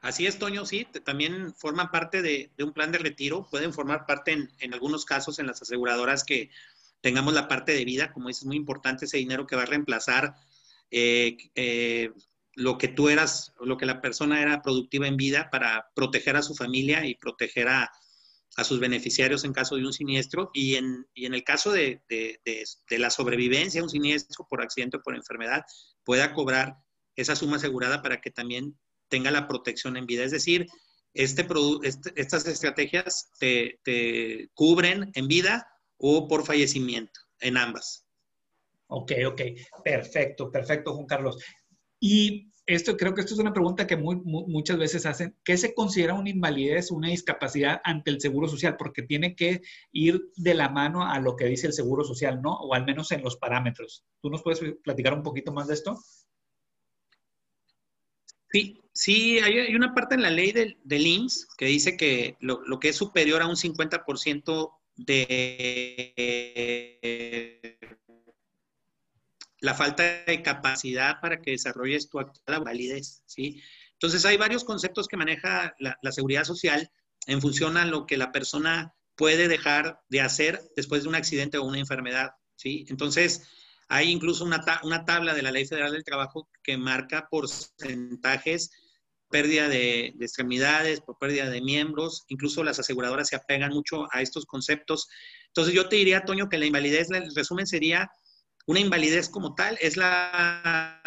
Así 0.00 0.26
es, 0.26 0.38
Toño, 0.38 0.66
sí, 0.66 0.86
también 1.04 1.54
forman 1.54 1.90
parte 1.90 2.22
de, 2.22 2.50
un 2.58 2.72
plan 2.72 2.92
de 2.92 2.98
retiro, 2.98 3.48
pueden 3.50 3.72
formar 3.72 4.06
parte 4.06 4.32
en, 4.58 4.74
algunos 4.74 5.04
casos 5.04 5.38
en 5.38 5.46
las 5.46 5.62
aseguradoras 5.62 6.24
que 6.24 6.50
tengamos 7.00 7.34
la 7.34 7.48
parte 7.48 7.72
de 7.72 7.84
vida, 7.84 8.12
como 8.12 8.28
dices, 8.28 8.44
muy 8.44 8.56
importante 8.56 9.04
ese 9.06 9.18
dinero 9.18 9.46
que 9.46 9.56
va 9.56 9.62
a 9.62 9.66
reemplazar 9.66 10.34
eh, 10.90 11.36
eh, 11.54 12.10
lo 12.54 12.78
que 12.78 12.88
tú 12.88 13.08
eras, 13.08 13.52
lo 13.60 13.76
que 13.76 13.86
la 13.86 14.00
persona 14.00 14.40
era 14.40 14.62
productiva 14.62 15.06
en 15.06 15.16
vida 15.16 15.50
para 15.50 15.90
proteger 15.94 16.36
a 16.36 16.42
su 16.42 16.54
familia 16.54 17.04
y 17.06 17.14
proteger 17.14 17.68
a, 17.68 17.90
sus 18.62 18.78
beneficiarios 18.78 19.42
en 19.42 19.52
caso 19.52 19.74
de 19.74 19.84
un 19.84 19.92
siniestro. 19.92 20.50
Y 20.54 20.76
en, 20.76 21.06
el 21.14 21.42
caso 21.42 21.72
de, 21.72 22.02
la 22.90 23.10
sobrevivencia 23.10 23.82
un 23.82 23.90
siniestro 23.90 24.46
por 24.48 24.62
accidente 24.62 24.98
o 24.98 25.02
por 25.02 25.16
enfermedad, 25.16 25.64
pueda 26.04 26.32
cobrar 26.32 26.76
esa 27.16 27.34
suma 27.34 27.56
asegurada 27.56 28.00
para 28.02 28.20
que 28.20 28.30
también 28.30 28.78
tenga 29.08 29.30
la 29.30 29.46
protección 29.46 29.96
en 29.96 30.06
vida. 30.06 30.24
Es 30.24 30.30
decir, 30.30 30.66
este, 31.14 31.46
este 31.82 32.12
estas 32.16 32.46
estrategias 32.46 33.30
te, 33.38 33.80
cubren 34.54 35.10
en 35.14 35.28
vida 35.28 35.68
o 35.96 36.26
por 36.28 36.44
fallecimiento, 36.44 37.20
en 37.40 37.56
ambas. 37.56 38.04
Ok, 38.88 39.12
ok, 39.26 39.40
perfecto, 39.82 40.50
perfecto, 40.50 40.94
Juan 40.94 41.06
Carlos. 41.06 41.38
Y 42.00 42.50
esto 42.66 42.96
creo 42.96 43.14
que 43.14 43.20
esto 43.20 43.34
es 43.34 43.40
una 43.40 43.52
pregunta 43.52 43.86
que 43.86 43.96
muchas 43.96 44.78
veces 44.78 45.06
hacen. 45.06 45.36
¿Qué 45.44 45.56
se 45.56 45.74
considera 45.74 46.14
una 46.14 46.30
invalidez, 46.30 46.90
una 46.90 47.08
discapacidad 47.08 47.80
ante 47.84 48.10
el 48.10 48.20
Seguro 48.20 48.48
Social? 48.48 48.76
Porque 48.76 49.02
tiene 49.02 49.36
que 49.36 49.60
ir 49.92 50.20
de 50.36 50.54
la 50.54 50.68
mano 50.68 51.06
a 51.06 51.20
lo 51.20 51.36
que 51.36 51.46
dice 51.46 51.66
el 51.66 51.72
Seguro 51.72 52.04
Social, 52.04 52.40
¿no? 52.42 52.54
O 52.54 52.74
al 52.74 52.84
menos 52.84 53.12
en 53.12 53.22
los 53.22 53.36
parámetros. 53.36 54.04
¿Tú 54.20 54.30
nos 54.30 54.42
puedes 54.42 54.60
platicar 54.82 55.14
un 55.14 55.22
poquito 55.22 55.52
más 55.52 55.68
de 55.68 55.74
esto? 55.74 55.98
Sí, 58.54 58.80
sí, 58.92 59.40
hay, 59.40 59.74
una 59.74 59.92
parte 59.94 60.14
en 60.14 60.22
la 60.22 60.30
ley 60.30 60.52
del, 60.52 60.78
del 60.84 61.04
IMSS 61.04 61.48
que 61.58 61.66
dice 61.66 61.96
que 61.96 62.36
lo, 62.38 62.62
lo 62.68 62.78
que 62.78 62.90
es 62.90 62.96
superior 62.96 63.42
a 63.42 63.48
un 63.48 63.56
50% 63.56 64.70
de 64.94 66.14
la 69.58 69.74
falta 69.74 70.22
de 70.24 70.40
capacidad 70.44 71.20
para 71.20 71.42
que 71.42 71.50
desarrolles 71.50 72.08
tu 72.08 72.20
actual 72.20 72.62
validez, 72.62 73.24
¿sí? 73.26 73.60
Entonces 73.94 74.24
hay 74.24 74.36
varios 74.36 74.62
conceptos 74.62 75.08
que 75.08 75.16
maneja 75.16 75.74
la, 75.80 76.12
seguridad 76.12 76.44
social 76.44 76.92
en 77.26 77.40
función 77.40 77.76
a 77.76 77.84
lo 77.84 78.06
que 78.06 78.16
la 78.16 78.30
persona 78.30 78.94
puede 79.16 79.48
dejar 79.48 80.00
de 80.08 80.20
hacer 80.20 80.62
después 80.76 81.02
de 81.02 81.08
un 81.08 81.16
accidente 81.16 81.58
o 81.58 81.64
una 81.64 81.80
enfermedad, 81.80 82.34
¿sí? 82.54 82.86
Entonces 82.88 83.48
hay 83.94 84.10
incluso 84.10 84.44
una, 84.44 84.60
una 84.82 85.04
tabla 85.04 85.34
de 85.34 85.42
la 85.42 85.52
Ley 85.52 85.66
Federal 85.66 85.92
del 85.92 86.02
Trabajo 86.02 86.48
que 86.64 86.76
marca 86.76 87.28
porcentajes 87.30 88.70
pérdida 89.30 89.68
de, 89.68 90.12
de, 90.16 90.24
extremidades, 90.24 91.00
por 91.00 91.16
pérdida 91.18 91.48
de 91.48 91.60
miembros, 91.60 92.24
incluso 92.26 92.64
las 92.64 92.80
aseguradoras 92.80 93.28
se 93.28 93.36
apegan 93.36 93.72
mucho 93.72 94.08
a 94.12 94.20
estos 94.20 94.46
conceptos. 94.46 95.06
Entonces 95.46 95.74
yo 95.74 95.88
te 95.88 95.96
diría, 95.96 96.24
Toño, 96.24 96.48
que 96.48 96.58
la 96.58 96.66
invalidez, 96.66 97.08
el 97.10 97.32
resumen 97.34 97.68
sería 97.68 98.10
una 98.66 98.80
invalidez 98.80 99.28
como 99.28 99.54
tal, 99.54 99.78
es 99.80 99.96
la, 99.96 101.00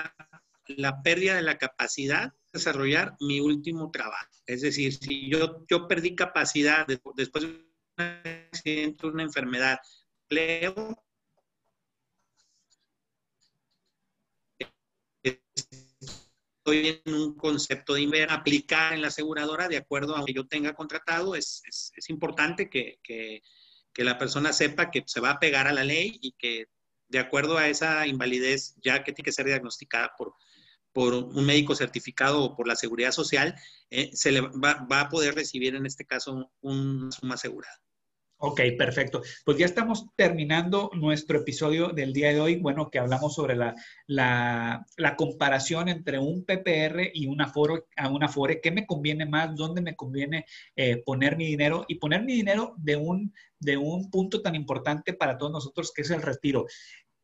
la 0.67 1.01
pérdida 1.01 1.35
de 1.35 1.41
la 1.41 1.57
capacidad 1.57 2.31
de 2.31 2.33
desarrollar 2.53 3.15
mi 3.19 3.41
último 3.41 3.91
trabajo. 3.91 4.31
Es 4.45 4.61
decir, 4.61 4.93
si 4.93 5.29
yo, 5.29 5.65
yo 5.69 5.89
perdí 5.89 6.15
capacidad 6.15 6.87
después 6.87 7.15
de 7.17 7.47
un 7.47 7.65
accidente, 7.97 9.07
una 9.07 9.23
enfermedad, 9.23 9.77
empleo, 10.29 11.03
estoy 16.71 17.01
en 17.05 17.13
un 17.13 17.35
concepto 17.35 17.93
de 17.93 18.01
inver, 18.01 18.29
aplicar 18.29 18.93
en 18.93 19.01
la 19.01 19.07
aseguradora 19.07 19.67
de 19.67 19.77
acuerdo 19.77 20.15
a 20.15 20.19
lo 20.19 20.25
que 20.25 20.33
yo 20.33 20.47
tenga 20.47 20.73
contratado. 20.73 21.35
Es, 21.35 21.61
es, 21.65 22.09
importante 22.09 22.69
que, 22.69 22.99
que, 23.03 23.41
que, 23.93 24.03
la 24.03 24.17
persona 24.17 24.51
sepa 24.51 24.91
que 24.91 25.03
se 25.05 25.21
va 25.21 25.31
a 25.31 25.39
pegar 25.39 25.67
a 25.67 25.73
la 25.73 25.83
ley 25.85 26.17
y 26.21 26.33
que 26.33 26.67
de 27.07 27.19
acuerdo 27.19 27.57
a 27.57 27.69
esa 27.69 28.05
invalidez, 28.05 28.75
ya 28.83 29.03
que 29.03 29.13
tiene 29.13 29.25
que 29.25 29.31
ser 29.31 29.45
diagnosticada 29.45 30.11
por, 30.17 30.33
por 30.91 31.13
un 31.13 31.45
médico 31.45 31.73
certificado 31.73 32.43
o 32.43 32.55
por 32.55 32.67
la 32.67 32.75
seguridad 32.75 33.11
social, 33.11 33.55
eh, 33.89 34.09
se 34.13 34.31
le 34.31 34.41
va, 34.41 34.85
va, 34.91 35.01
a 35.01 35.09
poder 35.09 35.35
recibir 35.35 35.73
en 35.75 35.85
este 35.85 36.05
caso 36.05 36.51
una 36.59 37.11
suma 37.11 37.35
asegurada. 37.35 37.81
Ok, 38.39 38.61
perfecto. 38.77 39.23
Pues 39.43 39.57
ya 39.57 39.65
estamos 39.65 40.05
terminando 40.15 40.91
nuestro 40.93 41.39
episodio 41.39 41.87
del 41.89 42.13
día 42.13 42.29
de 42.29 42.39
hoy. 42.39 42.57
Bueno, 42.57 42.91
que 42.91 42.99
hablamos 42.99 43.33
sobre 43.33 43.55
la, 43.55 43.73
la, 44.05 45.15
comparación 45.17 45.89
entre 45.89 46.19
un 46.19 46.45
PPR 46.45 47.09
y 47.15 47.25
un 47.25 47.41
aforo, 47.41 47.87
a 47.95 48.09
un 48.09 48.23
afore. 48.23 48.61
¿Qué 48.61 48.69
me 48.69 48.85
conviene 48.85 49.25
más? 49.25 49.55
¿Dónde 49.55 49.81
me 49.81 49.95
conviene 49.95 50.45
eh, 50.75 51.01
poner 51.03 51.35
mi 51.35 51.47
dinero? 51.47 51.85
Y 51.87 51.95
poner 51.95 52.23
mi 52.23 52.33
dinero 52.33 52.75
de 52.77 52.95
un, 52.95 53.33
de 53.59 53.75
un 53.77 54.11
punto 54.11 54.39
tan 54.43 54.53
importante 54.53 55.13
para 55.13 55.35
todos 55.39 55.51
nosotros 55.51 55.91
que 55.91 56.03
es 56.03 56.11
el 56.11 56.21
retiro. 56.21 56.67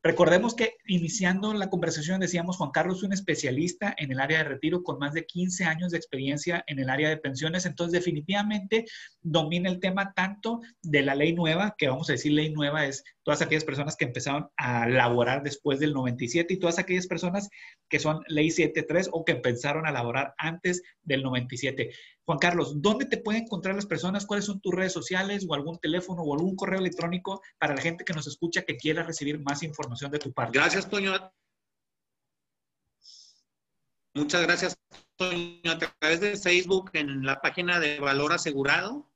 Recordemos 0.05 0.53
que 0.53 0.75
iniciando 0.85 1.53
la 1.53 1.69
conversación 1.69 2.19
decíamos, 2.19 2.57
Juan 2.57 2.71
Carlos 2.71 2.97
es 2.97 3.03
un 3.03 3.13
especialista 3.13 3.95
en 3.97 4.11
el 4.11 4.19
área 4.19 4.39
de 4.39 4.43
retiro 4.43 4.83
con 4.83 4.99
más 4.99 5.13
de 5.13 5.25
15 5.25 5.63
años 5.63 5.91
de 5.91 5.97
experiencia 5.97 6.61
en 6.67 6.79
el 6.79 6.89
área 6.89 7.07
de 7.07 7.15
pensiones, 7.15 7.65
entonces 7.65 7.93
definitivamente 7.93 8.83
domina 9.21 9.69
el 9.69 9.79
tema 9.79 10.13
tanto 10.13 10.59
de 10.81 11.03
la 11.03 11.15
ley 11.15 11.31
nueva, 11.31 11.75
que 11.77 11.87
vamos 11.87 12.09
a 12.09 12.13
decir 12.13 12.33
ley 12.33 12.51
nueva 12.51 12.85
es 12.85 13.05
todas 13.23 13.41
aquellas 13.41 13.63
personas 13.63 13.95
que 13.95 14.03
empezaron 14.03 14.49
a 14.57 14.89
laborar 14.89 15.41
después 15.41 15.79
del 15.79 15.93
97 15.93 16.53
y 16.53 16.59
todas 16.59 16.79
aquellas 16.79 17.07
personas 17.07 17.49
que 17.87 17.99
son 17.99 18.23
ley 18.27 18.51
73 18.51 19.09
o 19.13 19.23
que 19.23 19.31
empezaron 19.31 19.85
a 19.85 19.91
laborar 19.93 20.33
antes 20.37 20.83
del 21.03 21.23
97. 21.23 21.91
Juan 22.25 22.39
Carlos, 22.39 22.81
¿dónde 22.81 23.05
te 23.05 23.17
pueden 23.17 23.43
encontrar 23.43 23.75
las 23.75 23.85
personas? 23.85 24.25
¿Cuáles 24.25 24.45
son 24.45 24.61
tus 24.61 24.73
redes 24.73 24.93
sociales 24.93 25.45
o 25.47 25.53
algún 25.53 25.77
teléfono 25.79 26.21
o 26.21 26.33
algún 26.33 26.55
correo 26.55 26.79
electrónico 26.79 27.41
para 27.59 27.75
la 27.75 27.81
gente 27.81 28.05
que 28.05 28.13
nos 28.13 28.27
escucha 28.27 28.61
que 28.61 28.77
quiera 28.77 29.03
recibir 29.03 29.39
más 29.39 29.61
información 29.61 30.09
de 30.11 30.19
tu 30.19 30.31
parte? 30.31 30.57
Gracias, 30.57 30.89
Toño. 30.89 31.13
Muchas 34.13 34.43
gracias, 34.43 34.77
Toño. 35.17 35.71
A 35.71 35.77
través 35.77 36.21
de 36.21 36.37
Facebook, 36.37 36.91
en 36.93 37.25
la 37.25 37.41
página 37.41 37.79
de 37.79 37.99
Valor 37.99 38.31
Asegurado, 38.31 39.09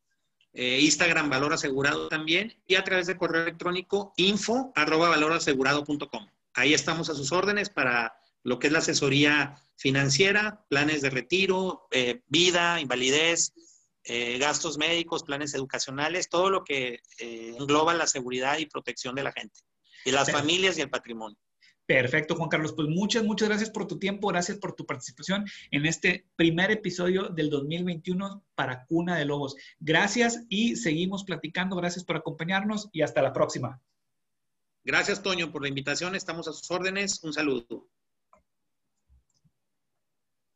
eh, 0.51 0.79
Instagram 0.81 1.29
Valor 1.29 1.53
Asegurado 1.53 2.09
también, 2.09 2.61
y 2.67 2.75
a 2.75 2.83
través 2.83 3.07
de 3.07 3.15
correo 3.15 3.43
electrónico 3.43 4.13
info 4.17 4.73
arroba 4.75 5.07
valorasegurado.com. 5.09 6.27
Ahí 6.55 6.73
estamos 6.73 7.09
a 7.09 7.15
sus 7.15 7.31
órdenes 7.31 7.69
para 7.69 8.19
lo 8.43 8.59
que 8.59 8.67
es 8.67 8.73
la 8.73 8.79
asesoría 8.79 9.61
financiera, 9.77 10.65
planes 10.69 11.01
de 11.01 11.09
retiro, 11.09 11.87
eh, 11.91 12.21
vida, 12.27 12.81
invalidez, 12.81 13.53
eh, 14.03 14.37
gastos 14.39 14.77
médicos, 14.77 15.23
planes 15.23 15.53
educacionales, 15.53 16.29
todo 16.29 16.49
lo 16.49 16.63
que 16.63 16.99
eh, 17.19 17.55
engloba 17.57 17.93
la 17.93 18.07
seguridad 18.07 18.57
y 18.57 18.65
protección 18.65 19.15
de 19.15 19.23
la 19.23 19.31
gente, 19.31 19.61
y 20.05 20.11
las 20.11 20.31
familias 20.31 20.77
y 20.77 20.81
el 20.81 20.89
patrimonio. 20.89 21.37
Perfecto, 21.85 22.35
Juan 22.35 22.49
Carlos. 22.49 22.73
Pues 22.73 22.89
muchas, 22.89 23.23
muchas 23.23 23.47
gracias 23.47 23.69
por 23.69 23.87
tu 23.87 23.97
tiempo, 23.97 24.27
gracias 24.27 24.57
por 24.57 24.73
tu 24.73 24.85
participación 24.85 25.45
en 25.71 25.85
este 25.85 26.25
primer 26.35 26.69
episodio 26.69 27.29
del 27.29 27.49
2021 27.49 28.43
para 28.55 28.85
Cuna 28.85 29.17
de 29.17 29.23
Lobos. 29.23 29.55
Gracias 29.79 30.43
y 30.49 30.75
seguimos 30.75 31.23
platicando. 31.23 31.77
Gracias 31.77 32.03
por 32.03 32.17
acompañarnos 32.17 32.89
y 32.91 33.03
hasta 33.03 33.21
la 33.21 33.31
próxima. 33.31 33.81
Gracias, 34.83 35.23
Toño, 35.23 35.49
por 35.51 35.61
la 35.61 35.69
invitación. 35.69 36.15
Estamos 36.15 36.49
a 36.49 36.53
sus 36.53 36.69
órdenes. 36.71 37.23
Un 37.23 37.31
saludo. 37.31 37.87